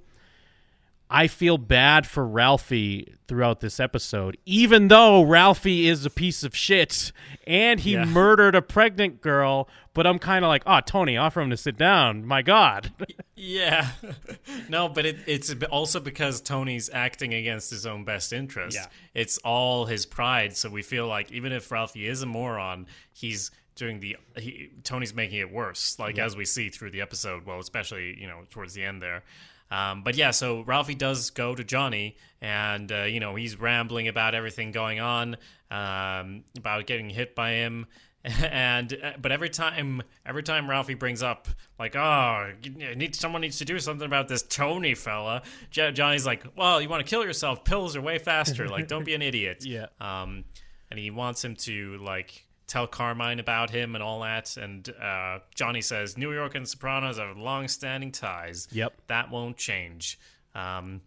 I 1.11 1.27
feel 1.27 1.57
bad 1.57 2.05
for 2.05 2.27
Ralphie 2.27 3.15
throughout 3.27 3.61
this 3.61 3.79
episode, 3.79 4.37
even 4.45 4.89
though 4.89 5.23
Ralphie 5.23 5.87
is 5.87 6.05
a 6.05 6.09
piece 6.09 6.43
of 6.43 6.55
shit 6.55 7.11
and 7.47 7.79
he 7.79 7.93
Yeah. 7.93 8.05
murdered 8.05 8.53
a 8.53 8.61
pregnant 8.61 9.19
girl. 9.21 9.67
But 9.95 10.05
I'm 10.05 10.19
kind 10.19 10.45
of 10.45 10.49
like, 10.49 10.61
oh, 10.67 10.79
Tony, 10.85 11.17
offer 11.17 11.41
him 11.41 11.49
to 11.49 11.57
sit 11.57 11.77
down. 11.77 12.25
My 12.25 12.41
God. 12.43 12.93
Yeah. 13.35 13.89
no, 14.69 14.87
but 14.87 15.05
it, 15.05 15.17
it's 15.25 15.53
also 15.71 15.99
because 15.99 16.41
Tony's 16.41 16.89
acting 16.93 17.33
against 17.33 17.71
his 17.71 17.85
own 17.87 18.03
best 18.03 18.31
interest. 18.31 18.77
Yeah. 18.77 18.85
It's 19.15 19.39
all 19.39 19.85
his 19.85 20.05
pride. 20.05 20.55
So 20.55 20.69
we 20.69 20.83
feel 20.83 21.07
like 21.07 21.31
even 21.31 21.51
if 21.51 21.71
Ralphie 21.71 22.07
is 22.07 22.21
a 22.21 22.27
moron, 22.27 22.85
he's 23.13 23.49
doing 23.75 23.99
the 23.99 24.17
he, 24.37 24.69
Tony's 24.83 25.13
making 25.13 25.39
it 25.39 25.51
worse. 25.51 25.97
Like 25.97 26.19
as 26.19 26.35
we 26.35 26.45
see 26.45 26.69
through 26.69 26.91
the 26.91 27.01
episode. 27.01 27.45
Well, 27.45 27.59
especially 27.59 28.15
you 28.19 28.27
know 28.27 28.41
towards 28.51 28.73
the 28.73 28.83
end 28.83 29.01
there. 29.01 29.23
Um, 29.71 30.03
but 30.03 30.15
yeah, 30.15 30.31
so 30.31 30.61
Ralphie 30.61 30.95
does 30.95 31.29
go 31.29 31.53
to 31.55 31.63
Johnny, 31.63 32.15
and 32.41 32.91
uh, 32.91 33.03
you 33.03 33.19
know 33.19 33.35
he's 33.35 33.59
rambling 33.59 34.07
about 34.07 34.33
everything 34.35 34.71
going 34.71 34.99
on, 34.99 35.37
um, 35.69 36.43
about 36.57 36.87
getting 36.87 37.09
hit 37.09 37.35
by 37.35 37.51
him, 37.51 37.85
and 38.23 38.97
uh, 39.01 39.11
but 39.21 39.31
every 39.31 39.49
time, 39.49 40.01
every 40.25 40.43
time 40.43 40.69
Ralphie 40.69 40.95
brings 40.95 41.21
up 41.23 41.47
like, 41.77 41.95
oh, 41.95 42.51
need 42.95 43.15
someone 43.15 43.41
needs 43.41 43.59
to 43.59 43.65
do 43.65 43.79
something 43.79 44.05
about 44.05 44.27
this 44.27 44.41
Tony 44.41 44.95
fella, 44.95 45.43
Jo- 45.71 45.91
Johnny's 45.91 46.25
like, 46.25 46.43
well, 46.57 46.81
you 46.81 46.89
want 46.89 47.05
to 47.05 47.09
kill 47.09 47.23
yourself? 47.23 47.63
Pills 47.63 47.95
are 47.95 48.01
way 48.01 48.17
faster. 48.17 48.67
Like, 48.67 48.87
don't 48.87 49.05
be 49.05 49.13
an 49.13 49.21
idiot. 49.21 49.63
Yeah. 49.69 49.85
Um, 50.01 50.45
and 50.89 50.99
he 50.99 51.11
wants 51.11 51.45
him 51.45 51.55
to 51.57 51.97
like 51.99 52.43
tell 52.69 52.87
Carmine 52.87 53.39
about 53.39 53.69
him 53.69 53.95
and 53.95 54.03
all 54.03 54.21
that. 54.21 54.55
And 54.55 54.87
uh, 55.01 55.39
Johnny 55.55 55.81
says 55.81 56.17
New 56.17 56.31
York 56.31 56.55
and 56.55 56.67
Sopranos 56.67 57.17
have 57.17 57.37
long-standing 57.37 58.11
ties. 58.11 58.67
Yep. 58.71 58.93
that 59.07 59.29
won't 59.29 59.57
change. 59.57 60.19
Um, 60.55 61.01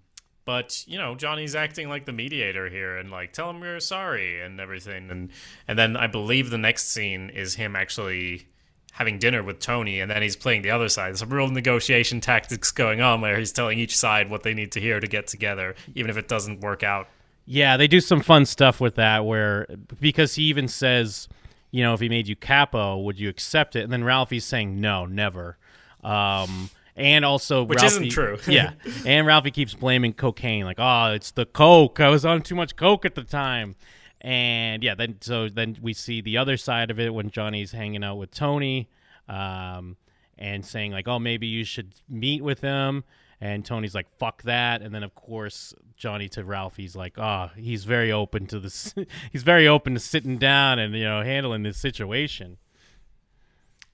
but 0.44 0.84
you 0.86 0.98
know, 0.98 1.14
Johnny's 1.14 1.54
acting 1.54 1.88
like 1.88 2.04
the 2.04 2.12
mediator 2.12 2.68
here, 2.68 2.96
and 2.96 3.10
like 3.10 3.32
tell 3.32 3.50
him 3.50 3.62
you're 3.62 3.80
sorry 3.80 4.40
and 4.40 4.60
everything. 4.60 5.10
And 5.10 5.30
and 5.68 5.78
then 5.78 5.96
I 5.96 6.08
believe 6.08 6.50
the 6.50 6.58
next 6.58 6.88
scene 6.90 7.30
is 7.30 7.54
him 7.54 7.76
actually 7.76 8.48
having 8.92 9.18
dinner 9.18 9.42
with 9.42 9.58
Tony, 9.58 10.00
and 10.00 10.10
then 10.10 10.20
he's 10.20 10.36
playing 10.36 10.62
the 10.62 10.70
other 10.70 10.88
side. 10.88 11.16
Some 11.16 11.32
real 11.32 11.48
negotiation 11.48 12.20
tactics 12.20 12.70
going 12.70 13.00
on 13.00 13.20
where 13.20 13.38
he's 13.38 13.52
telling 13.52 13.78
each 13.78 13.96
side 13.96 14.30
what 14.30 14.42
they 14.42 14.52
need 14.52 14.72
to 14.72 14.80
hear 14.80 15.00
to 15.00 15.06
get 15.06 15.26
together, 15.26 15.74
even 15.94 16.10
if 16.10 16.16
it 16.16 16.28
doesn't 16.28 16.60
work 16.60 16.82
out. 16.82 17.08
Yeah, 17.46 17.76
they 17.76 17.88
do 17.88 18.00
some 18.00 18.20
fun 18.20 18.44
stuff 18.44 18.80
with 18.80 18.96
that 18.96 19.24
where 19.24 19.66
because 20.00 20.34
he 20.34 20.44
even 20.44 20.68
says, 20.68 21.28
you 21.72 21.82
know, 21.82 21.94
if 21.94 22.00
he 22.00 22.08
made 22.08 22.28
you 22.28 22.36
capo, 22.36 22.98
would 22.98 23.18
you 23.18 23.28
accept 23.28 23.74
it? 23.74 23.82
And 23.82 23.92
then 23.92 24.04
Ralphie's 24.04 24.44
saying 24.44 24.80
no, 24.80 25.06
never. 25.06 25.58
Um 26.04 26.70
and 26.94 27.24
also 27.24 27.64
Which 27.64 27.80
Ralphie, 27.80 27.96
isn't 27.96 28.10
true. 28.10 28.38
yeah. 28.46 28.72
And 29.06 29.26
Ralphie 29.26 29.50
keeps 29.50 29.74
blaming 29.74 30.12
cocaine 30.12 30.64
like, 30.64 30.78
"Oh, 30.78 31.12
it's 31.14 31.30
the 31.30 31.46
coke. 31.46 31.98
I 32.00 32.10
was 32.10 32.24
on 32.24 32.42
too 32.42 32.54
much 32.54 32.76
coke 32.76 33.04
at 33.04 33.14
the 33.14 33.24
time." 33.24 33.74
And 34.20 34.84
yeah, 34.84 34.94
then 34.94 35.16
so 35.20 35.48
then 35.48 35.76
we 35.82 35.94
see 35.94 36.20
the 36.20 36.36
other 36.36 36.56
side 36.56 36.90
of 36.90 37.00
it 37.00 37.12
when 37.12 37.30
Johnny's 37.30 37.72
hanging 37.72 38.04
out 38.04 38.16
with 38.16 38.30
Tony 38.30 38.88
um 39.28 39.96
and 40.38 40.64
saying 40.64 40.92
like, 40.92 41.08
"Oh, 41.08 41.18
maybe 41.18 41.46
you 41.46 41.64
should 41.64 41.94
meet 42.08 42.42
with 42.42 42.60
him." 42.60 43.04
And 43.40 43.64
Tony's 43.64 43.94
like, 43.94 44.06
"Fuck 44.18 44.42
that!" 44.42 44.82
And 44.82 44.94
then, 44.94 45.02
of 45.02 45.14
course, 45.14 45.74
Johnny 46.02 46.28
to 46.30 46.44
Ralphie's 46.44 46.96
like, 46.96 47.16
"Ah, 47.16 47.52
he's 47.56 47.84
very 47.84 48.10
open 48.10 48.48
to 48.48 48.58
this. 48.58 48.92
he's 49.32 49.44
very 49.44 49.68
open 49.68 49.94
to 49.94 50.00
sitting 50.00 50.36
down 50.36 50.80
and 50.80 50.92
you 50.96 51.04
know 51.04 51.22
handling 51.22 51.62
this 51.62 51.78
situation." 51.78 52.56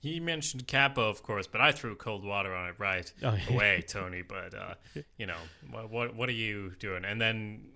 He 0.01 0.18
mentioned 0.18 0.66
Capo, 0.66 1.07
of 1.11 1.23
course, 1.23 1.47
but 1.47 1.61
I 1.61 1.71
threw 1.73 1.94
cold 1.97 2.25
water 2.25 2.55
on 2.55 2.68
it 2.71 2.77
right 2.79 3.12
Oh, 3.23 3.35
yeah. 3.35 3.53
away, 3.55 3.85
Tony. 3.88 4.23
But 4.23 4.55
uh, 4.55 4.75
you 5.18 5.27
know, 5.27 5.37
what, 5.71 5.90
what 5.90 6.16
what 6.16 6.29
are 6.31 6.33
you 6.47 6.73
doing? 6.79 7.05
And 7.05 7.21
then, 7.21 7.66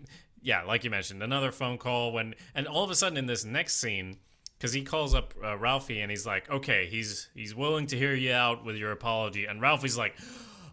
yeah, 0.41 0.63
like 0.63 0.83
you 0.83 0.89
mentioned, 0.89 1.23
another 1.23 1.53
phone 1.53 1.77
call 1.77 2.13
when, 2.13 2.35
and 2.55 2.67
all 2.67 2.85
of 2.85 2.91
a 2.91 2.95
sudden 2.95 3.19
in 3.19 3.27
this 3.27 3.45
next 3.45 3.75
scene, 3.81 4.17
because 4.57 4.73
he 4.73 4.83
calls 4.83 5.15
up 5.15 5.35
uh, 5.45 5.59
Ralphie 5.59 6.01
and 6.01 6.11
he's 6.11 6.25
like, 6.25 6.49
okay, 6.51 6.87
he's 6.87 7.29
he's 7.35 7.55
willing 7.55 7.87
to 7.89 7.99
hear 7.99 8.15
you 8.15 8.33
out 8.33 8.65
with 8.65 8.77
your 8.77 8.93
apology, 8.93 9.45
and 9.45 9.61
Ralphie's 9.61 9.99
like. 9.99 10.15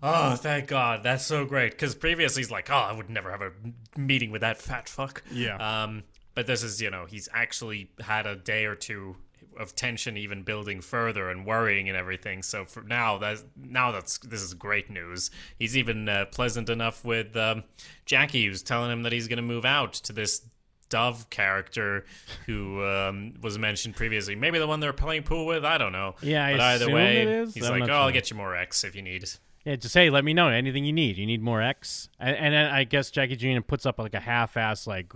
Oh, 0.02 0.36
thank 0.36 0.68
God! 0.68 1.04
That's 1.04 1.26
so 1.26 1.46
great. 1.46 1.72
Because 1.72 1.96
previously 1.96 2.42
he's 2.42 2.52
like, 2.52 2.70
"Oh, 2.70 2.76
I 2.76 2.94
would 2.94 3.10
never 3.10 3.32
have 3.32 3.42
a 3.42 3.52
meeting 3.98 4.32
with 4.32 4.42
that 4.42 4.62
fat 4.62 4.88
fuck." 4.88 5.24
Yeah. 5.32 5.58
Um, 5.58 6.04
but 6.36 6.48
this 6.48 6.64
is, 6.64 6.82
you 6.82 6.90
know, 6.90 7.06
he's 7.06 7.28
actually 7.34 7.92
had 8.00 8.26
a 8.26 8.36
day 8.36 8.66
or 8.66 8.76
two 8.76 9.18
of 9.58 9.76
tension, 9.76 10.16
even 10.16 10.44
building 10.44 10.80
further 10.80 11.30
and 11.30 11.46
worrying 11.46 11.90
and 11.90 11.98
everything. 11.98 12.42
So 12.42 12.64
for 12.64 12.82
now, 12.82 13.18
that's 13.18 13.44
now 13.58 13.92
that's 13.92 14.18
this 14.20 14.42
is 14.42 14.54
great 14.54 14.90
news. 14.90 15.32
He's 15.58 15.78
even 15.78 16.08
uh, 16.08 16.26
pleasant 16.32 16.70
enough 16.70 17.04
with 17.04 17.36
um, 17.36 17.64
Jackie, 18.06 18.46
who's 18.46 18.64
telling 18.64 18.92
him 18.92 19.04
that 19.04 19.12
he's 19.12 19.28
going 19.28 19.38
to 19.38 19.44
move 19.44 19.66
out 19.66 19.94
to 19.94 20.14
this 20.14 20.44
Dove 20.88 21.30
character 21.30 22.06
who 22.48 22.84
um, 22.84 23.34
was 23.42 23.60
mentioned 23.60 23.96
previously. 23.96 24.34
Maybe 24.36 24.58
the 24.58 24.66
one 24.66 24.80
they're 24.80 24.92
playing 24.92 25.24
pool 25.24 25.46
with. 25.46 25.64
I 25.64 25.78
don't 25.78 25.92
know. 25.92 26.16
Yeah, 26.22 26.46
I 26.46 26.54
but 26.54 26.62
either 26.62 26.92
way, 26.92 27.22
it 27.22 27.28
is. 27.28 27.54
he's 27.54 27.70
I'm 27.70 27.80
like, 27.80 27.90
"Oh, 27.90 27.94
I'll 27.94 28.12
get 28.12 28.32
you 28.32 28.38
more 28.38 28.56
X 28.56 28.84
if 28.84 28.96
you 28.96 29.02
need." 29.02 29.30
Yeah, 29.66 29.76
just 29.76 29.94
hey, 29.94 30.10
let 30.10 30.24
me 30.24 30.34
know 30.34 30.48
anything 30.48 30.86
you 30.86 30.94
need. 30.94 31.18
You 31.18 31.26
need 31.26 31.42
more 31.42 31.62
X, 31.62 32.10
and, 32.20 32.36
and 32.36 32.54
then 32.54 32.72
I 32.72 32.84
guess 32.86 33.12
Jackie 33.12 33.36
Jr. 33.36 33.62
puts 33.62 33.86
up 33.86 34.00
like 34.00 34.14
a 34.14 34.20
half-ass 34.22 34.88
like, 34.88 35.12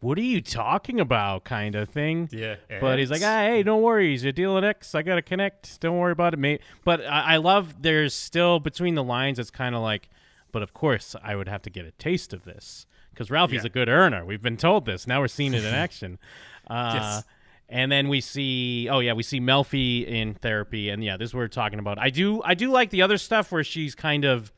"What 0.00 0.16
are 0.18 0.22
you 0.22 0.40
talking 0.40 1.00
about?" 1.00 1.44
kind 1.44 1.74
of 1.74 1.88
thing. 1.88 2.28
Yeah, 2.32 2.56
But 2.80 2.98
he's 3.00 3.10
like, 3.10 3.22
ah, 3.22 3.40
hey, 3.42 3.62
no 3.64 3.76
worries. 3.78 4.22
You're 4.22 4.32
dealing 4.32 4.62
X. 4.64 4.94
I 4.94 5.02
got 5.02 5.16
to 5.16 5.22
connect. 5.22 5.80
Don't 5.80 5.98
worry 5.98 6.12
about 6.12 6.32
it, 6.32 6.38
mate. 6.38 6.62
But 6.84 7.04
I, 7.04 7.34
I 7.34 7.36
love 7.38 7.82
there's 7.82 8.14
still 8.14 8.60
between 8.60 8.94
the 8.94 9.04
lines, 9.04 9.38
it's 9.38 9.50
kind 9.50 9.74
of 9.74 9.82
like, 9.82 10.08
but 10.52 10.62
of 10.62 10.72
course, 10.74 11.16
I 11.22 11.34
would 11.34 11.48
have 11.48 11.62
to 11.62 11.70
get 11.70 11.84
a 11.84 11.90
taste 11.92 12.32
of 12.32 12.44
this 12.44 12.86
because 13.10 13.30
Ralphie's 13.30 13.62
Yeah. 13.64 13.66
a 13.66 13.70
good 13.70 13.88
earner. 13.88 14.24
We've 14.24 14.40
been 14.42 14.56
told 14.56 14.86
this. 14.86 15.06
Now 15.08 15.20
we're 15.20 15.28
seeing 15.28 15.54
it 15.54 15.64
in 15.64 15.74
action. 15.74 16.18
Uh, 16.68 16.92
Yes. 16.94 17.24
And 17.72 17.90
then 17.90 18.10
we 18.10 18.20
see, 18.20 18.86
oh 18.90 18.98
yeah, 18.98 19.14
we 19.14 19.22
see 19.22 19.40
Melfi 19.40 20.06
in 20.06 20.34
therapy, 20.34 20.90
and 20.90 21.02
yeah, 21.02 21.16
this 21.16 21.30
is 21.30 21.34
what 21.34 21.40
we're 21.40 21.48
talking 21.48 21.78
about. 21.78 21.98
I 21.98 22.10
do, 22.10 22.42
I 22.42 22.52
do 22.52 22.70
like 22.70 22.90
the 22.90 23.00
other 23.00 23.16
stuff 23.16 23.50
where 23.50 23.64
she's 23.64 23.94
kind 23.94 24.26
of, 24.26 24.52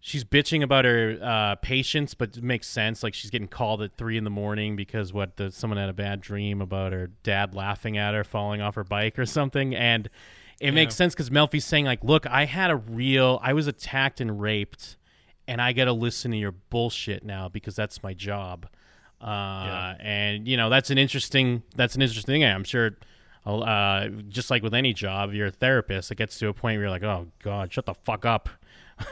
she's 0.00 0.24
bitching 0.24 0.64
about 0.64 0.84
her 0.84 1.16
uh, 1.22 1.54
patients, 1.62 2.14
but 2.14 2.36
it 2.36 2.42
makes 2.42 2.66
sense. 2.66 3.04
Like 3.04 3.14
she's 3.14 3.30
getting 3.30 3.46
called 3.46 3.82
at 3.82 3.96
three 3.96 4.18
in 4.18 4.24
the 4.24 4.30
morning 4.30 4.74
because 4.74 5.12
what 5.12 5.36
the, 5.36 5.52
someone 5.52 5.78
had 5.78 5.88
a 5.88 5.92
bad 5.92 6.20
dream 6.20 6.60
about 6.60 6.92
her 6.92 7.12
dad 7.22 7.54
laughing 7.54 7.96
at 7.96 8.14
her 8.14 8.24
falling 8.24 8.60
off 8.60 8.74
her 8.74 8.82
bike 8.82 9.16
or 9.16 9.24
something, 9.24 9.72
and 9.76 10.10
it 10.60 10.72
makes 10.72 10.96
sense 10.96 11.14
because 11.14 11.30
Melfi's 11.30 11.64
saying 11.64 11.84
like, 11.84 12.02
"Look, 12.02 12.26
I 12.26 12.46
had 12.46 12.72
a 12.72 12.76
real, 12.76 13.38
I 13.44 13.52
was 13.52 13.68
attacked 13.68 14.20
and 14.20 14.40
raped, 14.40 14.96
and 15.46 15.62
I 15.62 15.72
got 15.72 15.84
to 15.84 15.92
listen 15.92 16.32
to 16.32 16.36
your 16.36 16.52
bullshit 16.52 17.24
now 17.24 17.48
because 17.48 17.76
that's 17.76 18.02
my 18.02 18.12
job." 18.12 18.66
Uh, 19.22 19.94
and 20.00 20.48
you 20.48 20.56
know 20.56 20.68
that's 20.68 20.90
an 20.90 20.98
interesting 20.98 21.62
that's 21.76 21.94
an 21.94 22.02
interesting 22.02 22.34
thing. 22.34 22.44
I'm 22.44 22.64
sure. 22.64 22.92
Uh, 23.44 24.06
just 24.28 24.50
like 24.50 24.62
with 24.62 24.72
any 24.72 24.92
job, 24.92 25.32
you're 25.32 25.48
a 25.48 25.50
therapist. 25.50 26.12
It 26.12 26.14
gets 26.14 26.38
to 26.38 26.48
a 26.48 26.54
point 26.54 26.76
where 26.76 26.82
you're 26.82 26.90
like, 26.90 27.02
"Oh 27.02 27.26
God, 27.42 27.72
shut 27.72 27.86
the 27.86 27.94
fuck 27.94 28.24
up." 28.24 28.48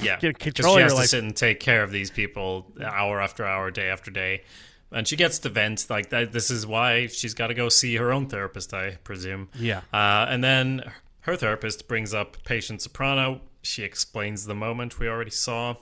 Yeah, 0.00 0.18
Get 0.18 0.38
control 0.38 0.76
she 0.76 0.82
has 0.82 0.94
to 0.94 1.06
sit 1.06 1.22
and 1.22 1.36
take 1.36 1.60
care 1.60 1.82
of 1.82 1.90
these 1.90 2.10
people 2.10 2.72
hour 2.82 3.20
after 3.20 3.44
hour, 3.44 3.70
day 3.70 3.88
after 3.88 4.10
day, 4.10 4.42
and 4.90 5.06
she 5.06 5.14
gets 5.14 5.38
to 5.40 5.48
vent. 5.50 5.86
Like 5.90 6.08
that, 6.10 6.32
this 6.32 6.50
is 6.50 6.66
why 6.66 7.06
she's 7.08 7.34
got 7.34 7.48
to 7.48 7.54
go 7.54 7.68
see 7.68 7.96
her 7.96 8.10
own 8.12 8.26
therapist, 8.28 8.72
I 8.72 8.96
presume. 9.04 9.48
Yeah. 9.54 9.82
Uh, 9.92 10.26
and 10.28 10.42
then 10.42 10.90
her 11.20 11.36
therapist 11.36 11.86
brings 11.86 12.14
up 12.14 12.42
patient 12.44 12.80
soprano. 12.80 13.42
She 13.62 13.82
explains 13.82 14.46
the 14.46 14.54
moment 14.54 14.98
we 14.98 15.08
already 15.08 15.30
saw, 15.30 15.76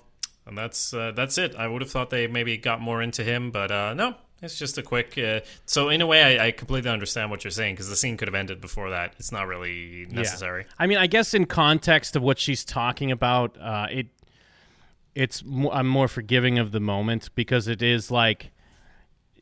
and 0.46 0.56
that's 0.56 0.94
uh, 0.94 1.12
that's 1.14 1.38
it. 1.38 1.54
I 1.56 1.66
would 1.66 1.82
have 1.82 1.90
thought 1.90 2.10
they 2.10 2.26
maybe 2.26 2.56
got 2.56 2.80
more 2.80 3.02
into 3.02 3.24
him, 3.24 3.50
but 3.50 3.70
uh, 3.70 3.94
no. 3.94 4.14
It's 4.42 4.58
just 4.58 4.76
a 4.76 4.82
quick. 4.82 5.16
Uh, 5.16 5.40
so 5.64 5.88
in 5.88 6.02
a 6.02 6.06
way, 6.06 6.38
I, 6.38 6.48
I 6.48 6.50
completely 6.50 6.90
understand 6.90 7.30
what 7.30 7.42
you're 7.42 7.50
saying 7.50 7.74
because 7.74 7.88
the 7.88 7.96
scene 7.96 8.18
could 8.18 8.28
have 8.28 8.34
ended 8.34 8.60
before 8.60 8.90
that. 8.90 9.14
It's 9.18 9.32
not 9.32 9.46
really 9.46 10.06
necessary. 10.10 10.66
I 10.78 10.86
mean, 10.86 10.98
I 10.98 11.06
guess 11.06 11.32
in 11.32 11.46
context 11.46 12.16
of 12.16 12.22
what 12.22 12.38
she's 12.38 12.62
talking 12.62 13.10
about, 13.10 13.56
uh, 13.58 13.86
it 13.90 14.08
it's 15.14 15.42
mo- 15.42 15.70
I'm 15.70 15.88
more 15.88 16.06
forgiving 16.06 16.58
of 16.58 16.70
the 16.70 16.80
moment 16.80 17.30
because 17.34 17.66
it 17.66 17.80
is 17.80 18.10
like 18.10 18.50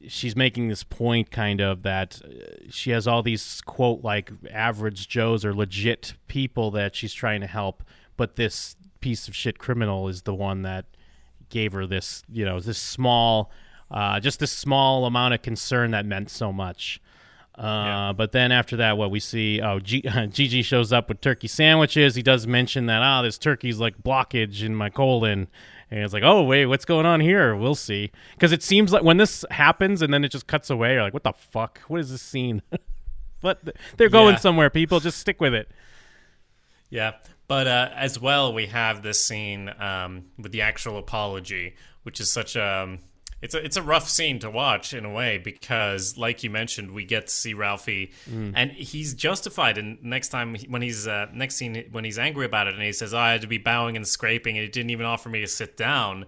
she's 0.07 0.37
making 0.37 0.69
this 0.69 0.85
point 0.85 1.31
kind 1.31 1.61
of 1.61 1.83
that 1.83 2.23
uh, 2.25 2.69
she 2.71 2.91
has 2.91 3.09
all 3.09 3.23
these 3.23 3.61
quote 3.63 4.05
like 4.05 4.31
average 4.51 5.09
joes 5.09 5.45
or 5.45 5.53
legit 5.53 6.15
people 6.29 6.71
that 6.71 6.95
she's 6.95 7.13
trying 7.13 7.41
to 7.41 7.47
help 7.47 7.83
but 8.17 8.37
this 8.37 8.77
piece 9.01 9.29
of 9.29 9.35
shit 9.35 9.59
criminal 9.59 10.09
is 10.09 10.23
the 10.23 10.35
one 10.35 10.63
that 10.63 10.85
gave 11.55 11.73
her 11.73 11.87
this 11.87 12.23
you 12.31 12.45
know 12.45 12.61
this 12.61 12.77
small 12.79 13.51
uh, 13.91 14.21
just 14.21 14.41
this 14.41 14.53
small 14.53 15.07
amount 15.07 15.33
of 15.33 15.41
concern 15.41 15.93
that 15.93 16.05
meant 16.05 16.29
so 16.29 16.53
much 16.53 17.01
uh, 17.57 18.13
But 18.13 18.33
then 18.33 18.51
after 18.51 18.79
that, 18.79 18.99
what 18.99 19.13
we 19.13 19.21
see, 19.21 19.61
oh, 19.61 19.79
G- 19.79 20.03
Gigi 20.33 20.63
shows 20.63 20.93
up 20.93 21.09
with 21.09 21.21
turkey 21.21 21.47
sandwiches. 21.47 22.17
He 22.17 22.23
does 22.23 22.49
mention 22.49 22.87
that, 22.87 23.01
ah, 23.01 23.23
this 23.23 23.39
turkey's 23.39 23.79
like 23.79 23.97
blockage 24.03 24.65
in 24.65 24.75
my 24.75 24.91
colon. 24.91 25.47
And 25.89 26.01
it's 26.03 26.13
like, 26.13 26.25
oh, 26.25 26.43
wait, 26.43 26.67
what's 26.67 26.85
going 26.85 27.07
on 27.07 27.21
here? 27.21 27.55
We'll 27.55 27.77
see. 27.77 28.11
Because 28.35 28.51
it 28.51 28.65
seems 28.65 28.91
like 28.93 29.05
when 29.05 29.19
this 29.19 29.45
happens 29.53 30.03
and 30.03 30.13
then 30.13 30.25
it 30.25 30.31
just 30.33 30.49
cuts 30.49 30.69
away, 30.69 30.95
you're 30.95 31.03
like, 31.05 31.15
what 31.15 31.23
the 31.23 31.33
fuck? 31.33 31.79
What 31.87 32.01
is 32.01 32.11
this 32.11 32.23
scene? 32.23 32.61
but 33.41 33.61
they're 33.99 34.09
going 34.09 34.35
Yeah. 34.35 34.41
somewhere, 34.41 34.69
people. 34.69 34.99
Just 34.99 35.19
stick 35.19 35.41
with 35.41 35.55
it. 35.55 35.71
Yeah, 36.91 37.13
but 37.47 37.67
uh, 37.67 37.91
as 37.95 38.19
well, 38.19 38.53
we 38.53 38.67
have 38.67 39.03
this 39.03 39.23
scene 39.23 39.71
um, 39.79 40.25
with 40.39 40.53
the 40.53 40.63
actual 40.63 40.99
apology, 40.99 41.75
which 42.03 42.21
is 42.21 42.31
such 42.31 42.57
a 42.57 42.65
um, 42.65 42.99
it's 43.43 43.55
a 43.55 43.63
it's 43.63 43.77
a 43.77 43.83
rough 43.83 44.09
scene 44.09 44.39
to 44.39 44.51
watch 44.51 44.95
in 44.95 45.05
a 45.05 45.11
way 45.11 45.37
because, 45.37 46.17
like 46.17 46.43
you 46.43 46.49
mentioned, 46.49 46.93
we 46.93 47.05
get 47.05 47.27
to 47.27 47.33
see 47.33 47.53
Ralphie, 47.53 48.13
and 48.55 48.71
he's 48.71 49.13
justified. 49.13 49.77
And 49.77 50.03
next 50.03 50.31
time 50.31 50.57
when 50.69 50.81
he's 50.81 51.07
uh, 51.07 51.27
next 51.35 51.57
scene 51.57 51.85
when 51.93 52.05
he's 52.05 52.19
angry 52.19 52.47
about 52.47 52.69
it, 52.69 52.75
and 52.75 52.83
he 52.83 52.93
says, 52.93 53.13
"I 53.13 53.33
had 53.33 53.43
to 53.43 53.47
be 53.47 53.59
bowing 53.59 53.97
and 53.97 54.09
scraping, 54.09 54.57
and 54.57 54.65
he 54.65 54.71
didn't 54.71 54.91
even 54.91 55.05
offer 55.05 55.29
me 55.29 55.41
to 55.41 55.47
sit 55.47 55.77
down." 55.77 56.25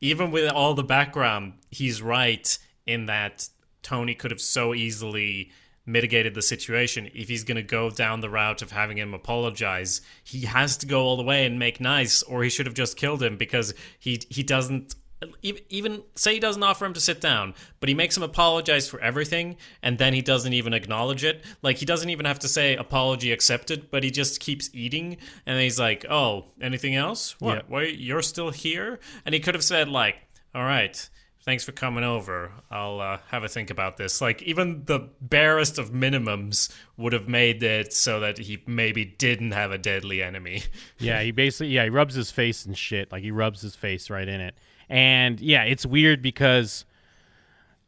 Even 0.00 0.30
with 0.30 0.52
all 0.52 0.74
the 0.74 0.84
background, 0.84 1.54
he's 1.70 2.02
right 2.02 2.58
in 2.86 3.06
that 3.06 3.48
Tony 3.82 4.14
could 4.14 4.30
have 4.30 4.40
so 4.40 4.74
easily 4.74 5.50
mitigated 5.88 6.34
the 6.34 6.42
situation. 6.42 7.10
If 7.14 7.28
he's 7.28 7.44
going 7.44 7.56
to 7.56 7.62
go 7.62 7.90
down 7.90 8.20
the 8.20 8.30
route 8.30 8.62
of 8.62 8.70
having 8.70 8.98
him 8.98 9.14
apologize, 9.14 10.02
he 10.22 10.42
has 10.42 10.76
to 10.78 10.86
go 10.86 11.02
all 11.02 11.16
the 11.16 11.22
way 11.24 11.46
and 11.46 11.58
make 11.58 11.80
nice, 11.80 12.22
or 12.22 12.44
he 12.44 12.50
should 12.50 12.66
have 12.66 12.74
just 12.74 12.96
killed 12.96 13.22
him 13.22 13.36
because 13.36 13.74
he 13.98 14.20
he 14.28 14.42
doesn't. 14.42 14.94
Even 15.42 16.04
say 16.14 16.34
he 16.34 16.38
doesn't 16.38 16.62
offer 16.62 16.86
him 16.86 16.92
to 16.92 17.00
sit 17.00 17.20
down, 17.20 17.52
but 17.80 17.88
he 17.88 17.94
makes 17.96 18.16
him 18.16 18.22
apologize 18.22 18.88
for 18.88 19.00
everything, 19.00 19.56
and 19.82 19.98
then 19.98 20.14
he 20.14 20.22
doesn't 20.22 20.52
even 20.52 20.72
acknowledge 20.72 21.24
it. 21.24 21.44
Like 21.60 21.78
he 21.78 21.84
doesn't 21.84 22.10
even 22.10 22.24
have 22.24 22.38
to 22.40 22.48
say 22.48 22.76
apology 22.76 23.32
accepted, 23.32 23.90
but 23.90 24.04
he 24.04 24.12
just 24.12 24.38
keeps 24.38 24.70
eating, 24.72 25.16
and 25.44 25.60
he's 25.60 25.80
like, 25.80 26.06
"Oh, 26.08 26.44
anything 26.60 26.94
else? 26.94 27.34
What? 27.40 27.56
Yeah. 27.56 27.62
Why 27.66 27.82
you're 27.86 28.22
still 28.22 28.50
here?" 28.50 29.00
And 29.26 29.34
he 29.34 29.40
could 29.40 29.56
have 29.56 29.64
said 29.64 29.88
like, 29.88 30.18
"All 30.54 30.62
right, 30.62 31.08
thanks 31.48 31.64
for 31.64 31.72
coming 31.72 32.04
over. 32.04 32.52
I'll 32.70 33.00
uh, 33.00 33.18
have 33.28 33.42
a 33.42 33.48
think 33.48 33.70
about 33.70 33.96
this. 33.96 34.20
Like, 34.20 34.42
even 34.42 34.84
the 34.84 35.08
barest 35.18 35.78
of 35.78 35.92
minimums 35.92 36.70
would 36.98 37.14
have 37.14 37.26
made 37.26 37.62
it 37.62 37.94
so 37.94 38.20
that 38.20 38.36
he 38.36 38.62
maybe 38.66 39.06
didn't 39.06 39.52
have 39.52 39.72
a 39.72 39.78
deadly 39.78 40.22
enemy. 40.22 40.64
Yeah, 40.98 41.22
he 41.22 41.30
basically 41.30 41.68
yeah 41.68 41.84
he 41.84 41.90
rubs 41.90 42.14
his 42.14 42.30
face 42.30 42.66
and 42.66 42.76
shit 42.76 43.12
like 43.12 43.22
he 43.22 43.30
rubs 43.30 43.62
his 43.62 43.76
face 43.76 44.10
right 44.10 44.26
in 44.28 44.40
it, 44.40 44.56
and 44.88 45.40
yeah, 45.40 45.62
it's 45.62 45.86
weird 45.86 46.22
because 46.22 46.84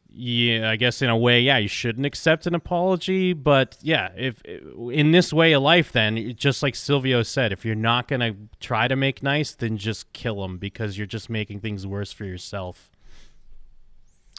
yeah, 0.09 0.69
I 0.69 0.77
guess 0.77 1.01
in 1.01 1.09
a 1.09 1.17
way, 1.17 1.41
yeah, 1.41 1.57
you 1.57 1.67
shouldn't 1.67 2.05
accept 2.05 2.47
an 2.47 2.55
apology, 2.55 3.33
but 3.33 3.77
yeah, 3.81 4.09
if 4.15 4.41
in 4.45 5.11
this 5.11 5.33
way 5.33 5.51
of 5.53 5.61
life, 5.61 5.91
then 5.91 6.33
just 6.35 6.63
like 6.63 6.73
Silvio 6.73 7.21
said, 7.21 7.51
if 7.51 7.65
you're 7.65 7.75
not 7.75 8.07
gonna 8.07 8.33
try 8.59 8.87
to 8.87 8.95
make 8.95 9.21
nice, 9.21 9.53
then 9.53 9.77
just 9.77 10.11
kill 10.13 10.43
him 10.43 10.57
because 10.57 10.97
you're 10.97 11.05
just 11.05 11.29
making 11.29 11.59
things 11.59 11.85
worse 11.85 12.13
for 12.13 12.25
yourself. 12.25 12.90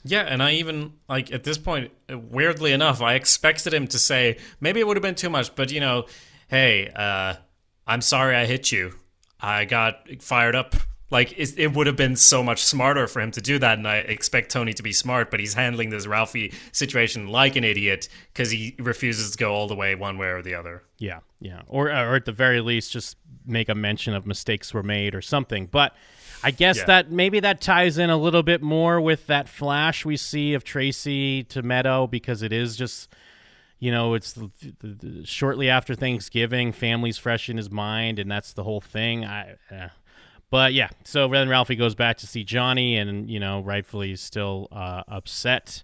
Yeah, 0.05 0.22
and 0.22 0.42
I 0.42 0.53
even 0.55 0.94
like 1.09 1.32
at 1.32 1.44
this 1.44 1.59
point, 1.59 1.92
weirdly 2.09 2.72
enough, 2.72 3.00
I 3.00 3.14
expected 3.14 3.72
him 3.72 3.86
to 3.88 3.98
say 3.98 4.38
maybe 4.61 4.80
it 4.80 4.86
would 4.86 4.96
have 4.96 5.03
been 5.03 5.14
too 5.14 5.30
much, 5.30 5.55
but 5.55 5.70
you 5.70 5.80
know, 5.80 6.07
hey, 6.48 6.88
uh, 6.94 7.34
I'm 7.86 8.00
sorry 8.00 8.36
I 8.36 8.46
hit 8.46 8.72
you. 8.72 8.94
I 9.40 9.64
got 9.64 10.09
fired 10.20 10.55
up. 10.55 10.74
Like 11.11 11.38
it, 11.38 11.59
it 11.59 11.74
would 11.74 11.86
have 11.86 11.96
been 11.96 12.16
so 12.16 12.42
much 12.42 12.64
smarter 12.64 13.07
for 13.07 13.20
him 13.20 13.32
to 13.32 13.40
do 13.42 13.59
that, 13.59 13.76
and 13.76 13.86
I 13.86 13.96
expect 13.96 14.50
Tony 14.50 14.72
to 14.72 14.82
be 14.82 14.94
smart, 14.94 15.30
but 15.30 15.40
he's 15.40 15.53
handling 15.53 15.90
this 15.90 16.07
Ralphie 16.07 16.55
situation 16.72 17.28
like 17.28 17.55
an 17.55 17.64
idiot 17.64 18.09
because 18.32 18.50
he 18.50 18.74
refuses 18.78 19.32
to 19.32 19.38
go 19.38 19.53
all 19.53 19.68
the 19.68 19.74
way 19.74 19.94
one 19.94 20.16
way 20.16 20.28
or 20.28 20.40
the 20.40 20.55
other. 20.55 20.84
Yeah, 20.98 21.20
yeah, 21.38 21.62
or 21.68 21.88
or 21.88 22.16
at 22.16 22.24
the 22.24 22.32
very 22.32 22.62
least, 22.62 22.92
just 22.92 23.18
make 23.44 23.68
a 23.68 23.74
mention 23.74 24.14
of 24.14 24.26
mistakes 24.26 24.72
were 24.72 24.82
made 24.82 25.14
or 25.14 25.20
something. 25.20 25.66
But 25.66 25.94
I 26.43 26.51
guess 26.51 26.78
Yeah. 26.78 26.84
that 26.86 27.11
maybe 27.11 27.40
that 27.40 27.61
ties 27.61 27.99
in 27.99 28.11
a 28.11 28.16
little 28.16 28.43
bit 28.43 28.62
more 28.62 29.01
with 29.01 29.26
that 29.28 29.49
flash 29.49 30.05
we 30.05 30.16
see 30.16 30.55
of 30.55 30.64
Tracy 30.64 31.45
to 31.45 31.62
Meadow 31.62 32.07
because 32.07 32.43
it 32.43 32.53
is 32.53 32.76
just, 32.76 33.12
you 33.78 33.90
know, 33.90 34.14
it's 34.14 34.32
the, 34.32 34.51
the, 34.80 34.86
the, 34.88 35.26
shortly 35.26 35.68
after 35.68 35.95
Thanksgiving, 35.95 36.72
family's 36.72 37.18
fresh 37.18 37.49
in 37.49 37.57
his 37.57 37.70
mind, 37.70 38.18
and 38.18 38.30
that's 38.30 38.53
the 38.53 38.62
whole 38.64 38.80
thing. 38.80 39.24
I, 39.24 39.57
eh. 39.70 39.88
but 40.51 40.72
yeah, 40.72 40.88
so 41.05 41.28
then 41.28 41.49
Ralphie 41.49 41.76
goes 41.76 41.95
back 41.95 42.18
to 42.18 42.26
see 42.26 42.45
Johnny, 42.45 42.97
and 42.97 43.30
you 43.30 43.40
know, 43.40 43.61
rightfully 43.61 44.09
he's 44.09 44.20
still 44.20 44.68
uh, 44.72 45.03
upset. 45.09 45.82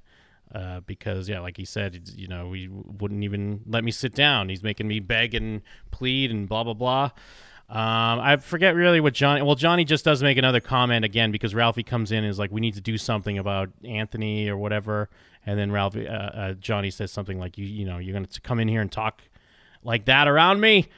Uh, 0.55 0.81
because 0.81 1.29
yeah, 1.29 1.41
like 1.41 1.59
he 1.59 1.65
said, 1.67 2.09
you 2.17 2.27
know, 2.27 2.55
he 2.55 2.69
wouldn't 2.71 3.23
even 3.23 3.61
let 3.67 3.85
me 3.85 3.91
sit 3.91 4.15
down. 4.15 4.49
He's 4.49 4.63
making 4.63 4.89
me 4.89 4.99
beg 4.99 5.35
and 5.35 5.61
plead 5.91 6.31
and 6.31 6.49
blah 6.49 6.65
blah 6.65 6.73
blah. 6.73 7.11
Um, 7.69 8.21
I 8.21 8.39
forget 8.39 8.75
really 8.75 8.99
what 8.99 9.13
Johnny. 9.13 9.43
Well, 9.43 9.55
Johnny 9.55 9.85
just 9.85 10.05
does 10.05 10.23
make 10.23 10.39
another 10.39 10.61
comment 10.61 11.05
again 11.05 11.31
because 11.31 11.55
Ralphie 11.55 11.83
comes 11.83 12.13
in 12.13 12.19
and 12.19 12.29
is 12.29 12.39
like, 12.39 12.51
"We 12.51 12.63
need 12.63 12.75
to 12.75 12.81
do 12.81 12.97
something 12.97 13.37
about 13.37 13.69
Anthony 13.85 14.49
or 14.49 14.57
whatever." 14.57 15.11
And 15.45 15.59
then 15.59 15.71
Ralphie, 15.71 16.09
uh, 16.09 16.13
uh, 16.13 16.53
Johnny 16.55 16.91
says 16.91 17.13
something 17.13 17.39
like, 17.39 17.59
"You, 17.59 17.67
you 17.67 17.85
know, 17.85 17.99
you're 17.99 18.15
going 18.15 18.25
to 18.25 18.41
come 18.41 18.59
in 18.59 18.69
here 18.69 18.81
and 18.81 18.91
talk 18.91 19.21
like 19.83 20.07
that 20.07 20.29
around 20.29 20.61
me." 20.61 20.89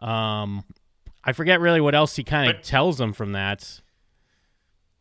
Um, 0.00 0.64
I 1.22 1.32
forget 1.32 1.60
really 1.60 1.80
what 1.80 1.94
else 1.94 2.16
he 2.16 2.24
kind 2.24 2.50
of 2.50 2.60
tells 2.62 3.00
him 3.00 3.12
from 3.12 3.32
that. 3.32 3.80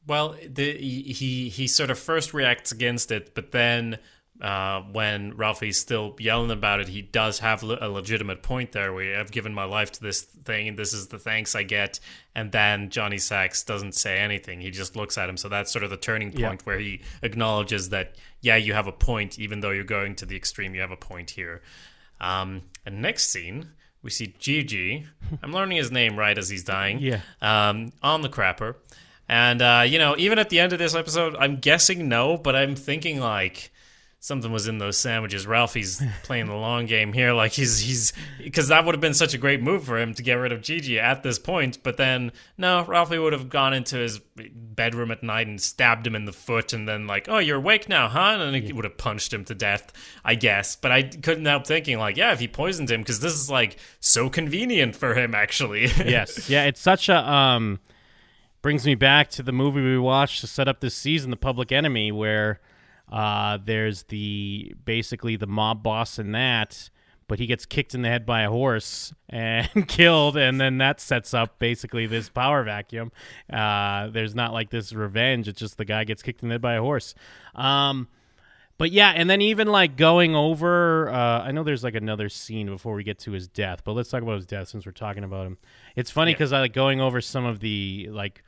Well, 0.06 0.36
the, 0.48 0.78
he 0.78 1.50
he 1.50 1.68
sort 1.68 1.90
of 1.90 1.98
first 1.98 2.36
reacts 2.36 2.72
against 2.72 3.12
it, 3.12 3.34
but 3.34 3.52
then 3.52 3.98
uh, 4.42 4.82
when 4.92 5.36
Ralphie's 5.38 5.80
still 5.80 6.16
yelling 6.20 6.52
about 6.52 6.82
it, 6.82 6.88
he 6.90 7.02
does 7.02 7.40
have 7.40 7.64
le- 7.64 7.78
a 7.80 7.88
legitimate 7.90 8.44
point 8.44 8.74
there. 8.74 8.92
Where 8.94 9.20
I've 9.20 9.32
given 9.32 9.54
my 9.54 9.64
life 9.64 9.92
to 9.94 10.02
this 10.02 10.22
thing, 10.24 10.68
and 10.68 10.78
this 10.78 10.94
is 10.94 11.08
the 11.08 11.18
thanks 11.20 11.56
I 11.56 11.64
get. 11.64 12.00
And 12.36 12.52
then 12.52 12.90
Johnny 12.90 13.18
Sachs 13.18 13.64
doesn't 13.64 13.94
say 13.96 14.18
anything; 14.20 14.60
he 14.62 14.72
just 14.72 14.96
looks 14.96 15.18
at 15.18 15.30
him. 15.30 15.38
So 15.38 15.48
that's 15.50 15.72
sort 15.72 15.84
of 15.84 15.90
the 15.90 15.98
turning 15.98 16.32
Yeah. 16.34 16.50
point 16.50 16.66
where 16.66 16.80
he 16.80 17.02
acknowledges 17.22 17.90
that, 17.90 18.16
yeah, 18.42 18.58
you 18.58 18.74
have 18.74 18.88
a 18.88 18.92
point, 18.92 19.40
even 19.40 19.62
though 19.62 19.72
you're 19.72 19.84
going 19.86 20.16
to 20.16 20.26
the 20.26 20.36
extreme. 20.36 20.76
You 20.76 20.82
have 20.82 20.92
a 20.92 20.98
point 20.98 21.32
here. 21.32 21.62
Um, 22.20 22.64
and 22.86 23.02
next 23.02 23.30
scene, 23.30 23.70
we 24.02 24.10
see 24.10 24.36
Gigi. 24.40 25.06
I'm 25.44 25.52
learning 25.54 25.78
his 25.78 25.92
name 25.92 26.18
right 26.18 26.38
as 26.38 26.50
he's 26.50 26.64
dying 26.64 27.00
Yeah. 27.00 27.22
um, 27.42 27.92
on 28.04 28.22
the 28.22 28.30
crapper. 28.30 28.76
And, 29.28 29.60
uh, 29.62 29.84
you 29.88 29.98
know, 29.98 30.16
even 30.20 30.38
at 30.38 30.50
the 30.50 30.60
end 30.60 30.72
of 30.72 30.78
this 30.80 30.94
episode, 30.94 31.36
I'm 31.40 31.56
guessing 31.56 32.08
no, 32.08 32.38
but 32.38 32.56
I'm 32.56 32.76
thinking 32.76 33.20
like 33.20 33.72
something 34.26 34.52
was 34.52 34.68
in 34.68 34.80
those 34.80 34.98
sandwiches. 34.98 35.46
Ralphie's 35.46 36.02
playing 36.24 36.48
the 36.48 36.56
long 36.56 36.88
game 36.88 37.14
here. 37.14 37.32
Like 37.32 37.52
he's, 37.52 37.80
he's, 37.80 38.12
because 38.40 38.70
that 38.70 38.84
would 38.84 38.96
have 38.96 39.02
been 39.02 39.14
such 39.14 39.36
a 39.36 39.38
great 39.38 39.62
move 39.62 39.84
for 39.84 40.00
him 40.00 40.16
to 40.16 40.24
get 40.24 40.34
rid 40.34 40.52
of 40.52 40.64
Gigi 40.64 41.00
at 41.00 41.22
this 41.22 41.38
point. 41.38 41.84
But 41.84 41.98
then, 41.98 42.32
no, 42.58 42.84
Ralphie 42.86 43.20
would 43.20 43.34
have 43.34 43.50
gone 43.50 43.76
into 43.76 43.98
his 43.98 44.20
bedroom 44.36 45.12
at 45.12 45.22
night 45.22 45.46
and 45.46 45.62
stabbed 45.62 46.08
him 46.08 46.16
in 46.16 46.26
the 46.26 46.34
foot 46.34 46.74
and 46.74 46.90
then, 46.90 47.06
like, 47.06 47.30
oh, 47.30 47.38
you're 47.38 47.58
awake 47.58 47.88
now, 47.88 48.08
huh? 48.08 48.38
And 48.40 48.42
then 48.56 48.64
he 48.64 48.74
would 48.74 48.84
have 48.84 48.98
punched 48.98 49.32
him 49.32 49.46
to 49.46 49.54
death, 49.54 49.94
I 50.24 50.34
guess. 50.34 50.76
But 50.76 50.92
I 50.92 51.04
couldn't 51.04 51.46
help 51.46 51.68
thinking, 51.68 52.00
like, 52.00 52.18
yeah, 52.18 52.34
if 52.34 52.40
he 52.40 52.48
poisoned 52.48 52.90
him, 52.90 53.02
because 53.02 53.20
this 53.20 53.34
is, 53.34 53.48
like, 53.48 53.78
so 54.00 54.28
convenient 54.28 54.96
for 54.96 55.14
him, 55.14 55.36
actually. 55.36 55.82
yes, 55.98 56.50
yeah, 56.50 56.64
it's 56.64 56.82
such 56.82 57.10
a 57.10 57.32
um 57.32 57.80
brings 58.64 58.88
me 58.88 58.96
back 58.96 59.30
to 59.30 59.44
the 59.44 59.52
movie 59.52 59.84
we 59.84 60.00
watched 60.00 60.42
to 60.42 60.48
set 60.48 60.68
up 60.68 60.80
this 60.80 60.96
season, 60.96 61.30
The 61.30 61.38
Public 61.38 61.72
Enemy, 61.72 62.12
where 62.12 62.60
uh 63.12 63.58
there's 63.64 64.04
the 64.04 64.74
basically 64.86 65.36
the 65.36 65.48
mob 65.48 65.84
boss 65.84 66.20
in 66.20 66.32
that, 66.34 66.90
but 67.28 67.40
he 67.40 67.46
gets 67.46 67.66
kicked 67.66 67.94
in 67.96 68.02
the 68.02 68.10
head 68.10 68.26
by 68.26 68.42
a 68.42 68.50
horse 68.50 69.14
and 69.30 69.70
killed, 69.88 70.38
and 70.38 70.60
then 70.60 70.78
that 70.80 71.00
sets 71.00 71.34
up 71.34 71.60
basically 71.60 72.06
this 72.06 72.30
power 72.30 72.64
vacuum. 72.64 73.12
Uh 73.52 74.08
there's 74.08 74.36
not 74.36 74.54
like 74.54 74.70
this 74.70 74.94
revenge; 74.94 75.48
it's 75.48 75.60
just 75.60 75.78
the 75.78 75.86
guy 75.86 76.04
gets 76.04 76.22
kicked 76.22 76.44
in 76.44 76.50
the 76.50 76.54
head 76.54 76.62
by 76.62 76.76
a 76.76 76.82
horse. 76.82 77.16
Um 77.54 78.08
but 78.78 78.92
yeah, 78.92 79.12
and 79.16 79.30
then 79.30 79.42
even 79.42 79.68
like 79.68 79.96
going 79.96 80.36
over, 80.36 81.10
uh, 81.10 81.44
I 81.44 81.52
know 81.52 81.64
there's 81.64 81.84
like 81.84 81.96
another 81.96 82.28
scene 82.28 82.68
before 82.68 82.94
we 82.94 83.04
get 83.04 83.20
to 83.20 83.32
his 83.32 83.48
death, 83.48 83.84
but 83.86 83.94
let's 83.94 84.10
talk 84.10 84.22
about 84.22 84.36
his 84.36 84.46
death 84.46 84.68
since 84.68 84.86
we're 84.86 84.92
talking 84.92 85.24
about 85.24 85.46
him. 85.48 85.58
It's 85.96 86.12
funny 86.12 86.34
because 86.34 86.52
I 86.52 86.60
like 86.60 86.74
going 86.74 87.00
over 87.00 87.22
some 87.22 87.46
of 87.46 87.60
the 87.60 88.10
like. 88.12 88.44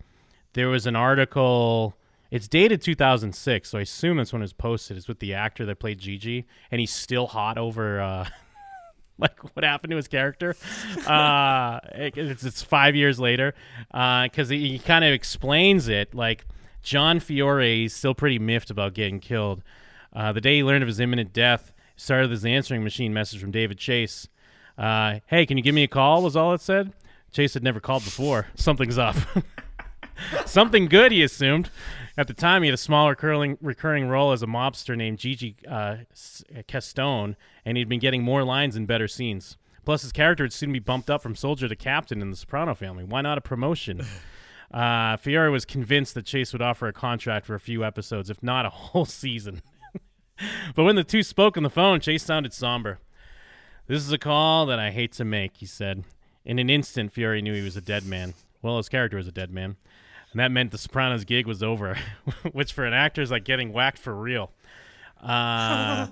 There 0.53 0.70
was 0.70 0.86
an 0.88 0.95
article. 0.95 1.95
It's 2.32 2.47
dated 2.47 2.82
2006, 2.82 3.69
so 3.69 3.78
I 3.78 3.82
assume 3.82 4.17
that's 4.17 4.34
when 4.34 4.41
it 4.41 4.45
was 4.45 4.53
posted. 4.53 4.97
It's 4.97 5.07
with 5.07 5.19
the 5.19 5.34
actor 5.34 5.65
that 5.65 5.80
played 5.80 5.99
Gigi, 5.99 6.45
and 6.71 6.80
he's 6.80 6.91
still 6.93 7.28
hot 7.28 7.57
over 7.57 8.01
uh, 8.01 8.28
like 9.17 9.55
what 9.55 9.63
happened 9.63 9.91
to 9.91 9.97
his 9.97 10.07
character. 10.07 10.55
Uh, 11.07 11.80
it- 11.93 12.17
it's, 12.17 12.43
it's 12.43 12.61
five 12.61 12.95
years 12.95 13.17
later 13.19 13.53
because 13.91 14.49
he, 14.49 14.67
he 14.69 14.80
kind 14.80 15.05
of 15.05 15.13
explains 15.13 15.88
it. 15.88 16.13
Like 16.13 16.45
John 16.82 17.19
Fiore 17.21 17.86
is 17.86 17.93
still 17.93 18.13
pretty 18.13 18.39
miffed 18.39 18.69
about 18.71 18.93
getting 18.93 19.19
killed. 19.21 19.63
Uh, 20.13 20.34
the 20.34 20.41
day 20.41 20.57
he 20.57 20.63
learned 20.63 20.84
of 20.84 20.88
his 20.88 20.99
imminent 20.99 21.32
death, 21.32 21.71
started 21.95 22.30
his 22.32 22.43
answering 22.45 22.84
machine 22.84 23.13
message 23.13 23.39
from 23.39 23.51
David 23.51 23.78
Chase. 23.78 24.28
Uh, 24.78 25.19
hey, 25.28 25.45
can 25.45 25.57
you 25.57 25.63
give 25.63 25.73
me 25.75 25.84
a 25.84 25.88
call? 25.88 26.21
Was 26.23 26.36
all 26.36 26.53
it 26.53 26.61
said. 26.61 26.91
Chase 27.32 27.53
had 27.53 27.63
never 27.63 27.80
called 27.80 28.03
before. 28.03 28.47
Something's 28.55 28.97
up. 28.97 29.15
Something 30.45 30.88
good, 30.88 31.11
he 31.11 31.23
assumed. 31.23 31.69
At 32.18 32.28
the 32.28 32.34
time, 32.34 32.63
he 32.63 32.68
had 32.68 32.74
a 32.74 32.78
small 32.78 33.09
recurring, 33.09 33.57
recurring 33.61 34.07
role 34.07 34.32
as 34.32 34.41
a 34.41 34.47
mobster 34.47 34.97
named 34.97 35.20
Gigi 35.20 35.55
uh, 35.70 35.97
Cestone, 36.13 37.36
and 37.63 37.78
he'd 37.78 37.88
been 37.88 37.99
getting 37.99 38.24
more 38.24 38.43
lines 38.43 38.76
and 38.76 38.88
better 38.88 39.07
scenes. 39.07 39.57
Plus, 39.86 40.01
his 40.01 40.11
character 40.11 40.43
would 40.43 40.51
soon 40.51 40.74
be 40.74 40.80
bumped 40.80 41.09
up 41.09 41.22
from 41.22 41.36
soldier 41.36 41.70
to 41.70 41.76
captain 41.76 42.22
in 42.22 42.32
the 42.32 42.36
Soprano 42.36 42.74
family. 42.74 43.03
Why 43.03 43.22
not 43.22 43.38
a 43.38 43.41
promotion? 43.41 44.05
Uh, 44.70 45.15
Fiore 45.15 45.49
was 45.49 45.63
convinced 45.63 46.13
that 46.13 46.26
Chase 46.26 46.51
would 46.51 46.61
offer 46.61 46.89
a 46.89 46.93
contract 46.93 47.45
for 47.45 47.55
a 47.55 47.59
few 47.59 47.86
episodes, 47.86 48.30
if 48.30 48.43
not 48.43 48.65
a 48.65 48.70
whole 48.72 49.05
season. 49.05 49.61
but 50.76 50.84
when 50.84 50.97
the 50.97 51.05
two 51.05 51.24
spoke 51.24 51.55
on 51.55 51.63
the 51.63 51.70
phone, 51.70 52.01
Chase 52.01 52.24
sounded 52.24 52.51
somber. 52.51 52.99
This 53.88 54.01
is 54.01 54.11
a 54.11 54.18
call 54.18 54.65
that 54.65 54.78
I 54.78 54.91
hate 54.91 55.13
to 55.13 55.24
make, 55.24 55.55
he 55.55 55.65
said. 55.65 56.03
In 56.43 56.59
an 56.59 56.70
instant, 56.70 57.13
Fiore 57.13 57.41
knew 57.41 57.53
he 57.53 57.61
was 57.61 57.78
a 57.78 57.82
dead 57.82 58.05
man. 58.05 58.34
Well, 58.61 58.76
his 58.76 58.89
character 58.89 59.15
was 59.15 59.28
a 59.28 59.32
dead 59.32 59.51
man. 59.51 59.78
And 60.38 60.43
that 60.43 60.51
meant 60.51 60.69
the 60.69 60.77
Sopranos 60.77 61.23
gig 61.23 61.47
was 61.47 61.63
over, 61.63 61.97
which 62.51 62.71
for 62.71 62.85
an 62.85 62.93
actor 62.93 63.23
is 63.23 63.31
like 63.31 63.43
getting 63.43 63.73
whacked 63.73 63.97
for 63.97 64.13
real. 64.13 64.51
Uh, 65.19 66.09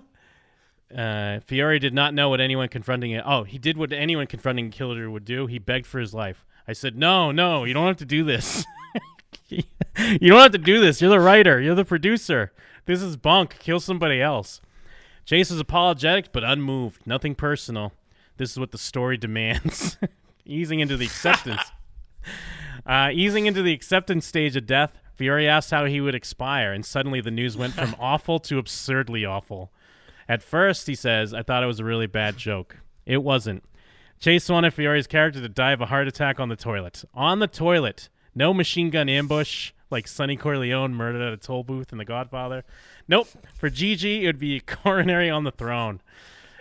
uh, 0.97 1.41
Fiore 1.41 1.77
did 1.77 1.93
not 1.93 2.15
know 2.15 2.29
what 2.29 2.41
anyone 2.41 2.67
confronting 2.67 3.11
it. 3.11 3.21
Oh, 3.23 3.43
he 3.43 3.59
did 3.59 3.77
what 3.77 3.93
anyone 3.93 4.25
confronting 4.25 4.65
a 4.65 4.69
killer 4.71 5.11
would 5.11 5.25
do. 5.25 5.45
He 5.45 5.59
begged 5.59 5.85
for 5.85 5.99
his 5.99 6.11
life. 6.11 6.43
I 6.67 6.73
said, 6.73 6.97
"No, 6.97 7.31
no, 7.31 7.65
you 7.65 7.75
don't 7.75 7.85
have 7.85 7.97
to 7.97 8.05
do 8.05 8.23
this. 8.23 8.65
you 9.47 9.61
don't 9.99 10.41
have 10.41 10.53
to 10.53 10.57
do 10.57 10.79
this. 10.79 11.01
You're 11.01 11.11
the 11.11 11.19
writer. 11.19 11.61
You're 11.61 11.75
the 11.75 11.85
producer. 11.85 12.51
This 12.87 13.03
is 13.03 13.17
bunk. 13.17 13.59
Kill 13.59 13.79
somebody 13.79 14.23
else." 14.23 14.59
Chase 15.23 15.51
is 15.51 15.59
apologetic 15.59 16.31
but 16.31 16.43
unmoved. 16.43 17.05
Nothing 17.05 17.35
personal. 17.35 17.93
This 18.37 18.49
is 18.49 18.57
what 18.57 18.71
the 18.71 18.79
story 18.79 19.17
demands. 19.17 19.99
Easing 20.47 20.79
into 20.79 20.97
the 20.97 21.05
acceptance. 21.05 21.61
Uh, 22.85 23.09
easing 23.11 23.45
into 23.45 23.61
the 23.61 23.73
acceptance 23.73 24.25
stage 24.25 24.55
of 24.55 24.65
death, 24.65 24.99
Fiore 25.15 25.47
asked 25.47 25.71
how 25.71 25.85
he 25.85 26.01
would 26.01 26.15
expire, 26.15 26.71
and 26.71 26.85
suddenly 26.85 27.21
the 27.21 27.31
news 27.31 27.57
went 27.57 27.73
from 27.73 27.95
awful 27.99 28.39
to 28.39 28.59
absurdly 28.59 29.25
awful. 29.25 29.71
At 30.27 30.43
first, 30.43 30.87
he 30.87 30.95
says, 30.95 31.33
I 31.33 31.43
thought 31.43 31.63
it 31.63 31.67
was 31.67 31.79
a 31.79 31.85
really 31.85 32.07
bad 32.07 32.37
joke. 32.37 32.77
It 33.05 33.23
wasn't. 33.23 33.63
Chase 34.19 34.49
wanted 34.49 34.73
Fiore's 34.73 35.07
character 35.07 35.41
to 35.41 35.49
die 35.49 35.71
of 35.71 35.81
a 35.81 35.85
heart 35.87 36.07
attack 36.07 36.39
on 36.39 36.49
the 36.49 36.55
toilet. 36.55 37.03
On 37.13 37.39
the 37.39 37.47
toilet. 37.47 38.09
No 38.33 38.53
machine 38.53 38.89
gun 38.89 39.07
ambush 39.07 39.71
like 39.91 40.07
Sonny 40.07 40.35
Corleone 40.35 40.93
murdered 40.93 41.21
at 41.21 41.33
a 41.33 41.37
toll 41.37 41.63
booth 41.63 41.91
in 41.91 41.97
The 41.97 42.05
Godfather. 42.05 42.63
Nope. 43.07 43.27
For 43.53 43.69
Gigi, 43.69 44.23
it 44.23 44.27
would 44.27 44.39
be 44.39 44.59
coronary 44.65 45.29
on 45.29 45.43
the 45.43 45.51
throne. 45.51 46.01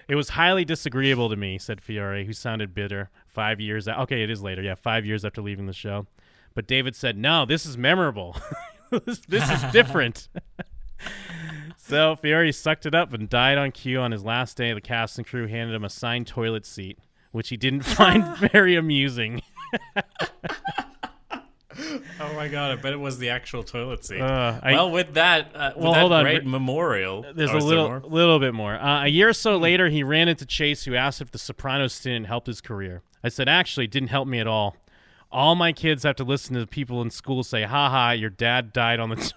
It 0.07 0.17
was 0.17 0.31
highly 0.31 0.65
disagreeable 0.65 1.31
to 1.31 1.37
me, 1.37 1.59
said 1.59 1.81
Fiore, 1.81 2.25
who 2.25 2.33
sounded 2.33 2.75
bitter. 2.75 3.11
Five 3.35 3.61
years. 3.61 3.89
Okay, 3.89 4.23
it 4.23 4.31
is 4.31 4.43
later. 4.43 4.63
Yeah, 4.63 4.77
five 4.77 5.05
years 5.05 5.25
after 5.25 5.43
leaving 5.43 5.67
the 5.67 5.73
show. 5.73 6.07
But 6.55 6.69
David 6.69 6.95
said, 6.95 7.19
"No, 7.19 7.45
this 7.45 7.67
is 7.67 7.77
memorable. 7.77 8.37
this, 9.05 9.19
this 9.29 9.51
is 9.51 9.73
different." 9.73 10.29
so 11.77 12.15
Fiore 12.15 12.53
sucked 12.53 12.87
it 12.87 12.95
up 12.95 13.13
and 13.13 13.29
died 13.29 13.59
on 13.59 13.73
cue 13.73 13.99
on 13.99 14.13
his 14.13 14.25
last 14.25 14.57
day. 14.57 14.73
The 14.73 14.81
cast 14.81 15.19
and 15.19 15.27
crew 15.27 15.49
handed 15.49 15.75
him 15.75 15.85
a 15.85 15.91
signed 15.91 16.29
toilet 16.29 16.65
seat, 16.65 16.99
which 17.33 17.49
he 17.49 17.57
didn't 17.57 17.83
find 17.83 18.25
very 18.37 18.77
amusing. 18.77 19.43
Oh 22.21 22.33
my 22.35 22.47
god! 22.47 22.71
I 22.71 22.81
bet 22.81 22.93
it 22.93 23.01
was 23.01 23.19
the 23.19 23.31
actual 23.31 23.65
toilet 23.65 24.05
seat. 24.05 24.21
Uh, 24.21 24.61
I- 24.63 24.75
well, 24.75 24.93
with 24.93 25.15
that, 25.15 25.51
uh, 25.57 25.73
with 25.75 25.83
Well, 25.83 25.93
that 25.95 26.01
hold 26.01 26.13
on. 26.13 26.23
great 26.23 26.47
memorial, 26.47 27.27
There's 27.35 27.51
oh, 27.51 27.55
a 27.55 27.57
is 27.57 27.67
there 27.67 27.81
little, 27.81 28.09
little 28.09 28.39
bit 28.39 28.55
more. 28.55 28.75
Uh, 28.75 29.07
a 29.07 29.09
year 29.09 29.29
or 29.31 29.33
so 29.33 29.57
later, 29.57 29.89
he 29.89 30.05
ran 30.05 30.29
into 30.29 30.47
Chase, 30.47 30.85
who 30.85 30.95
asked 30.95 31.21
if 31.21 31.33
the 31.33 31.39
Sopranos 31.39 31.93
stint 31.93 32.27
helped 32.29 32.47
his 32.47 32.61
career. 32.61 33.03
I 33.25 33.29
said, 33.31 33.49
actually, 33.49 33.85
it 33.87 33.91
didn't 33.91 34.11
help 34.11 34.29
me 34.29 34.39
at 34.39 34.47
all. 34.47 34.77
All 35.33 35.55
my 35.57 35.73
kids 35.73 36.03
have 36.05 36.15
to 36.17 36.25
listen 36.25 36.55
to 36.55 36.65
people 36.67 37.03
in 37.03 37.11
school 37.11 37.43
say, 37.43 37.63
"Ha 37.65 37.89
ha, 37.91 38.11
your 38.13 38.31
dad 38.31 38.73
died 38.73 39.01
on 39.01 39.09
the 39.11 39.17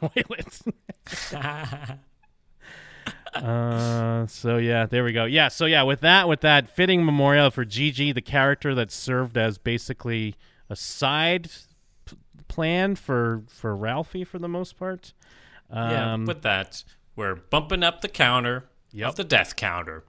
toilet." 1.09 1.97
uh, 3.33 4.27
so 4.27 4.57
yeah, 4.57 4.85
there 4.85 5.03
we 5.03 5.11
go. 5.13 5.25
Yeah, 5.25 5.47
so 5.47 5.65
yeah, 5.65 5.83
with 5.83 6.01
that, 6.01 6.27
with 6.27 6.41
that 6.41 6.69
fitting 6.69 7.05
memorial 7.05 7.49
for 7.49 7.65
Gigi, 7.65 8.11
the 8.11 8.21
character 8.21 8.75
that 8.75 8.91
served 8.91 9.37
as 9.37 9.57
basically 9.57 10.35
a 10.69 10.75
side 10.75 11.49
p- 12.05 12.17
plan 12.47 12.95
for 12.95 13.43
for 13.47 13.75
Ralphie 13.75 14.23
for 14.23 14.37
the 14.39 14.49
most 14.49 14.77
part. 14.77 15.13
yeah, 15.71 16.13
Um, 16.13 16.25
with 16.25 16.41
that, 16.43 16.83
we're 17.15 17.35
bumping 17.35 17.83
up 17.83 18.01
the 18.01 18.09
counter 18.09 18.65
Yep. 18.91 19.09
of 19.09 19.15
the 19.15 19.23
death 19.23 19.55
counter. 19.55 20.03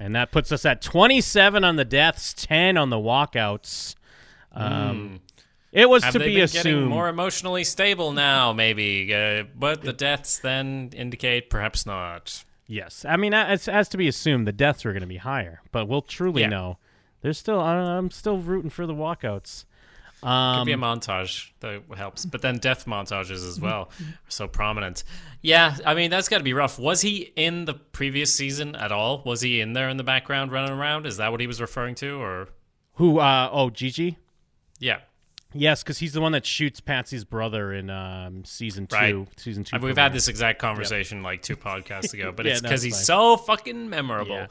And 0.00 0.14
that 0.14 0.30
puts 0.30 0.52
us 0.52 0.64
at 0.64 0.80
27 0.80 1.64
on 1.64 1.74
the 1.76 1.84
deaths, 1.84 2.32
10 2.32 2.76
on 2.76 2.88
the 2.90 2.96
walkouts. 2.96 3.96
Um, 4.52 5.20
It 5.72 5.88
was. 5.90 6.04
Have 6.04 6.12
to 6.14 6.20
be 6.20 6.40
assumed. 6.40 6.64
getting 6.64 6.84
more 6.86 7.08
emotionally 7.08 7.64
stable 7.64 8.12
now? 8.12 8.52
Maybe, 8.52 9.12
uh, 9.14 9.44
but 9.54 9.82
the 9.82 9.92
deaths 9.92 10.38
then 10.38 10.90
indicate 10.96 11.50
perhaps 11.50 11.84
not. 11.84 12.44
Yes. 12.66 13.04
I 13.06 13.16
mean, 13.16 13.34
as 13.34 13.66
has 13.66 13.88
to 13.90 13.96
be 13.96 14.08
assumed 14.08 14.46
the 14.46 14.52
deaths 14.52 14.86
are 14.86 14.92
going 14.92 15.00
to 15.02 15.06
be 15.08 15.16
higher, 15.18 15.60
but 15.72 15.86
we'll 15.88 16.02
truly 16.02 16.42
Yeah. 16.42 16.48
know. 16.48 16.78
There's 17.20 17.38
still, 17.38 17.60
I'm 17.60 18.10
still 18.10 18.38
rooting 18.38 18.70
for 18.70 18.86
the 18.86 18.94
walkouts. 18.94 19.64
Could 20.20 20.26
Um, 20.28 20.66
be 20.66 20.72
a 20.72 20.76
montage 20.76 21.50
that 21.60 21.82
helps, 21.96 22.26
but 22.26 22.42
then 22.42 22.58
death 22.58 22.86
montages 22.86 23.46
as 23.46 23.60
well 23.60 23.82
are 24.00 24.30
so 24.30 24.48
prominent. 24.48 25.04
Yeah, 25.42 25.76
I 25.86 25.94
mean 25.94 26.10
that's 26.10 26.28
got 26.28 26.38
to 26.38 26.44
be 26.44 26.52
rough. 26.52 26.78
Was 26.78 27.02
he 27.02 27.32
in 27.36 27.66
the 27.66 27.74
previous 27.74 28.34
season 28.34 28.74
at 28.74 28.90
all? 28.90 29.22
Was 29.24 29.42
he 29.42 29.60
in 29.60 29.74
there 29.74 29.88
in 29.88 29.96
the 29.96 30.02
background 30.04 30.50
running 30.50 30.72
around? 30.76 31.06
Is 31.06 31.18
that 31.18 31.30
what 31.30 31.40
he 31.40 31.46
was 31.46 31.60
referring 31.60 31.94
to, 31.96 32.20
or 32.20 32.48
who, 32.94 33.20
uh, 33.20 33.48
oh, 33.52 33.70
Gigi? 33.70 34.18
yeah? 34.80 34.98
Yes, 35.54 35.82
because 35.82 35.98
he's 35.98 36.12
the 36.12 36.20
one 36.20 36.32
that 36.32 36.44
shoots 36.44 36.80
Patsy's 36.80 37.24
brother 37.24 37.72
in 37.72 37.88
um, 37.88 38.44
season 38.44 38.86
two. 38.86 38.96
Right. 38.96 39.28
Season 39.40 39.64
two. 39.64 39.76
I 39.76 39.78
mean, 39.78 39.86
we've 39.86 39.96
had 39.96 40.12
this 40.12 40.28
exact 40.28 40.58
conversation 40.58 41.22
like 41.22 41.40
two 41.42 41.56
podcasts 41.56 42.12
ago, 42.12 42.32
but 42.32 42.44
Yeah, 42.46 42.52
it's 42.52 42.60
because 42.60 42.84
it's 42.84 42.96
he's 42.98 43.06
fine. 43.08 43.36
so 43.36 43.36
fucking 43.38 43.88
memorable. 43.88 44.36
Yeah. 44.36 44.46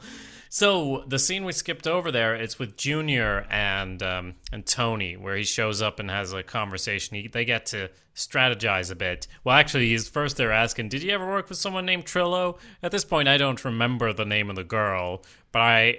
So 0.50 1.04
the 1.06 1.18
scene 1.18 1.44
we 1.44 1.52
skipped 1.52 1.86
over 1.86 2.10
there, 2.10 2.34
it's 2.34 2.58
with 2.58 2.76
Junior 2.76 3.46
and 3.50 4.02
um, 4.02 4.34
and 4.52 4.64
Tony, 4.66 5.16
where 5.16 5.36
he 5.36 5.44
shows 5.44 5.82
up 5.82 6.00
and 6.00 6.10
has 6.10 6.32
a 6.32 6.42
conversation. 6.42 7.16
He, 7.16 7.28
they 7.28 7.44
get 7.44 7.66
to 7.66 7.90
strategize 8.14 8.90
a 8.90 8.94
bit. 8.96 9.28
Well, 9.44 9.54
actually, 9.56 9.90
he's 9.90 10.08
first 10.08 10.36
they're 10.36 10.50
asking, 10.50 10.88
"Did 10.88 11.02
you 11.02 11.12
ever 11.12 11.26
work 11.28 11.48
with 11.48 11.58
someone 11.58 11.84
named 11.86 12.06
Trillo?" 12.06 12.58
At 12.82 12.92
this 12.92 13.04
point, 13.04 13.28
I 13.28 13.36
don't 13.36 13.62
remember 13.64 14.12
the 14.12 14.24
name 14.24 14.48
of 14.50 14.56
the 14.56 14.64
girl, 14.64 15.22
but 15.52 15.60
I 15.60 15.98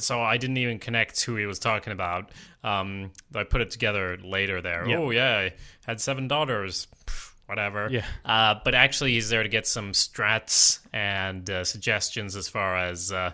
so 0.00 0.20
I 0.20 0.36
didn't 0.36 0.56
even 0.58 0.78
connect 0.78 1.22
who 1.24 1.36
he 1.36 1.46
was 1.46 1.58
talking 1.58 1.92
about. 1.92 2.30
Um, 2.64 3.12
I 3.34 3.44
put 3.44 3.60
it 3.60 3.70
together 3.70 4.16
later 4.22 4.60
there. 4.60 4.88
Yeah. 4.88 4.96
Oh 4.98 5.10
yeah, 5.10 5.36
I 5.38 5.52
had 5.86 6.00
seven 6.00 6.28
daughters. 6.28 6.86
Pff, 7.06 7.32
Whatever. 7.46 7.88
Yeah. 7.90 8.04
Uh, 8.26 8.56
but 8.62 8.74
actually, 8.74 9.12
he's 9.12 9.30
there 9.30 9.42
to 9.42 9.48
get 9.48 9.66
some 9.66 9.92
strats 9.92 10.80
and 10.92 11.48
uh, 11.48 11.64
suggestions 11.64 12.36
as 12.36 12.46
far 12.46 12.76
as 12.76 13.10
uh, 13.10 13.32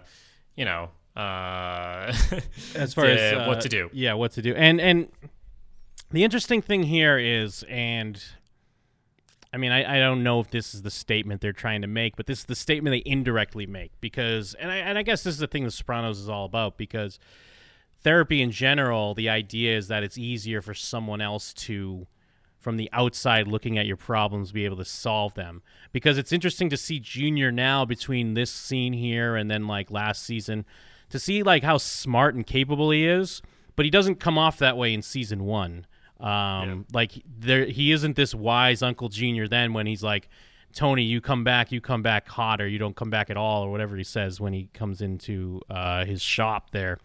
you 0.55 0.65
know, 0.65 0.91
uh, 1.17 2.12
as 2.77 2.95
far 2.95 3.07
to- 3.07 3.21
as 3.21 3.33
uh, 3.33 3.47
what 3.47 3.61
to 3.62 3.69
do. 3.69 3.91
Yeah, 3.93 4.15
what 4.15 4.31
to 4.33 4.43
do. 4.43 4.55
And 4.55 4.81
and 4.81 5.09
the 6.12 6.23
interesting 6.23 6.62
thing 6.62 6.85
here 6.85 7.19
is, 7.19 7.65
and 7.69 8.23
I 9.55 9.57
mean, 9.57 9.70
I, 9.70 9.96
I 9.96 10.00
don't 10.00 10.24
know 10.24 10.40
if 10.40 10.50
this 10.50 10.74
is 10.74 10.82
the 10.82 10.90
statement 10.90 11.40
they're 11.40 11.52
trying 11.52 11.82
to 11.82 11.86
make, 11.86 12.16
but 12.16 12.26
this 12.26 12.40
is 12.40 12.44
the 12.46 12.57
statement 12.57 12.92
they 12.92 13.09
indirectly 13.09 13.66
make 13.66 13.92
because, 14.00 14.55
and 14.55 14.70
I 14.70 14.76
and 14.78 14.98
I 14.98 15.02
guess 15.02 15.22
this 15.22 15.34
is 15.34 15.40
the 15.40 15.46
thing 15.46 15.64
The 15.64 15.70
Sopranos 15.70 16.18
is 16.18 16.28
all 16.28 16.44
about 16.44 16.76
because 16.76 17.20
therapy 18.02 18.42
in 18.42 18.50
general, 18.50 19.14
the 19.14 19.28
idea 19.28 19.76
is 19.76 19.88
that 19.88 20.02
it's 20.02 20.18
easier 20.18 20.61
for 20.61 20.74
someone 20.74 21.20
else 21.20 21.55
to 21.55 22.09
from 22.59 22.76
the 22.78 22.90
outside 22.92 23.46
looking 23.46 23.78
at 23.78 23.86
your 23.86 23.96
problems 23.96 24.50
be 24.50 24.64
able 24.64 24.78
to 24.78 24.84
solve 24.84 25.34
them. 25.34 25.62
Because 25.92 26.18
it's 26.18 26.32
interesting 26.32 26.68
to 26.70 26.76
see 26.76 26.98
junior 26.98 27.52
now 27.52 27.84
between 27.84 28.34
this 28.34 28.50
scene 28.50 28.94
here 28.94 29.36
and 29.36 29.50
then 29.50 29.68
like 29.68 29.90
last 29.90 30.24
season 30.24 30.64
to 31.11 31.18
see 31.20 31.44
like 31.44 31.62
how 31.62 31.78
smart 31.78 32.34
and 32.34 32.44
capable 32.44 32.90
he 32.90 33.07
is 33.07 33.40
but 33.76 33.84
he 33.84 33.90
doesn't 33.90 34.20
come 34.20 34.38
off 34.38 34.59
that 34.59 34.76
way 34.76 34.92
in 34.92 35.02
season 35.02 35.44
one 35.44 35.86
um 36.25 36.87
like 36.93 37.12
there 37.39 37.64
he 37.66 37.93
isn't 37.93 38.16
this 38.16 38.35
wise 38.35 38.83
uncle 38.83 39.09
junior 39.09 39.47
then 39.47 39.72
when 39.72 39.87
he's 39.87 40.03
like 40.03 40.29
tony 40.72 41.03
you 41.03 41.20
come 41.20 41.45
back 41.45 41.70
you 41.70 41.81
come 41.81 42.03
back 42.03 42.27
hot 42.29 42.61
or 42.61 42.66
you 42.66 42.79
don't 42.79 42.97
come 42.97 43.11
back 43.11 43.31
at 43.31 43.37
all 43.37 43.62
or 43.62 43.70
whatever 43.70 43.97
he 43.97 44.05
says 44.05 44.41
when 44.41 44.53
he 44.53 44.68
comes 44.72 45.01
into 45.01 45.61
uh 45.70 46.05
his 46.05 46.22
shop 46.22 46.70
there. 46.70 46.99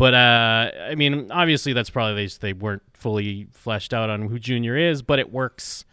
But 0.00 0.14
uh, 0.14 0.70
I 0.88 0.94
mean, 0.94 1.30
obviously, 1.30 1.74
that's 1.74 1.90
probably 1.90 2.26
they, 2.26 2.32
they 2.40 2.52
weren't 2.54 2.80
fully 2.94 3.48
fleshed 3.52 3.92
out 3.92 4.08
on 4.08 4.28
who 4.28 4.38
Junior 4.38 4.74
is, 4.74 5.02
but 5.02 5.18
it 5.18 5.30
works 5.30 5.84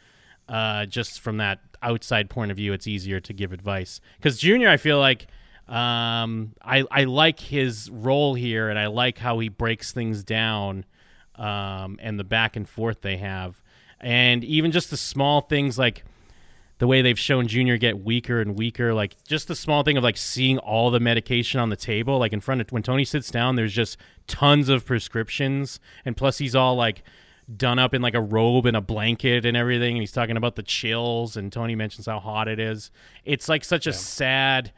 uh, 0.47 0.86
just 0.86 1.20
from 1.20 1.36
that 1.38 1.59
outside 1.82 2.30
point 2.30 2.49
of 2.49 2.55
view. 2.55 2.72
It's 2.72 2.88
easier 2.88 3.20
to 3.20 3.34
give 3.34 3.51
advice. 3.51 3.99
Because 4.15 4.39
Junior, 4.39 4.70
I 4.70 4.78
feel 4.78 4.97
like 4.97 5.28
um, 5.68 6.53
I 6.63 6.86
I 6.89 7.03
like 7.03 7.38
his 7.41 7.89
role 7.91 8.34
here, 8.34 8.70
and 8.70 8.80
I 8.80 8.88
like 8.88 9.18
how 9.18 9.39
he 9.39 9.49
breaks 9.49 9.91
things 9.91 10.24
down 10.24 10.86
um, 11.38 11.97
and 12.01 12.19
the 12.19 12.23
back 12.23 12.55
and 12.55 12.67
forth 12.67 13.01
they 13.01 13.17
have, 13.17 13.61
and 13.99 14.43
even 14.43 14.71
just 14.71 14.89
the 14.89 14.97
small 14.97 15.41
things 15.41 15.77
like 15.77 16.03
the 16.79 16.88
way 16.88 17.01
they've 17.01 17.17
shown 17.17 17.47
Junior 17.47 17.77
get 17.77 18.03
weaker 18.03 18.39
and 18.39 18.57
weaker, 18.57 18.93
like 18.93 19.21
just 19.23 19.47
the 19.47 19.55
small 19.55 19.83
thing 19.83 19.97
of 19.97 20.03
like 20.03 20.17
seeing 20.17 20.59
all 20.59 20.91
the 20.91 20.99
medication 20.99 21.59
on 21.59 21.69
the 21.69 21.75
table, 21.75 22.19
like 22.19 22.33
in 22.33 22.39
front 22.39 22.61
of 22.61 22.71
when 22.71 22.83
Tony 22.83 23.03
sits 23.03 23.31
down, 23.31 23.55
there's 23.55 23.73
just 23.73 23.97
tons 24.27 24.69
of 24.69 24.85
prescriptions, 24.85 25.79
and 26.05 26.15
plus 26.15 26.38
he's 26.38 26.55
all 26.55 26.75
like 26.75 27.03
done 27.55 27.79
up 27.79 27.93
in 27.93 28.01
like 28.01 28.13
a 28.13 28.21
robe 28.21 28.65
and 28.65 28.77
a 28.77 28.81
blanket 28.81 29.45
and 29.45 29.57
everything, 29.57 29.95
and 29.95 30.01
he's 30.01 30.11
talking 30.11 30.38
about 30.38 30.55
the 30.55 30.63
chills, 30.63 31.35
and 31.35 31.51
Tony 31.51 31.75
mentions 31.75 32.05
how 32.05 32.19
hot 32.19 32.47
it 32.47 32.59
is. 32.59 32.91
It's 33.25 33.49
like 33.49 33.63
such 33.63 33.88
a 33.88 33.93
sad. 33.93 34.71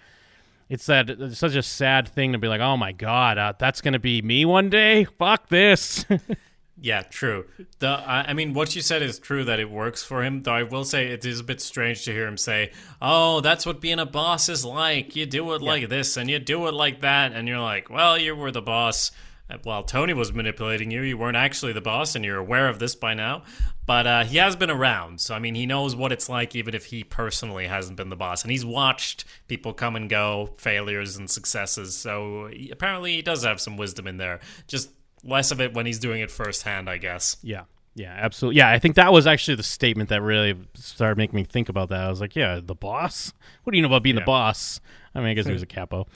It's 0.70 0.86
that 0.86 1.10
it's 1.10 1.39
such 1.39 1.55
a 1.55 1.64
sad 1.64 2.07
thing 2.07 2.32
to 2.34 2.38
be 2.38 2.47
like, 2.47 2.62
oh 2.62 2.78
my 2.78 2.91
god, 2.91 3.38
uh, 3.38 3.53
that's 3.60 3.82
gonna 3.82 3.99
be 3.99 4.22
me 4.22 4.45
one 4.45 4.70
day. 4.70 5.03
Fuck 5.03 5.49
this. 5.49 6.05
Yeah, 6.82 7.02
true. 7.02 7.46
The 7.80 7.88
I, 7.90 8.34
mean, 8.34 8.54
what 8.54 8.76
you 8.76 8.82
said 8.82 9.02
is 9.02 9.20
true 9.20 9.44
that 9.44 9.60
it 9.60 9.70
works 9.70 10.04
for 10.04 10.24
him. 10.24 10.44
Though 10.44 10.54
I 10.54 10.64
will 10.64 10.86
say 10.86 11.08
it 11.08 11.26
is 11.26 11.42
a 11.42 11.44
bit 11.44 11.62
strange 11.62 12.06
to 12.06 12.14
hear 12.14 12.26
him 12.26 12.38
say, 12.38 12.72
"Oh, 13.02 13.42
that's 13.42 13.66
what 13.66 13.82
being 13.82 14.00
a 14.00 14.06
boss 14.06 14.48
is 14.48 14.64
like. 14.64 15.16
You 15.16 15.26
do 15.26 15.54
it 15.54 15.62
like 15.62 15.90
this 15.90 16.16
and 16.16 16.30
you 16.30 16.40
do 16.40 16.68
it 16.68 16.74
like 16.74 17.02
that," 17.02 17.34
and 17.34 17.48
you're 17.48 17.60
like, 17.60 17.90
"Well, 17.90 18.18
you 18.18 18.36
were 18.36 18.52
the 18.52 18.62
boss." 18.62 19.12
uh, 19.50 19.58
While 19.64 19.84
Tony 19.84 20.14
was 20.14 20.32
manipulating 20.32 20.90
you, 20.90 21.02
you 21.02 21.18
weren't 21.18 21.36
actually 21.36 21.74
the 21.74 21.82
boss, 21.82 22.16
and 22.16 22.24
you're 22.24 22.38
aware 22.38 22.70
of 22.70 22.80
this 22.80 22.96
by 22.96 23.14
now. 23.14 23.44
But 23.86 24.08
uh, 24.08 24.24
he 24.24 24.38
has 24.38 24.56
been 24.56 24.70
around, 24.70 25.20
so 25.20 25.36
I 25.36 25.40
mean, 25.40 25.56
he 25.56 25.66
knows 25.66 25.96
what 25.96 26.12
it's 26.12 26.30
like, 26.30 26.56
even 26.56 26.76
if 26.76 26.86
he 26.86 27.04
personally 27.04 27.68
hasn't 27.68 27.98
been 27.98 28.10
the 28.10 28.16
boss. 28.16 28.44
And 28.44 28.52
he's 28.52 28.64
watched 28.64 29.26
people 29.48 29.74
come 29.74 29.96
and 29.96 30.10
go, 30.10 30.52
failures 30.58 31.18
and 31.18 31.30
successes. 31.30 31.98
So 31.98 32.48
he, 32.54 32.70
apparently, 32.70 33.16
he 33.16 33.22
does 33.22 33.44
have 33.44 33.60
some 33.60 33.76
wisdom 33.76 34.08
in 34.08 34.18
there. 34.18 34.40
Just 34.68 34.92
less 35.24 35.51
of 35.51 35.61
it 35.61 35.74
when 35.74 35.86
he's 35.86 35.99
doing 35.99 36.22
it 36.22 36.32
firsthand, 36.32 36.89
I 36.89 36.97
guess. 36.97 37.38
Yeah. 37.41 37.63
Yeah, 37.95 38.15
absolutely. 38.15 38.59
Yeah, 38.59 38.70
I 38.70 38.80
think 38.80 38.95
that 38.95 39.11
was 39.11 39.28
actually 39.28 39.55
the 39.55 39.63
statement 39.63 40.09
that 40.09 40.22
really 40.22 40.55
started 40.76 41.17
making 41.17 41.36
me 41.36 41.43
think 41.43 41.67
about 41.67 41.89
that. 41.89 42.01
I 42.01 42.09
was 42.09 42.22
like, 42.22 42.36
yeah, 42.36 42.59
the 42.63 42.76
boss? 42.76 43.34
What 43.63 43.72
do 43.72 43.78
you 43.78 43.82
know 43.82 43.88
about 43.88 44.03
being 44.03 44.15
the 44.15 44.22
boss? 44.22 44.80
I 45.13 45.20
mean, 45.20 45.28
I 45.30 45.34
guess 45.34 45.45
he 45.45 45.51
was 45.51 45.63
a 45.63 45.65
capo. 45.67 46.07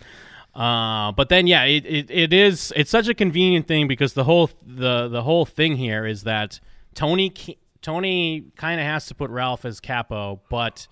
Uh, 0.56 1.12
but 1.12 1.30
then, 1.30 1.48
yeah, 1.48 1.64
it, 1.64 1.86
it, 1.86 2.12
it 2.12 2.32
is. 2.32 2.72
It's 2.76 2.92
such 2.92 3.08
a 3.08 3.14
convenient 3.14 3.68
thing 3.68 3.88
because 3.88 4.14
the 4.14 4.24
whole 4.24 4.52
the 4.66 5.08
the 5.08 5.24
whole 5.24 5.46
thing 5.46 5.76
here 5.78 6.06
is 6.06 6.24
that 6.24 6.60
Tony 6.94 7.34
Tony 7.82 8.46
kind 8.56 8.80
of 8.80 8.86
has 8.86 9.08
to 9.08 9.16
put 9.16 9.30
Ralph 9.32 9.66
as 9.66 9.80
capo, 9.80 10.42
but 10.50 10.88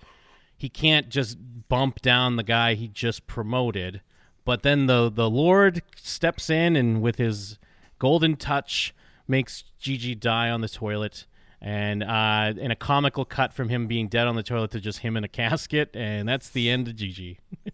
he 0.56 0.68
can't 0.68 1.08
just 1.08 1.38
bump 1.68 2.02
down 2.02 2.36
the 2.36 2.42
guy 2.42 2.74
he 2.74 2.88
just 2.88 3.26
promoted. 3.26 4.02
But 4.44 4.62
then 4.62 4.86
the 4.86 5.10
the 5.10 5.30
Lord 5.30 5.82
steps 5.96 6.50
in 6.50 6.74
and 6.74 7.00
with 7.00 7.16
his 7.16 7.58
golden 8.02 8.34
touch 8.34 8.92
makes 9.28 9.62
Gigi 9.78 10.16
die 10.16 10.50
on 10.50 10.60
the 10.60 10.68
toilet. 10.68 11.24
And 11.60 12.02
uh, 12.02 12.52
in 12.58 12.72
a 12.72 12.76
comical 12.76 13.24
cut 13.24 13.52
from 13.52 13.68
him 13.68 13.86
being 13.86 14.08
dead 14.08 14.26
on 14.26 14.34
the 14.34 14.42
toilet 14.42 14.72
to 14.72 14.80
just 14.80 14.98
him 14.98 15.16
in 15.16 15.22
a 15.22 15.28
casket, 15.28 15.90
and 15.94 16.28
that's 16.28 16.48
the 16.50 16.68
end 16.68 16.88
of 16.88 16.96
Gigi. 16.96 17.38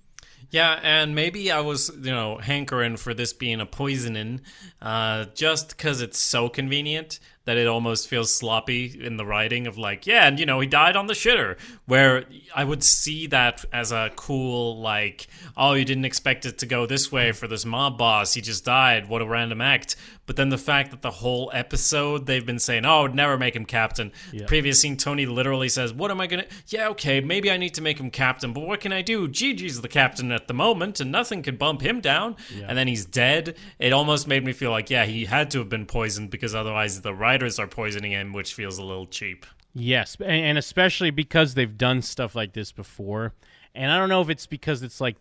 Yeah, 0.50 0.80
and 0.82 1.14
maybe 1.14 1.52
I 1.52 1.60
was, 1.60 1.90
you 1.94 2.10
know, 2.10 2.38
hankering 2.38 2.96
for 2.96 3.12
this 3.12 3.34
being 3.34 3.60
a 3.60 3.66
poisoning, 3.66 4.40
uh, 4.80 5.26
just 5.34 5.76
because 5.76 6.00
it's 6.00 6.18
so 6.18 6.48
convenient 6.48 7.20
that 7.48 7.56
it 7.56 7.66
almost 7.66 8.08
feels 8.08 8.32
sloppy 8.34 8.94
in 9.02 9.16
the 9.16 9.24
writing 9.24 9.66
of 9.66 9.78
like, 9.78 10.06
yeah, 10.06 10.28
and 10.28 10.38
you 10.38 10.44
know, 10.44 10.60
he 10.60 10.66
died 10.66 10.96
on 10.96 11.06
the 11.06 11.14
shitter. 11.14 11.58
Where 11.86 12.26
I 12.54 12.62
would 12.62 12.84
see 12.84 13.26
that 13.28 13.64
as 13.72 13.90
a 13.90 14.10
cool, 14.16 14.78
like, 14.80 15.26
oh, 15.56 15.72
you 15.72 15.86
didn't 15.86 16.04
expect 16.04 16.44
it 16.44 16.58
to 16.58 16.66
go 16.66 16.84
this 16.84 17.10
way 17.10 17.32
for 17.32 17.48
this 17.48 17.64
mob 17.64 17.96
boss. 17.96 18.34
He 18.34 18.42
just 18.42 18.66
died. 18.66 19.08
What 19.08 19.22
a 19.22 19.26
random 19.26 19.62
act. 19.62 19.96
But 20.26 20.36
then 20.36 20.50
the 20.50 20.58
fact 20.58 20.90
that 20.90 21.00
the 21.00 21.10
whole 21.10 21.50
episode 21.54 22.26
they've 22.26 22.44
been 22.44 22.58
saying, 22.58 22.84
oh, 22.84 23.06
I'd 23.06 23.14
never 23.14 23.38
make 23.38 23.56
him 23.56 23.64
captain. 23.64 24.12
Yeah. 24.30 24.44
Previous 24.46 24.82
scene, 24.82 24.98
Tony 24.98 25.24
literally 25.24 25.70
says, 25.70 25.94
what 25.94 26.10
am 26.10 26.20
I 26.20 26.26
gonna? 26.26 26.44
Yeah, 26.66 26.88
okay, 26.88 27.22
maybe 27.22 27.50
I 27.50 27.56
need 27.56 27.72
to 27.74 27.80
make 27.80 27.98
him 27.98 28.10
captain, 28.10 28.52
but 28.52 28.66
what 28.66 28.80
can 28.80 28.92
I 28.92 29.00
do? 29.00 29.26
Gigi's 29.26 29.80
the 29.80 29.88
captain 29.88 30.30
at 30.30 30.46
the 30.46 30.52
moment, 30.52 31.00
and 31.00 31.10
nothing 31.10 31.42
can 31.42 31.56
bump 31.56 31.80
him 31.80 32.02
down. 32.02 32.36
And 32.66 32.76
then 32.76 32.88
he's 32.88 33.06
dead. 33.06 33.56
It 33.78 33.94
almost 33.94 34.28
made 34.28 34.44
me 34.44 34.52
feel 34.52 34.70
like, 34.70 34.90
yeah, 34.90 35.06
he 35.06 35.24
had 35.24 35.50
to 35.52 35.60
have 35.60 35.70
been 35.70 35.86
poisoned 35.86 36.28
because 36.28 36.54
otherwise 36.54 37.00
the 37.00 37.14
writers 37.38 37.58
are 37.58 37.66
poisoning 37.68 38.12
him, 38.12 38.32
which 38.32 38.54
feels 38.54 38.78
a 38.78 38.84
little 38.84 39.06
cheap. 39.06 39.46
Yes, 39.74 40.16
and, 40.24 40.58
especially 40.58 41.10
because 41.10 41.54
they've 41.54 41.78
done 41.78 42.02
stuff 42.02 42.34
like 42.34 42.52
this 42.52 42.72
before. 42.72 43.32
And 43.74 43.92
I 43.92 43.98
don't 43.98 44.08
know 44.08 44.20
if 44.20 44.28
it's 44.28 44.46
because 44.46 44.82
it's 44.82 45.00
like 45.00 45.16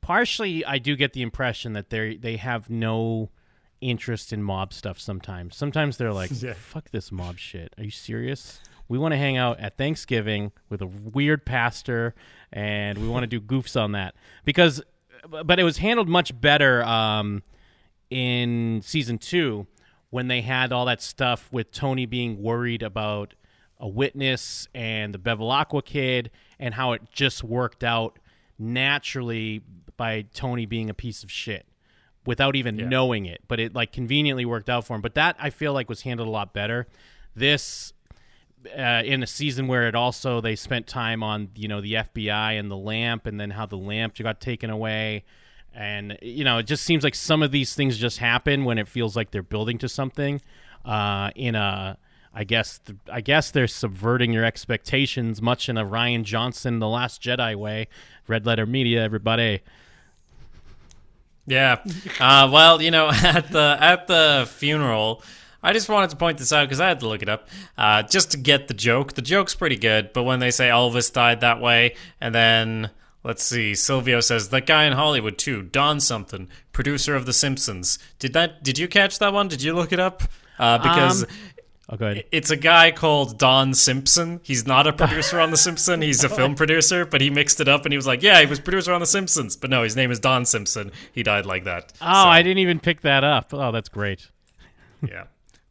partially 0.00 0.64
I 0.64 0.78
do 0.78 0.96
get 0.96 1.12
the 1.12 1.20
impression 1.22 1.74
that 1.74 1.90
they 1.90 2.16
they 2.16 2.36
have 2.36 2.70
no 2.70 3.28
interest 3.82 4.32
in 4.32 4.42
mob 4.42 4.72
stuff 4.72 4.98
sometimes. 4.98 5.56
Sometimes 5.56 5.96
they're 5.98 6.12
like, 6.12 6.30
Yeah. 6.42 6.54
fuck 6.54 6.90
this 6.90 7.12
mob 7.12 7.38
shit. 7.38 7.74
Are 7.76 7.84
you 7.84 7.90
serious? 7.90 8.60
We 8.88 8.98
want 8.98 9.12
to 9.12 9.18
hang 9.18 9.36
out 9.36 9.60
at 9.60 9.76
Thanksgiving 9.76 10.52
with 10.68 10.80
a 10.80 10.86
weird 10.86 11.44
pastor 11.44 12.14
and 12.52 12.98
we 12.98 13.08
want 13.08 13.24
to 13.24 13.26
do 13.26 13.40
goofs 13.52 13.78
on 13.80 13.92
that. 13.92 14.14
Because 14.44 14.82
but 15.28 15.58
it 15.60 15.64
was 15.64 15.76
handled 15.78 16.08
much 16.08 16.38
better 16.40 16.82
um 16.84 17.42
in 18.08 18.80
season 18.82 19.18
2 19.18 19.66
when 20.10 20.28
they 20.28 20.40
had 20.42 20.72
all 20.72 20.84
that 20.86 21.00
stuff 21.00 21.48
with 21.52 21.70
Tony 21.72 22.04
being 22.06 22.42
worried 22.42 22.82
about 22.82 23.34
a 23.78 23.88
witness 23.88 24.68
and 24.74 25.14
the 25.14 25.18
Bevilacqua 25.18 25.84
kid 25.84 26.30
and 26.58 26.74
how 26.74 26.92
it 26.92 27.02
just 27.12 27.42
worked 27.42 27.82
out 27.82 28.18
naturally 28.58 29.62
by 29.96 30.22
Tony 30.34 30.66
being 30.66 30.90
a 30.90 30.94
piece 30.94 31.22
of 31.22 31.30
shit 31.30 31.66
without 32.26 32.56
even 32.56 32.78
Yeah. 32.78 32.88
knowing 32.88 33.26
it. 33.26 33.40
But 33.48 33.60
it 33.60 33.74
like 33.74 33.92
conveniently 33.92 34.44
worked 34.44 34.68
out 34.68 34.84
for 34.86 34.94
him. 34.94 35.00
But 35.00 35.14
that 35.14 35.36
I 35.38 35.50
feel 35.50 35.72
like 35.72 35.88
was 35.88 36.02
handled 36.02 36.28
a 36.28 36.30
lot 36.30 36.52
better. 36.52 36.86
This 37.34 37.92
uh, 38.76 39.02
in 39.06 39.22
a 39.22 39.26
season 39.26 39.68
where 39.68 39.88
it 39.88 39.94
also 39.94 40.42
they 40.42 40.54
spent 40.54 40.86
time 40.86 41.22
on 41.22 41.48
you 41.54 41.66
know 41.66 41.80
the 41.80 41.94
FBI 41.94 42.58
and 42.58 42.70
the 42.70 42.76
lamp 42.76 43.24
and 43.24 43.40
then 43.40 43.50
how 43.50 43.64
the 43.64 43.78
lamp 43.78 44.16
got 44.18 44.38
taken 44.38 44.68
away 44.68 45.24
and 45.74 46.18
you 46.22 46.44
know 46.44 46.58
it 46.58 46.64
just 46.66 46.82
seems 46.84 47.04
like 47.04 47.14
some 47.14 47.42
of 47.42 47.50
these 47.50 47.74
things 47.74 47.96
just 47.96 48.18
happen 48.18 48.64
when 48.64 48.78
it 48.78 48.88
feels 48.88 49.16
like 49.16 49.30
they're 49.30 49.42
building 49.42 49.78
to 49.78 49.88
something 49.88 50.40
uh, 50.84 51.30
in 51.34 51.54
a 51.54 51.96
I 52.34 52.44
guess 52.44 52.78
th- 52.78 52.98
I 53.12 53.20
guess 53.20 53.50
they're 53.50 53.66
subverting 53.66 54.32
your 54.32 54.44
expectations 54.44 55.40
much 55.42 55.68
in 55.68 55.76
a 55.76 55.84
Rian 55.84 56.22
Johnson 56.24 56.78
the 56.78 56.88
Last 56.88 57.22
Jedi 57.22 57.54
way 57.56 57.88
red 58.28 58.46
letter 58.46 58.66
media 58.66 59.02
everybody 59.02 59.60
Yeah. 61.46 61.78
Uh, 62.20 62.48
well, 62.52 62.80
you 62.80 62.90
know, 62.90 63.08
at 63.12 63.50
the 63.50 63.76
at 63.80 64.06
the 64.06 64.48
funeral, 64.52 65.22
I 65.62 65.72
just 65.72 65.88
wanted 65.88 66.10
to 66.10 66.16
point 66.16 66.38
this 66.38 66.52
out 66.52 66.64
because 66.66 66.80
I 66.80 66.88
had 66.88 67.00
to 67.00 67.08
look 67.08 67.22
it 67.22 67.28
up 67.28 67.48
uh, 67.76 68.02
just 68.04 68.30
to 68.32 68.36
get 68.36 68.68
the 68.68 68.74
joke. 68.74 69.14
The 69.14 69.22
joke's 69.22 69.54
pretty 69.54 69.76
good, 69.76 70.12
but 70.12 70.22
when 70.22 70.38
they 70.38 70.50
say 70.50 70.68
Elvis 70.68 71.12
died 71.12 71.40
that 71.40 71.60
way, 71.60 71.96
and 72.20 72.34
then 72.34 72.90
let's 73.22 73.42
see, 73.42 73.74
Silvio 73.74 74.20
says 74.20 74.48
that 74.50 74.66
guy 74.66 74.84
in 74.84 74.92
Hollywood 74.92 75.38
too, 75.38 75.62
Don 75.62 76.00
something, 76.00 76.48
producer 76.72 77.14
of 77.14 77.26
The 77.26 77.32
Simpsons. 77.32 77.98
Did 78.18 78.32
that? 78.32 78.62
Did 78.62 78.78
you 78.78 78.88
catch 78.88 79.18
that 79.18 79.32
one? 79.32 79.48
Did 79.48 79.62
you 79.62 79.74
look 79.74 79.92
it 79.92 80.00
up? 80.00 80.22
Uh, 80.58 80.78
because. 80.78 81.24
Um, 81.24 81.28
oh 82.00 82.14
It's 82.30 82.50
a 82.50 82.56
guy 82.56 82.92
called 82.92 83.38
Don 83.38 83.74
Simpson. 83.74 84.40
He's 84.44 84.66
not 84.66 84.86
a 84.86 84.92
producer 84.92 85.40
on 85.40 85.50
The 85.50 85.56
Simpsons. 85.56 86.04
He's 86.04 86.22
a 86.22 86.28
film 86.28 86.54
producer, 86.54 87.04
but 87.04 87.20
he 87.20 87.30
mixed 87.30 87.60
it 87.60 87.66
up 87.66 87.84
and 87.84 87.92
he 87.92 87.96
was 87.96 88.06
like, 88.06 88.22
"Yeah, 88.22 88.40
he 88.40 88.46
was 88.46 88.60
producer 88.60 88.92
on 88.92 89.00
The 89.00 89.06
Simpsons." 89.06 89.56
But 89.56 89.70
no, 89.70 89.82
his 89.82 89.96
name 89.96 90.10
is 90.10 90.20
Don 90.20 90.44
Simpson. 90.44 90.92
He 91.12 91.22
died 91.22 91.46
like 91.46 91.64
that. 91.64 91.92
oh 92.00 92.04
So, 92.04 92.28
I 92.28 92.42
didn't 92.42 92.58
even 92.58 92.78
pick 92.78 93.00
that 93.00 93.24
up 93.24 93.52
oh 93.52 93.72
that's 93.72 93.88
great 93.88 94.28
Yeah. 95.02 95.24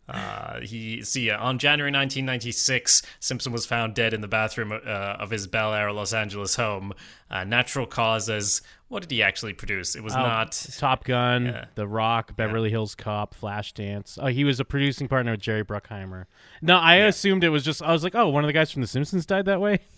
Uh, 0.09 0.61
he 0.61 1.03
see 1.03 1.29
uh, 1.29 1.37
on 1.39 1.59
January 1.59 1.91
1996, 1.91 3.01
Simpson 3.19 3.51
was 3.51 3.65
found 3.65 3.93
dead 3.93 4.13
in 4.13 4.21
the 4.21 4.27
bathroom 4.27 4.71
uh, 4.71 4.77
of 4.85 5.29
his 5.29 5.47
Bel 5.47 5.73
Air, 5.73 5.91
Los 5.91 6.13
Angeles 6.13 6.55
home. 6.55 6.93
Uh, 7.29 7.43
natural 7.43 7.85
causes. 7.85 8.61
What 8.87 9.01
did 9.03 9.11
he 9.11 9.21
actually 9.21 9.53
produce? 9.53 9.95
It 9.95 10.01
was 10.03 10.15
Oh, 10.15 10.19
not. 10.19 10.51
Top 10.77 11.03
Gun, 11.03 11.45
Yeah. 11.45 11.65
The 11.75 11.87
Rock, 11.87 12.35
Beverly 12.35 12.71
Hills 12.71 12.95
Cop, 12.95 13.35
Flashdance. 13.39 14.17
Oh, 14.19 14.27
he 14.27 14.43
was 14.43 14.59
a 14.59 14.65
producing 14.65 15.07
partner 15.07 15.31
with 15.33 15.41
Jerry 15.41 15.63
Bruckheimer. 15.63 16.25
No, 16.61 16.77
I 16.77 16.95
assumed 16.95 17.43
it 17.43 17.49
was 17.49 17.63
just. 17.63 17.83
I 17.83 17.91
was 17.91 18.03
like, 18.03 18.15
oh, 18.15 18.29
one 18.29 18.43
of 18.43 18.47
the 18.47 18.53
guys 18.53 18.71
from 18.71 18.81
The 18.81 18.87
Simpsons 18.87 19.25
died 19.25 19.45
that 19.45 19.61
way. 19.61 19.79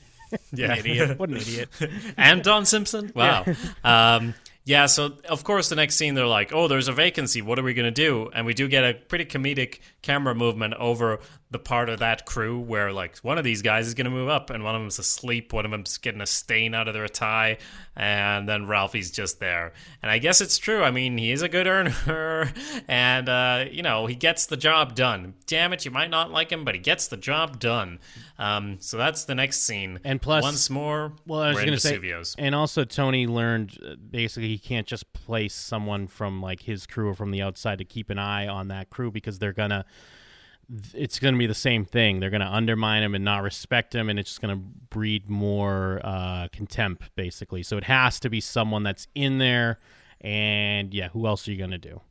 Yeah, 0.53 0.77
idiot! 0.77 1.19
What 1.19 1.27
an 1.27 1.35
idiot! 1.35 1.67
and 2.17 2.41
Don 2.41 2.65
Simpson. 2.65 3.11
Wow. 3.13 3.43
um, 3.83 4.33
yeah. 4.63 4.85
So 4.85 5.17
of 5.27 5.43
course, 5.43 5.69
the 5.69 5.75
next 5.75 5.95
scene 5.95 6.13
they're 6.13 6.27
like, 6.27 6.53
"Oh, 6.53 6.67
there's 6.67 6.87
a 6.87 6.93
vacancy. 6.93 7.41
What 7.41 7.59
are 7.59 7.63
we 7.63 7.73
gonna 7.73 7.91
do?" 7.91 8.29
And 8.33 8.45
we 8.45 8.53
do 8.53 8.67
get 8.67 8.83
a 8.83 8.93
pretty 8.93 9.25
comedic 9.25 9.79
camera 10.01 10.35
movement 10.35 10.73
over 10.75 11.19
the 11.51 11.59
part 11.59 11.89
of 11.89 11.99
that 11.99 12.25
crew 12.25 12.59
where 12.59 12.91
like 12.91 13.17
one 13.19 13.37
of 13.37 13.43
these 13.43 13.61
guys 13.61 13.85
is 13.87 13.93
gonna 13.93 14.09
move 14.09 14.29
up, 14.29 14.49
and 14.49 14.63
one 14.63 14.73
of 14.73 14.81
them's 14.81 14.99
asleep, 14.99 15.53
one 15.53 15.65
of 15.65 15.71
them's 15.71 15.97
getting 15.97 16.21
a 16.21 16.25
stain 16.25 16.73
out 16.73 16.87
of 16.87 16.93
their 16.93 17.07
tie, 17.07 17.57
and 17.95 18.47
then 18.47 18.67
Ralphie's 18.67 19.11
just 19.11 19.39
there. 19.39 19.73
And 20.01 20.09
I 20.09 20.17
guess 20.17 20.41
it's 20.41 20.57
true. 20.57 20.83
I 20.83 20.91
mean, 20.91 21.17
he 21.17 21.31
is 21.31 21.41
a 21.41 21.49
good 21.49 21.67
earner, 21.67 22.51
and 22.87 23.29
uh, 23.29 23.65
you 23.69 23.83
know 23.83 24.07
he 24.07 24.15
gets 24.15 24.45
the 24.45 24.57
job 24.57 24.95
done. 24.95 25.33
Damn 25.45 25.73
it, 25.73 25.85
you 25.85 25.91
might 25.91 26.09
not 26.09 26.31
like 26.31 26.51
him, 26.51 26.63
but 26.63 26.73
he 26.73 26.81
gets 26.81 27.07
the 27.07 27.17
job 27.17 27.59
done. 27.59 27.99
Um, 28.41 28.77
so 28.79 28.97
that's 28.97 29.25
the 29.25 29.35
next 29.35 29.61
scene. 29.61 29.99
And 30.03 30.19
plus- 30.19 30.41
once 30.43 30.69
more, 30.69 31.13
Well, 31.27 31.41
I 31.41 31.49
was 31.49 31.57
going 31.57 31.73
to 31.73 31.79
say, 31.79 31.99
and 32.39 32.55
also 32.55 32.83
Tony 32.83 33.27
learned 33.27 33.77
uh, 33.85 33.95
basically 33.95 34.47
he 34.47 34.57
can't 34.57 34.87
just 34.87 35.13
place 35.13 35.53
someone 35.53 36.07
from 36.07 36.41
like 36.41 36.61
his 36.63 36.87
crew 36.87 37.09
or 37.09 37.13
from 37.13 37.29
the 37.29 37.43
outside 37.43 37.77
to 37.77 37.85
keep 37.85 38.09
an 38.09 38.17
eye 38.17 38.47
on 38.47 38.69
that 38.69 38.89
crew 38.89 39.11
because 39.11 39.37
they're 39.37 39.53
gonna. 39.53 39.85
It's 40.93 41.19
going 41.19 41.33
to 41.33 41.37
be 41.37 41.47
the 41.47 41.53
same 41.53 41.85
thing. 41.85 42.19
They're 42.19 42.29
going 42.29 42.41
to 42.41 42.47
undermine 42.47 43.03
him 43.03 43.13
and 43.15 43.25
not 43.25 43.43
respect 43.43 43.93
him, 43.93 44.09
and 44.09 44.17
it's 44.17 44.29
just 44.29 44.41
going 44.41 44.55
to 44.55 44.63
breed 44.89 45.29
more 45.29 45.99
uh, 46.03 46.47
contempt, 46.51 47.09
basically. 47.15 47.63
So 47.63 47.77
it 47.77 47.83
has 47.83 48.19
to 48.21 48.29
be 48.29 48.39
someone 48.39 48.83
that's 48.83 49.07
in 49.13 49.37
there, 49.37 49.79
and 50.21 50.93
yeah, 50.93 51.09
who 51.09 51.27
else 51.27 51.47
are 51.47 51.51
you 51.51 51.57
going 51.57 51.71
to 51.71 51.77
do? 51.77 52.01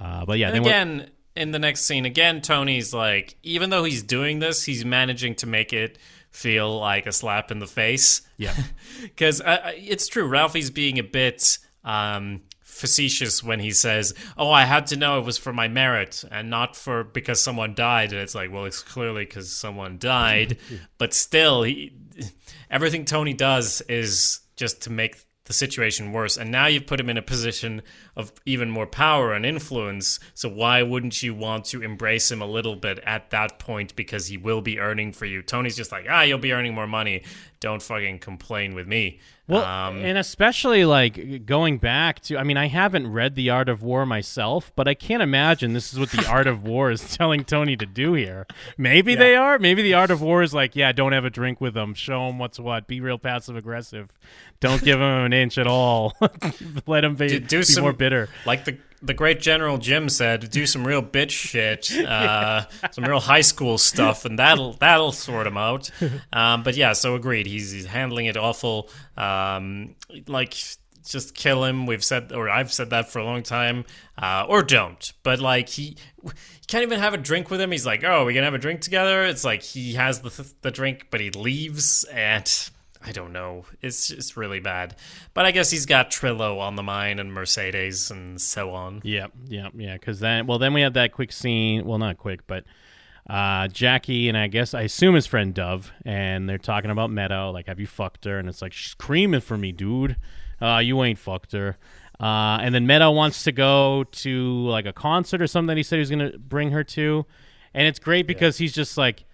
Uh, 0.00 0.24
but 0.24 0.38
yeah, 0.38 0.50
again, 0.50 1.10
in 1.36 1.50
the 1.50 1.58
next 1.58 1.82
scene, 1.82 2.04
again, 2.04 2.40
Tony's 2.40 2.94
like, 2.94 3.36
even 3.42 3.70
though 3.70 3.84
he's 3.84 4.02
doing 4.02 4.38
this, 4.38 4.64
he's 4.64 4.84
managing 4.84 5.34
to 5.36 5.46
make 5.46 5.72
it 5.72 5.98
feel 6.30 6.78
like 6.78 7.06
a 7.06 7.12
slap 7.12 7.50
in 7.50 7.58
the 7.58 7.66
face. 7.66 8.22
Yeah. 8.36 8.54
Because 9.02 9.40
uh, 9.40 9.72
it's 9.76 10.08
true, 10.08 10.26
Ralphie's 10.26 10.70
being 10.70 10.98
a 10.98 11.02
bit 11.04 11.58
um, 11.84 12.42
facetious 12.78 13.42
when 13.42 13.60
he 13.60 13.70
says, 13.72 14.14
"Oh, 14.36 14.50
I 14.50 14.64
had 14.64 14.86
to 14.88 14.96
know 14.96 15.18
it 15.18 15.24
was 15.24 15.38
for 15.38 15.52
my 15.52 15.68
merit 15.68 16.24
and 16.30 16.48
not 16.48 16.76
for 16.76 17.04
because 17.04 17.40
someone 17.40 17.74
died." 17.74 18.12
And 18.12 18.22
it's 18.22 18.34
like, 18.34 18.52
well, 18.52 18.64
it's 18.64 18.82
clearly 18.82 19.24
because 19.24 19.50
someone 19.52 19.98
died, 19.98 20.58
but 20.98 21.12
still, 21.12 21.64
he, 21.64 21.92
everything 22.70 23.04
Tony 23.04 23.34
does 23.34 23.80
is 23.82 24.40
just 24.56 24.82
to 24.82 24.90
make 24.90 25.16
the 25.48 25.54
situation 25.54 26.12
worse. 26.12 26.36
And 26.36 26.52
now 26.52 26.66
you've 26.66 26.86
put 26.86 27.00
him 27.00 27.08
in 27.08 27.16
a 27.16 27.22
position 27.22 27.82
of 28.14 28.32
even 28.44 28.70
more 28.70 28.86
power 28.86 29.32
and 29.32 29.44
influence. 29.46 30.20
So 30.34 30.48
why 30.48 30.82
wouldn't 30.82 31.22
you 31.22 31.34
want 31.34 31.64
to 31.66 31.82
embrace 31.82 32.30
him 32.30 32.42
a 32.42 32.46
little 32.46 32.76
bit 32.76 33.00
at 33.04 33.30
that 33.30 33.58
point 33.58 33.96
because 33.96 34.26
he 34.26 34.36
will 34.36 34.60
be 34.60 34.78
earning 34.78 35.12
for 35.12 35.24
you? 35.24 35.40
Tony's 35.42 35.74
just 35.74 35.90
like, 35.90 36.04
ah, 36.08 36.20
you'll 36.20 36.38
be 36.38 36.52
earning 36.52 36.74
more 36.74 36.86
money. 36.86 37.24
Don't 37.60 37.82
fucking 37.82 38.18
complain 38.18 38.74
with 38.74 38.86
me. 38.86 39.20
Well, 39.48 39.64
um, 39.64 40.04
and 40.04 40.18
especially 40.18 40.84
like 40.84 41.46
going 41.46 41.78
back 41.78 42.20
to, 42.24 42.36
I 42.36 42.44
mean, 42.44 42.58
I 42.58 42.68
haven't 42.68 43.10
read 43.10 43.34
The 43.34 43.48
Art 43.48 43.70
of 43.70 43.82
War 43.82 44.04
myself, 44.04 44.70
but 44.76 44.86
I 44.86 44.92
can't 44.92 45.22
imagine 45.22 45.72
this 45.72 45.90
is 45.90 45.98
what 45.98 46.10
The 46.10 46.26
Art 46.28 46.46
of 46.46 46.64
War 46.64 46.90
is 46.90 47.00
telling 47.16 47.44
Tony 47.44 47.74
to 47.78 47.86
do 47.86 48.12
here. 48.12 48.46
Maybe 48.76 49.14
they 49.14 49.34
are. 49.34 49.58
Maybe 49.58 49.80
The 49.80 49.94
Art 49.94 50.10
of 50.10 50.20
War 50.20 50.42
is 50.42 50.52
like, 50.52 50.76
yeah, 50.76 50.92
don't 50.92 51.12
have 51.12 51.24
a 51.24 51.30
drink 51.30 51.62
with 51.62 51.72
them. 51.72 51.94
Show 51.94 52.26
them 52.26 52.38
what's 52.38 52.60
what. 52.60 52.86
Be 52.86 53.00
real 53.00 53.16
passive 53.16 53.56
aggressive. 53.56 54.12
Don't 54.60 54.82
give 54.82 54.98
him 54.98 55.24
an 55.24 55.32
inch 55.32 55.56
at 55.56 55.66
all. 55.66 56.14
Let 56.86 57.04
him 57.04 57.14
be, 57.14 57.28
do, 57.28 57.40
do 57.40 57.58
be 57.60 57.64
some 57.64 57.84
more 57.84 57.94
bitter. 57.94 58.28
Like 58.44 58.66
the 58.66 58.76
the 59.02 59.14
great 59.14 59.40
General 59.40 59.78
Jim 59.78 60.08
said, 60.08 60.50
do 60.50 60.66
some 60.66 60.86
real 60.86 61.02
bitch 61.02 61.30
shit, 61.30 61.90
uh, 61.96 62.66
some 62.90 63.04
real 63.04 63.20
high 63.20 63.42
school 63.42 63.78
stuff, 63.78 64.24
and 64.24 64.38
that'll 64.38 64.74
that'll 64.74 65.12
sort 65.12 65.46
him 65.46 65.56
out. 65.56 65.90
Um, 66.32 66.62
but 66.62 66.76
yeah, 66.76 66.92
so 66.92 67.14
agreed. 67.14 67.46
He's, 67.46 67.70
he's 67.70 67.86
handling 67.86 68.26
it 68.26 68.36
awful. 68.36 68.90
Um, 69.16 69.94
like 70.26 70.54
just 71.08 71.34
kill 71.34 71.64
him. 71.64 71.86
We've 71.86 72.04
said, 72.04 72.32
or 72.32 72.48
I've 72.48 72.72
said 72.72 72.90
that 72.90 73.08
for 73.08 73.18
a 73.18 73.24
long 73.24 73.42
time, 73.42 73.84
uh, 74.16 74.46
or 74.48 74.62
don't. 74.62 75.12
But 75.22 75.40
like 75.40 75.68
he, 75.68 75.96
he 76.22 76.66
can't 76.66 76.82
even 76.82 77.00
have 77.00 77.14
a 77.14 77.18
drink 77.18 77.50
with 77.50 77.60
him. 77.60 77.70
He's 77.72 77.86
like, 77.86 78.04
"Oh, 78.04 78.24
we 78.24 78.34
can 78.34 78.44
have 78.44 78.54
a 78.54 78.58
drink 78.58 78.80
together." 78.80 79.24
It's 79.24 79.44
like 79.44 79.62
he 79.62 79.94
has 79.94 80.20
the 80.20 80.52
the 80.62 80.70
drink, 80.70 81.06
but 81.10 81.20
he 81.20 81.30
leaves, 81.30 82.04
and 82.04 82.70
I 83.04 83.12
don't 83.12 83.32
know. 83.32 83.64
It's 83.80 84.08
just 84.08 84.36
really 84.36 84.60
bad. 84.60 84.96
But 85.34 85.46
I 85.46 85.52
guess 85.52 85.70
he's 85.70 85.86
got 85.86 86.10
Trillo 86.10 86.60
on 86.60 86.74
the 86.76 86.82
mind 86.82 87.20
and 87.20 87.32
Mercedes 87.32 88.10
and 88.10 88.40
so 88.40 88.74
on. 88.74 89.00
Yep, 89.04 89.32
yep, 89.46 89.72
yeah. 89.76 89.94
Because 89.94 90.20
then, 90.20 90.46
well, 90.46 90.58
then 90.58 90.74
we 90.74 90.80
have 90.80 90.94
that 90.94 91.12
quick 91.12 91.32
scene. 91.32 91.84
Well, 91.84 91.98
not 91.98 92.18
quick, 92.18 92.46
but 92.46 92.64
uh, 93.28 93.68
Jackie 93.68 94.28
and 94.28 94.36
I 94.36 94.48
guess 94.48 94.74
I 94.74 94.82
assume 94.82 95.14
his 95.14 95.26
friend 95.26 95.54
Dove, 95.54 95.92
and 96.04 96.48
they're 96.48 96.58
talking 96.58 96.90
about 96.90 97.10
Meadow. 97.10 97.50
Like, 97.50 97.66
have 97.66 97.78
you 97.78 97.86
fucked 97.86 98.24
her? 98.24 98.38
And 98.38 98.48
it's 98.48 98.62
like 98.62 98.72
she's 98.72 98.90
screaming 98.90 99.40
for 99.40 99.56
me, 99.56 99.70
dude. 99.70 100.16
Uh, 100.60 100.78
you 100.78 101.02
ain't 101.04 101.18
fucked 101.18 101.52
her. 101.52 101.76
Uh, 102.18 102.58
and 102.60 102.74
then 102.74 102.86
Meadow 102.86 103.12
wants 103.12 103.44
to 103.44 103.52
go 103.52 104.04
to 104.10 104.66
like 104.66 104.86
a 104.86 104.92
concert 104.92 105.40
or 105.40 105.46
something. 105.46 105.68
That 105.68 105.76
he 105.76 105.82
said 105.82 105.96
he 105.96 106.00
was 106.00 106.10
gonna 106.10 106.36
bring 106.36 106.72
her 106.72 106.82
to, 106.82 107.26
and 107.74 107.86
it's 107.86 108.00
great 108.00 108.26
because 108.26 108.58
he's 108.58 108.72
just 108.72 108.98
like, 108.98 109.24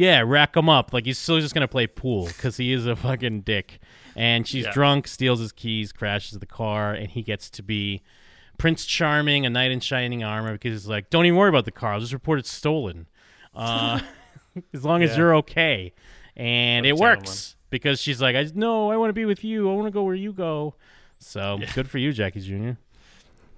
yeah, 0.00 0.22
rack 0.24 0.56
him 0.56 0.70
up. 0.70 0.94
Like 0.94 1.04
he's 1.04 1.18
still 1.18 1.38
just 1.40 1.52
gonna 1.52 1.68
play 1.68 1.86
pool 1.86 2.26
because 2.26 2.56
he 2.56 2.72
is 2.72 2.86
a 2.86 2.96
fucking 2.96 3.42
dick. 3.42 3.80
And 4.16 4.48
she's 4.48 4.64
Yeah. 4.64 4.72
drunk, 4.72 5.06
steals 5.06 5.40
his 5.40 5.52
keys, 5.52 5.92
crashes 5.92 6.38
the 6.38 6.46
car, 6.46 6.94
and 6.94 7.10
he 7.10 7.22
gets 7.22 7.50
to 7.50 7.62
be 7.62 8.02
Prince 8.58 8.86
Charming, 8.86 9.44
a 9.44 9.50
knight 9.50 9.70
in 9.70 9.80
shining 9.80 10.24
armor, 10.24 10.52
because 10.52 10.72
he's 10.72 10.86
like, 10.88 11.10
don't 11.10 11.26
even 11.26 11.38
worry 11.38 11.50
about 11.50 11.66
the 11.66 11.70
car. 11.70 11.92
I'll 11.92 12.00
just 12.00 12.12
report 12.12 12.38
it's 12.38 12.50
stolen. 12.50 13.06
Uh, 13.54 14.00
as 14.74 14.84
long 14.84 15.02
as 15.02 15.16
you're 15.16 15.34
okay. 15.36 15.92
And 16.34 16.86
it 16.86 16.96
works 16.96 17.56
because 17.68 18.00
she's 18.00 18.22
like, 18.22 18.36
I 18.36 18.46
no, 18.54 18.90
I 18.90 18.96
want 18.96 19.10
to 19.10 19.14
be 19.14 19.26
with 19.26 19.44
you. 19.44 19.70
I 19.70 19.74
want 19.74 19.86
to 19.86 19.90
go 19.92 20.02
where 20.02 20.14
you 20.14 20.32
go. 20.32 20.74
So 21.18 21.60
good 21.74 21.90
for 21.90 21.98
you, 21.98 22.12
Jackie 22.12 22.40
Jr. 22.40 22.78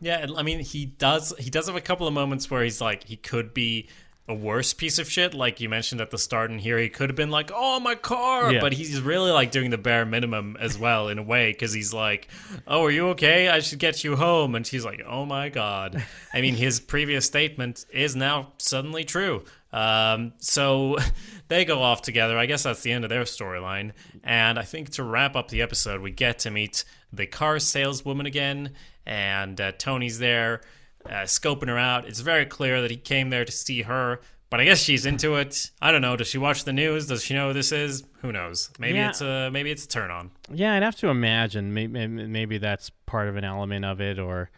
Yeah, 0.00 0.26
I 0.36 0.42
mean 0.42 0.58
he 0.58 0.86
does 0.86 1.32
he 1.38 1.48
does 1.48 1.68
have 1.68 1.76
a 1.76 1.80
couple 1.80 2.08
of 2.08 2.12
moments 2.12 2.50
where 2.50 2.64
he's 2.64 2.80
like 2.80 3.04
he 3.04 3.16
could 3.16 3.54
be 3.54 3.88
a 4.28 4.34
worse 4.34 4.72
piece 4.72 4.98
of 5.00 5.10
shit, 5.10 5.34
like 5.34 5.60
you 5.60 5.68
mentioned 5.68 6.00
at 6.00 6.10
the 6.10 6.18
start 6.18 6.50
and 6.50 6.60
here 6.60 6.78
he 6.78 6.88
could 6.88 7.10
have 7.10 7.16
been 7.16 7.30
like, 7.30 7.50
"Oh, 7.52 7.80
my 7.80 7.96
car," 7.96 8.52
Yeah. 8.52 8.60
but 8.60 8.72
he's 8.72 9.00
really 9.00 9.32
like 9.32 9.50
doing 9.50 9.70
the 9.70 9.78
bare 9.78 10.06
minimum 10.06 10.56
as 10.60 10.78
well 10.78 11.08
in 11.08 11.18
a 11.18 11.22
way 11.22 11.50
because 11.52 11.72
he's 11.72 11.92
like, 11.92 12.28
"Oh, 12.66 12.84
are 12.84 12.90
you 12.90 13.08
okay? 13.08 13.48
I 13.48 13.58
should 13.58 13.80
get 13.80 14.04
you 14.04 14.14
home," 14.16 14.54
and 14.54 14.64
she's 14.66 14.84
like, 14.84 15.02
"Oh 15.06 15.24
my 15.26 15.48
god." 15.48 16.04
I 16.32 16.40
mean, 16.40 16.54
his 16.54 16.78
previous 16.94 17.26
statement 17.26 17.84
is 17.92 18.14
now 18.14 18.52
suddenly 18.58 19.02
true. 19.02 19.42
Um, 19.72 20.34
so 20.38 20.98
they 21.48 21.64
go 21.64 21.82
off 21.82 22.02
together. 22.02 22.38
I 22.38 22.46
guess 22.46 22.62
that's 22.62 22.82
the 22.82 22.92
end 22.92 23.04
of 23.04 23.10
their 23.10 23.24
storyline. 23.24 23.90
And 24.22 24.56
I 24.58 24.62
think 24.62 24.90
to 24.90 25.02
wrap 25.02 25.34
up 25.34 25.48
the 25.48 25.62
episode, 25.62 26.00
we 26.00 26.12
get 26.12 26.38
to 26.40 26.50
meet 26.50 26.84
the 27.12 27.26
car 27.26 27.58
saleswoman 27.58 28.26
again, 28.26 28.70
and 29.04 29.60
uh, 29.60 29.72
Tony's 29.72 30.20
there 30.20 30.60
uh, 31.06 31.22
scoping 31.24 31.68
her 31.68 31.78
out. 31.78 32.06
It's 32.06 32.20
very 32.20 32.46
clear 32.46 32.80
that 32.82 32.90
he 32.90 32.96
came 32.96 33.30
there 33.30 33.44
to 33.44 33.52
see 33.52 33.82
her, 33.82 34.20
but 34.50 34.60
I 34.60 34.64
guess 34.64 34.80
she's 34.80 35.06
into 35.06 35.36
it. 35.36 35.70
I 35.80 35.90
don't 35.92 36.02
know. 36.02 36.16
Does 36.16 36.28
she 36.28 36.38
watch 36.38 36.64
the 36.64 36.72
news? 36.72 37.06
Does 37.06 37.22
she 37.24 37.34
know 37.34 37.48
who 37.48 37.54
this 37.54 37.72
is? 37.72 38.04
Who 38.20 38.32
knows? 38.32 38.70
Maybe 38.78 38.98
Yeah. 38.98 39.08
it's 39.10 39.20
a 39.20 39.50
maybe 39.50 39.70
it's 39.70 39.84
a 39.84 39.88
turn 39.88 40.10
on. 40.10 40.30
Yeah, 40.52 40.74
I'd 40.74 40.82
have 40.82 40.96
to 40.96 41.08
imagine 41.08 41.72
maybe 41.74 42.06
maybe 42.06 42.58
that's 42.58 42.90
part 43.06 43.28
of 43.28 43.36
an 43.36 43.44
element 43.44 43.84
of 43.84 44.00
it, 44.00 44.18
or 44.18 44.50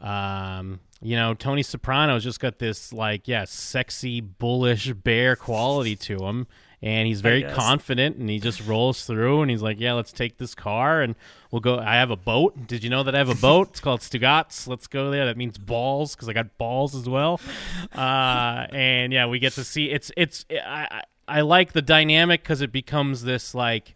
um, 0.00 0.80
you 1.00 1.16
know, 1.16 1.34
Tony 1.34 1.62
Soprano's 1.62 2.24
just 2.24 2.40
got 2.40 2.58
this 2.58 2.92
like 2.92 3.28
yeah, 3.28 3.44
sexy, 3.44 4.20
bullish 4.20 4.92
bear 4.92 5.36
quality 5.36 5.96
to 5.96 6.16
him, 6.26 6.46
and 6.84 7.08
he's 7.08 7.22
very 7.22 7.42
confident, 7.42 8.16
and 8.16 8.28
he 8.28 8.38
just 8.38 8.60
rolls 8.66 9.06
through, 9.06 9.40
and 9.40 9.50
he's 9.50 9.62
like, 9.62 9.80
yeah, 9.80 9.94
let's 9.94 10.12
take 10.12 10.36
this 10.36 10.54
car, 10.54 11.00
and 11.00 11.14
we'll 11.50 11.62
go. 11.62 11.78
I 11.78 11.94
have 11.94 12.10
a 12.10 12.16
boat. 12.16 12.66
Did 12.66 12.84
you 12.84 12.90
know 12.90 13.02
that 13.04 13.14
I 13.14 13.18
have 13.18 13.30
a 13.30 13.34
boat? 13.34 13.70
It's 13.70 13.80
called 13.80 14.02
Stugots. 14.02 14.68
Let's 14.68 14.86
go 14.86 15.10
there. 15.10 15.24
That 15.24 15.38
means 15.38 15.56
balls 15.56 16.14
because 16.14 16.28
I 16.28 16.34
got 16.34 16.58
balls 16.58 16.94
as 16.94 17.08
well. 17.08 17.40
Uh, 17.90 18.66
and 18.70 19.14
yeah, 19.14 19.26
we 19.26 19.38
get 19.38 19.54
to 19.54 19.64
see 19.64 19.86
it's 19.86 20.12
it's 20.14 20.44
I 20.50 20.88
I, 20.90 21.38
I 21.38 21.40
like 21.40 21.72
the 21.72 21.80
dynamic 21.80 22.42
because 22.42 22.60
it 22.60 22.70
becomes 22.70 23.22
this 23.22 23.54
like 23.54 23.94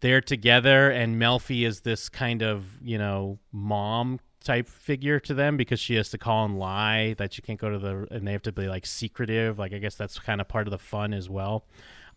they're 0.00 0.20
together 0.20 0.90
and 0.90 1.16
Melfi 1.16 1.66
is 1.66 1.80
this 1.80 2.10
kind 2.10 2.42
of, 2.42 2.64
you 2.82 2.98
know, 2.98 3.38
mom 3.50 4.20
type 4.42 4.68
figure 4.68 5.18
to 5.20 5.34
them 5.34 5.56
because 5.56 5.80
she 5.80 5.94
has 5.94 6.10
to 6.10 6.18
call 6.18 6.44
and 6.44 6.58
lie 6.58 7.14
that 7.18 7.36
you 7.36 7.42
can't 7.42 7.60
go 7.60 7.70
to 7.70 7.78
the 7.78 8.06
and 8.10 8.26
they 8.26 8.32
have 8.32 8.42
to 8.42 8.52
be 8.52 8.66
like 8.68 8.86
secretive. 8.86 9.58
Like 9.58 9.72
I 9.72 9.78
guess 9.78 9.94
that's 9.94 10.18
kind 10.18 10.40
of 10.40 10.48
part 10.48 10.66
of 10.66 10.70
the 10.70 10.78
fun 10.78 11.12
as 11.14 11.28
well. 11.30 11.64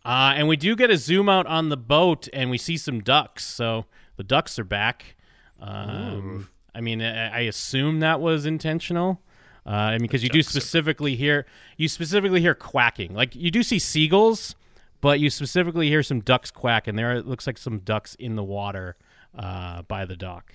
Uh, 0.04 0.34
and 0.36 0.48
we 0.48 0.56
do 0.56 0.76
get 0.76 0.92
a 0.92 0.98
zoom 0.98 1.30
out 1.30 1.48
on 1.48 1.70
the 1.70 1.78
boat 1.78 2.28
and 2.32 2.50
we 2.50 2.58
see 2.58 2.78
some 2.78 3.00
ducks. 3.00 3.44
So 3.46 3.86
the 4.18 4.24
ducks 4.24 4.60
are 4.60 4.64
back. 4.64 5.16
Um, 5.60 6.50
I 6.76 6.82
mean, 6.82 7.02
I, 7.02 7.30
I 7.30 7.40
assume 7.42 8.02
that 8.02 8.20
was 8.22 8.46
intentional. 8.46 9.22
Uh, 9.66 9.70
I 9.70 9.92
mean, 9.94 10.02
because 10.02 10.22
you 10.22 10.30
do 10.30 10.40
ducks 10.40 10.50
are- 10.50 10.60
specifically 10.60 11.16
hear 11.16 11.46
you 11.78 11.88
specifically 11.88 12.42
hear 12.42 12.54
quacking. 12.54 13.14
Like 13.14 13.36
you 13.36 13.50
do 13.50 13.64
see 13.64 13.80
seagulls, 13.80 14.56
but 15.02 15.20
you 15.20 15.30
specifically 15.30 15.88
hear 15.88 16.04
some 16.04 16.20
ducks 16.20 16.52
quack, 16.52 16.88
and 16.88 16.98
there 16.98 17.14
it 17.14 17.26
looks 17.26 17.48
like 17.48 17.58
some 17.58 17.80
ducks 17.80 18.16
in 18.16 18.36
the 18.36 18.44
water 18.44 18.96
uh, 19.38 19.82
by 19.84 20.06
the 20.06 20.16
dock. 20.16 20.54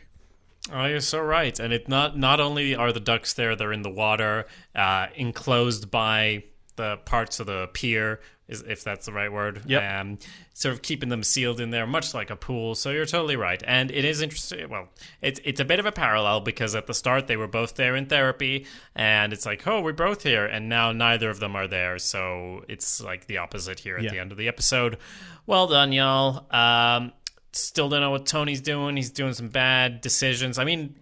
Oh, 0.73 0.87
you're 0.87 1.01
so 1.01 1.21
right. 1.21 1.59
And 1.59 1.73
it 1.73 1.89
not 1.89 2.17
not 2.17 2.41
only 2.41 2.75
are 2.75 2.93
the 2.93 3.01
ducks 3.01 3.35
there, 3.35 3.57
they're 3.57 3.73
in 3.73 3.83
the 3.83 3.91
water, 3.91 4.47
uh, 4.75 5.09
enclosed 5.15 5.91
by 5.91 6.45
the 6.77 6.97
parts 7.05 7.41
of 7.41 7.47
the 7.47 7.69
pier, 7.75 8.21
if 8.49 8.83
that's 8.83 9.07
the 9.07 9.13
right 9.13 9.31
word. 9.33 9.63
Yeah. 9.67 10.01
Um, 10.01 10.19
sort 10.55 10.75
of 10.75 10.83
keeping 10.83 11.09
them 11.09 11.23
sealed 11.23 11.61
in 11.61 11.71
there, 11.71 11.87
much 11.87 12.15
like 12.15 12.31
a 12.31 12.37
pool. 12.37 12.75
So 12.75 12.91
you're 12.91 13.07
totally 13.07 13.37
right. 13.37 13.63
And 13.67 13.91
it 13.91 14.05
is 14.05 14.21
interesting. 14.23 14.69
Well, 14.69 14.89
it's 15.21 15.41
it's 15.45 15.61
a 15.61 15.65
bit 15.65 15.79
of 15.81 15.87
a 15.87 15.93
parallel 15.93 16.41
because 16.41 16.75
at 16.75 16.87
the 16.87 16.95
start 16.95 17.27
they 17.27 17.37
were 17.37 17.49
both 17.49 17.75
there 17.75 17.97
in 17.97 18.07
therapy, 18.07 18.67
and 18.95 19.33
it's 19.33 19.47
like, 19.47 19.67
oh, 19.67 19.81
we're 19.81 19.93
both 19.93 20.23
here, 20.23 20.47
and 20.47 20.69
now 20.69 20.93
neither 20.93 21.31
of 21.31 21.41
them 21.41 21.55
are 21.57 21.67
there. 21.69 21.99
So 21.99 22.65
it's 22.69 23.01
like 23.01 23.27
the 23.27 23.39
opposite 23.39 23.81
here 23.81 23.97
at 23.97 24.05
Yeah. 24.05 24.11
the 24.11 24.19
end 24.21 24.33
of 24.33 24.39
the 24.39 24.49
episode. 24.49 24.99
Well 25.47 25.67
done, 25.67 25.93
y'all. 25.93 26.47
Um, 26.51 27.13
still 27.53 27.89
don't 27.89 28.01
know 28.01 28.11
what 28.11 28.27
Tony's 28.27 28.61
doing. 28.61 28.97
He's 28.97 29.11
doing 29.11 29.33
some 29.33 29.49
bad 29.49 30.01
decisions. 30.01 30.59
I 30.59 30.65
mean, 30.65 30.97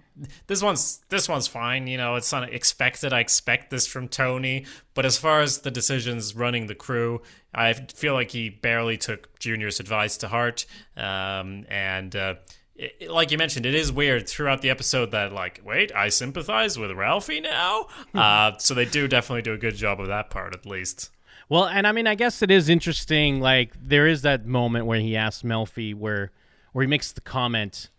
this 0.49 0.63
one's 0.63 1.01
this 1.11 1.29
one's 1.29 1.47
fine. 1.47 1.87
You 1.87 1.97
know, 1.97 2.17
it's 2.17 2.33
unexpected. 2.33 3.13
I 3.13 3.21
expect 3.21 3.71
this 3.71 3.87
from 3.87 4.09
Tony. 4.09 4.67
But 4.95 5.07
as 5.07 5.17
far 5.17 5.41
as 5.41 5.59
the 5.59 5.71
decisions 5.71 6.35
running 6.35 6.67
the 6.67 6.75
crew, 6.75 7.23
I 7.55 7.73
feel 7.75 8.15
like 8.15 8.31
he 8.33 8.49
barely 8.51 8.97
took 8.97 9.39
Junior's 9.39 9.79
advice 9.81 10.17
to 10.19 10.29
heart. 10.29 10.67
Um, 10.97 11.65
and 11.69 12.15
uh, 12.17 12.35
it, 12.75 12.97
it- 13.01 13.11
like 13.11 13.31
you 13.31 13.39
mentioned, 13.39 13.65
it 13.67 13.75
is 13.75 13.93
weird 13.93 14.29
throughout 14.29 14.61
the 14.63 14.71
episode 14.71 15.13
that 15.13 15.33
like, 15.33 15.61
wait, 15.65 15.95
I 15.95 16.09
sympathize 16.09 16.77
with 16.79 16.91
Ralphie 16.93 17.41
now. 17.41 17.87
uh, 18.15 18.57
so 18.59 18.75
they 18.75 18.85
do 18.87 19.07
definitely 19.07 19.43
do 19.43 19.53
a 19.53 19.59
good 19.59 19.77
job 19.77 20.01
of 20.01 20.09
that 20.09 20.31
part, 20.31 20.55
at 20.55 20.67
least. 20.67 21.11
Well, 21.49 21.67
and 21.67 21.87
I 21.87 21.93
mean, 21.93 22.07
I 22.07 22.15
guess 22.15 22.43
it 22.43 22.51
is 22.51 22.69
interesting. 22.69 23.41
Like 23.41 23.73
there 23.81 24.07
is 24.07 24.23
that 24.23 24.47
moment 24.47 24.87
where 24.87 25.01
he 25.01 25.17
asks 25.17 25.43
Melfi 25.43 25.95
where 25.95 26.31
where 26.73 26.83
he 26.83 26.89
makes 26.89 27.13
the 27.13 27.21
comment, 27.21 27.91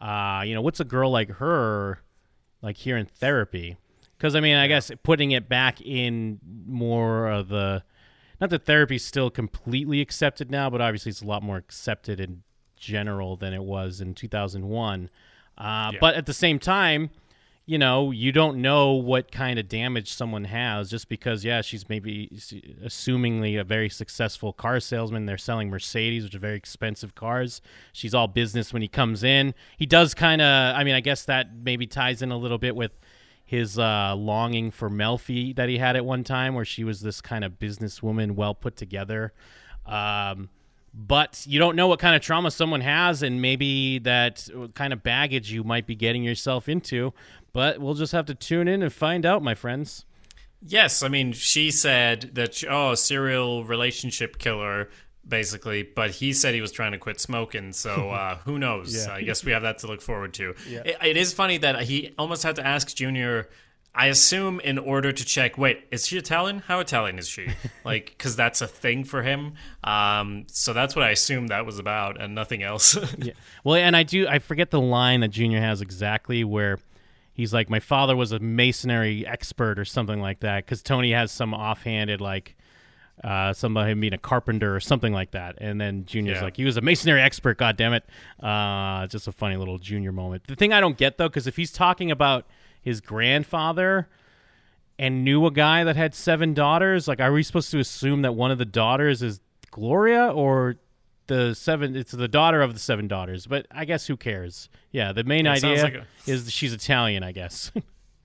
uh, 0.00 0.42
you 0.46 0.54
know, 0.54 0.62
what's 0.62 0.80
a 0.80 0.84
girl 0.84 1.10
like 1.10 1.30
her 1.32 2.00
like 2.62 2.76
here 2.76 2.96
in 2.96 3.06
therapy? 3.06 3.76
Because 4.16 4.36
I 4.36 4.40
mean, 4.40 4.56
I 4.56 4.68
guess 4.68 4.90
putting 5.02 5.32
it 5.32 5.48
back 5.48 5.80
in 5.80 6.38
more 6.66 7.28
of 7.28 7.48
the 7.48 7.82
not 8.40 8.50
that 8.50 8.64
therapy's 8.64 9.04
still 9.04 9.30
completely 9.30 10.00
accepted 10.00 10.50
now, 10.50 10.70
but 10.70 10.80
obviously 10.80 11.10
it's 11.10 11.22
a 11.22 11.26
lot 11.26 11.42
more 11.42 11.56
accepted 11.56 12.20
in 12.20 12.42
general 12.76 13.36
than 13.36 13.52
it 13.52 13.62
was 13.62 14.00
in 14.00 14.14
2001. 14.14 15.10
Uh, 15.58 15.90
Yeah. 15.92 15.98
But 16.00 16.14
at 16.14 16.26
the 16.26 16.32
same 16.32 16.58
time, 16.58 17.10
you 17.64 17.78
know, 17.78 18.10
you 18.10 18.32
don't 18.32 18.60
know 18.60 18.92
what 18.92 19.30
kind 19.30 19.58
of 19.58 19.68
damage 19.68 20.12
someone 20.12 20.44
has 20.44 20.90
just 20.90 21.08
because, 21.08 21.44
yeah, 21.44 21.60
she's 21.62 21.88
maybe 21.88 22.28
assumingly 22.84 23.58
a 23.60 23.64
very 23.64 23.88
successful 23.88 24.52
car 24.52 24.80
salesman. 24.80 25.26
They're 25.26 25.38
selling 25.38 25.70
Mercedes, 25.70 26.24
which 26.24 26.34
are 26.34 26.40
very 26.40 26.56
expensive 26.56 27.14
cars. 27.14 27.60
She's 27.92 28.14
all 28.14 28.26
business 28.26 28.72
when 28.72 28.82
he 28.82 28.88
comes 28.88 29.22
in. 29.22 29.54
He 29.76 29.86
does 29.86 30.12
kind 30.12 30.42
of, 30.42 30.74
I 30.74 30.82
mean, 30.82 30.94
I 30.94 31.00
guess 31.00 31.24
that 31.26 31.54
maybe 31.54 31.86
ties 31.86 32.20
in 32.20 32.32
a 32.32 32.36
little 32.36 32.58
bit 32.58 32.74
with 32.74 32.98
his 33.44 33.78
uh, 33.78 34.14
longing 34.16 34.70
for 34.70 34.90
Melfi 34.90 35.54
that 35.54 35.68
he 35.68 35.78
had 35.78 35.94
at 35.94 36.04
one 36.04 36.24
time, 36.24 36.54
where 36.54 36.64
she 36.64 36.82
was 36.82 37.00
this 37.00 37.20
kind 37.20 37.44
of 37.44 37.60
businesswoman, 37.60 38.32
well 38.32 38.54
put 38.54 38.76
together. 38.76 39.32
Um, 39.86 40.48
but 40.94 41.44
you 41.46 41.58
don't 41.58 41.74
know 41.76 41.86
what 41.86 41.98
kind 41.98 42.14
of 42.14 42.20
trauma 42.22 42.50
someone 42.50 42.82
has, 42.82 43.22
and 43.22 43.40
maybe 43.40 43.98
that 44.00 44.48
kind 44.74 44.92
of 44.92 45.02
baggage 45.02 45.50
you 45.50 45.64
might 45.64 45.86
be 45.86 45.94
getting 45.94 46.22
yourself 46.22 46.68
into. 46.68 47.14
But 47.52 47.78
we'll 47.80 47.94
just 47.94 48.12
have 48.12 48.26
to 48.26 48.34
tune 48.34 48.68
in 48.68 48.82
and 48.82 48.92
find 48.92 49.26
out, 49.26 49.42
my 49.42 49.54
friends. 49.54 50.04
Yes, 50.64 51.02
I 51.02 51.08
mean, 51.08 51.32
she 51.32 51.70
said 51.70 52.30
that, 52.34 52.54
she- 52.54 52.68
oh, 52.68 52.94
serial 52.94 53.64
relationship 53.64 54.38
killer, 54.38 54.88
basically, 55.26 55.82
but 55.82 56.12
he 56.12 56.32
said 56.32 56.54
he 56.54 56.60
was 56.60 56.72
trying 56.72 56.92
to 56.92 56.98
quit 56.98 57.20
smoking, 57.20 57.72
so 57.72 58.10
uh, 58.10 58.36
who 58.38 58.58
knows? 58.58 58.94
Yeah. 59.06 59.12
I 59.12 59.22
guess 59.22 59.44
we 59.44 59.52
have 59.52 59.62
that 59.62 59.78
to 59.78 59.86
look 59.86 60.00
forward 60.00 60.34
to. 60.34 60.54
It, 60.66 60.96
it 61.02 61.16
is 61.16 61.32
funny 61.32 61.58
that 61.58 61.82
he 61.82 62.14
almost 62.18 62.42
had 62.42 62.56
to 62.56 62.66
ask 62.66 62.94
Junior 62.94 63.48
I 63.94 64.06
assume 64.06 64.58
in 64.60 64.78
order 64.78 65.12
to 65.12 65.24
check, 65.24 65.58
wait, 65.58 65.84
is 65.90 66.06
she 66.06 66.16
Italian? 66.16 66.60
How 66.60 66.80
Italian 66.80 67.18
is 67.18 67.28
she? 67.28 67.48
like, 67.84 68.06
because 68.06 68.34
that's 68.36 68.62
a 68.62 68.66
thing 68.66 69.04
for 69.04 69.22
him. 69.22 69.54
Um, 69.84 70.44
so 70.48 70.72
that's 70.72 70.96
what 70.96 71.04
I 71.04 71.10
assume 71.10 71.48
that 71.48 71.66
was 71.66 71.78
about, 71.78 72.18
and 72.20 72.34
nothing 72.34 72.62
else. 72.62 72.96
yeah. 73.18 73.34
Well, 73.64 73.76
and 73.76 73.94
I 73.94 74.02
do 74.02 74.26
I 74.26 74.38
forget 74.38 74.70
the 74.70 74.80
line 74.80 75.20
that 75.20 75.28
Junior 75.28 75.60
has 75.60 75.82
exactly 75.82 76.42
where 76.42 76.78
he's 77.34 77.52
like, 77.54 77.68
"My 77.70 77.80
father 77.80 78.14
was 78.16 78.32
a 78.32 78.38
masonry 78.38 79.26
expert" 79.26 79.78
or 79.78 79.84
something 79.84 80.20
like 80.20 80.40
that, 80.40 80.64
because 80.64 80.82
Tony 80.82 81.12
has 81.12 81.30
some 81.32 81.54
offhanded 81.54 82.20
like. 82.20 82.56
Uh, 83.22 83.52
somebody 83.52 83.92
being 83.94 84.14
a 84.14 84.18
carpenter 84.18 84.74
or 84.74 84.80
something 84.80 85.12
like 85.12 85.30
that, 85.32 85.54
and 85.58 85.78
then 85.80 86.04
Junior's 86.06 86.38
Yeah. 86.38 86.44
like, 86.44 86.56
"He 86.56 86.64
was 86.64 86.76
a 86.78 86.80
masonry 86.80 87.20
expert." 87.20 87.58
God 87.58 87.76
damn 87.76 87.92
it! 87.92 88.04
Uh, 88.42 89.06
just 89.06 89.28
a 89.28 89.32
funny 89.32 89.54
little 89.56 89.78
Junior 89.78 90.10
moment. 90.10 90.44
The 90.48 90.56
thing 90.56 90.72
I 90.72 90.80
don't 90.80 90.96
get 90.96 91.18
though, 91.18 91.28
because 91.28 91.46
if 91.46 91.56
he's 91.56 91.70
talking 91.70 92.10
about 92.10 92.46
his 92.80 93.00
grandfather 93.02 94.08
and 94.98 95.24
knew 95.24 95.44
a 95.46 95.52
guy 95.52 95.84
that 95.84 95.94
had 95.94 96.14
seven 96.14 96.52
daughters, 96.54 97.06
like, 97.06 97.20
are 97.20 97.32
we 97.32 97.42
supposed 97.42 97.70
to 97.72 97.78
assume 97.78 98.22
that 98.22 98.32
one 98.32 98.50
of 98.50 98.58
the 98.58 98.64
daughters 98.64 99.22
is 99.22 99.40
Gloria 99.70 100.28
or 100.28 100.76
the 101.26 101.54
seven? 101.54 101.96
It's 101.96 102.12
the 102.12 102.28
daughter 102.28 102.62
of 102.62 102.74
the 102.74 102.80
seven 102.80 103.08
daughters. 103.08 103.46
But 103.46 103.66
I 103.70 103.84
guess 103.84 104.06
who 104.06 104.16
cares? 104.16 104.68
Yeah, 104.90 105.12
the 105.12 105.24
main 105.24 105.46
It 105.46 105.50
idea 105.64 105.82
like 105.82 106.02
is 106.26 106.50
she's 106.52 106.72
Italian. 106.72 107.22
I 107.22 107.32
guess. 107.32 107.72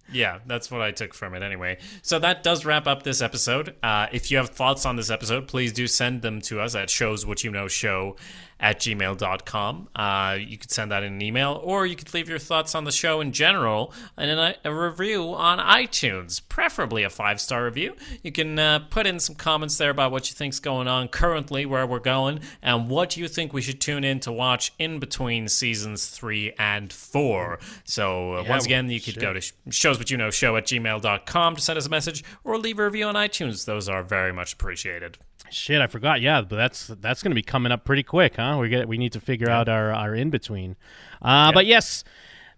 Yeah, 0.09 0.39
that's 0.45 0.71
what 0.71 0.81
I 0.81 0.91
took 0.91 1.13
from 1.13 1.33
it 1.33 1.43
anyway. 1.43 1.79
So 2.01 2.17
that 2.19 2.41
does 2.41 2.63
wrap 2.63 2.87
up 2.87 3.03
this 3.03 3.21
episode. 3.21 3.75
Uh, 3.83 4.07
if 4.13 4.31
you 4.31 4.37
have 4.37 4.51
thoughts 4.51 4.85
on 4.85 4.95
this 4.95 5.09
episode, 5.09 5.49
please 5.49 5.73
do 5.73 5.85
send 5.85 6.21
them 6.21 6.39
to 6.43 6.61
us 6.61 6.75
at 6.75 6.87
showswhatyouknowshow 6.87 8.17
at 8.59 8.79
gmail.com. 8.79 9.89
Uh, 9.95 10.37
you 10.39 10.57
could 10.57 10.71
send 10.71 10.91
that 10.91 11.03
in 11.03 11.13
an 11.13 11.21
email, 11.21 11.59
or 11.63 11.85
you 11.85 11.95
could 11.95 12.13
leave 12.13 12.27
your 12.29 12.39
thoughts 12.39 12.73
on 12.75 12.83
the 12.85 12.91
show 12.91 13.21
in 13.21 13.31
general 13.31 13.93
and 14.17 14.31
in 14.31 14.39
a, 14.39 14.55
a 14.63 14.73
review 14.73 15.33
on 15.33 15.59
iTunes, 15.59 16.41
preferably 16.49 17.03
a 17.03 17.09
five 17.09 17.39
star 17.39 17.65
review. 17.65 17.95
You 18.23 18.31
can 18.31 18.57
uh, 18.57 18.79
put 18.89 19.05
in 19.05 19.19
some 19.19 19.35
comments 19.35 19.77
there 19.77 19.89
about 19.91 20.11
what 20.11 20.29
you 20.29 20.35
think's 20.35 20.59
going 20.59 20.87
on 20.87 21.07
currently, 21.07 21.65
where 21.65 21.85
we're 21.85 21.99
going, 21.99 22.39
and 22.61 22.89
what 22.89 23.15
you 23.17 23.27
think 23.27 23.53
we 23.53 23.61
should 23.61 23.79
tune 23.81 24.03
in 24.03 24.19
to 24.21 24.31
watch 24.31 24.73
in 24.79 24.99
between 24.99 25.47
seasons 25.47 26.07
three 26.07 26.53
and 26.57 26.91
four. 26.91 27.59
So 27.83 28.37
uh, 28.37 28.41
Yeah, 28.43 28.49
once 28.49 28.65
again, 28.65 28.89
you 28.89 28.99
could 28.99 29.15
shit. 29.15 29.21
go 29.21 29.33
to 29.33 29.41
sh- 29.41 29.53
shows 29.69 29.97
what 29.97 30.09
you 30.09 30.17
know 30.17 30.29
show 30.31 30.55
at 30.55 30.65
gmail.com 30.65 31.55
to 31.55 31.61
send 31.61 31.77
us 31.77 31.85
a 31.85 31.89
message 31.89 32.23
or 32.43 32.57
leave 32.57 32.79
a 32.79 32.85
review 32.85 33.05
on 33.05 33.15
iTunes. 33.15 33.65
Those 33.65 33.87
are 33.87 34.03
very 34.03 34.33
much 34.33 34.53
appreciated. 34.53 35.17
Shit, 35.49 35.81
I 35.81 35.87
forgot. 35.87 36.21
Yeah, 36.21 36.41
but 36.41 36.55
that's 36.55 36.87
that's 36.87 37.23
going 37.23 37.31
to 37.31 37.35
be 37.35 37.41
coming 37.41 37.71
up 37.71 37.85
pretty 37.85 38.03
quick, 38.03 38.35
huh? 38.35 38.57
We 38.59 38.69
get 38.69 38.87
we 38.87 38.97
need 38.97 39.13
to 39.13 39.19
figure 39.19 39.49
out 39.49 39.69
our 39.69 39.91
our 39.93 40.13
in 40.15 40.29
between. 40.29 40.75
Uh, 41.21 41.51
But 41.51 41.65
yes, 41.65 42.03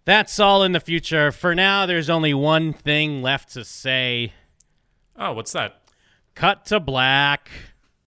that's 0.06 0.40
all 0.40 0.64
in 0.64 0.72
the 0.72 0.80
future. 0.80 1.32
For 1.32 1.54
now, 1.54 1.86
there's 1.86 2.10
only 2.10 2.34
one 2.34 2.74
thing 2.74 3.22
left 3.22 3.54
to 3.54 3.64
say. 3.66 4.34
Oh, 5.16 5.34
what's 5.34 5.52
that? 5.52 5.82
Cut 6.36 6.66
to 6.68 6.80
black. 6.80 7.50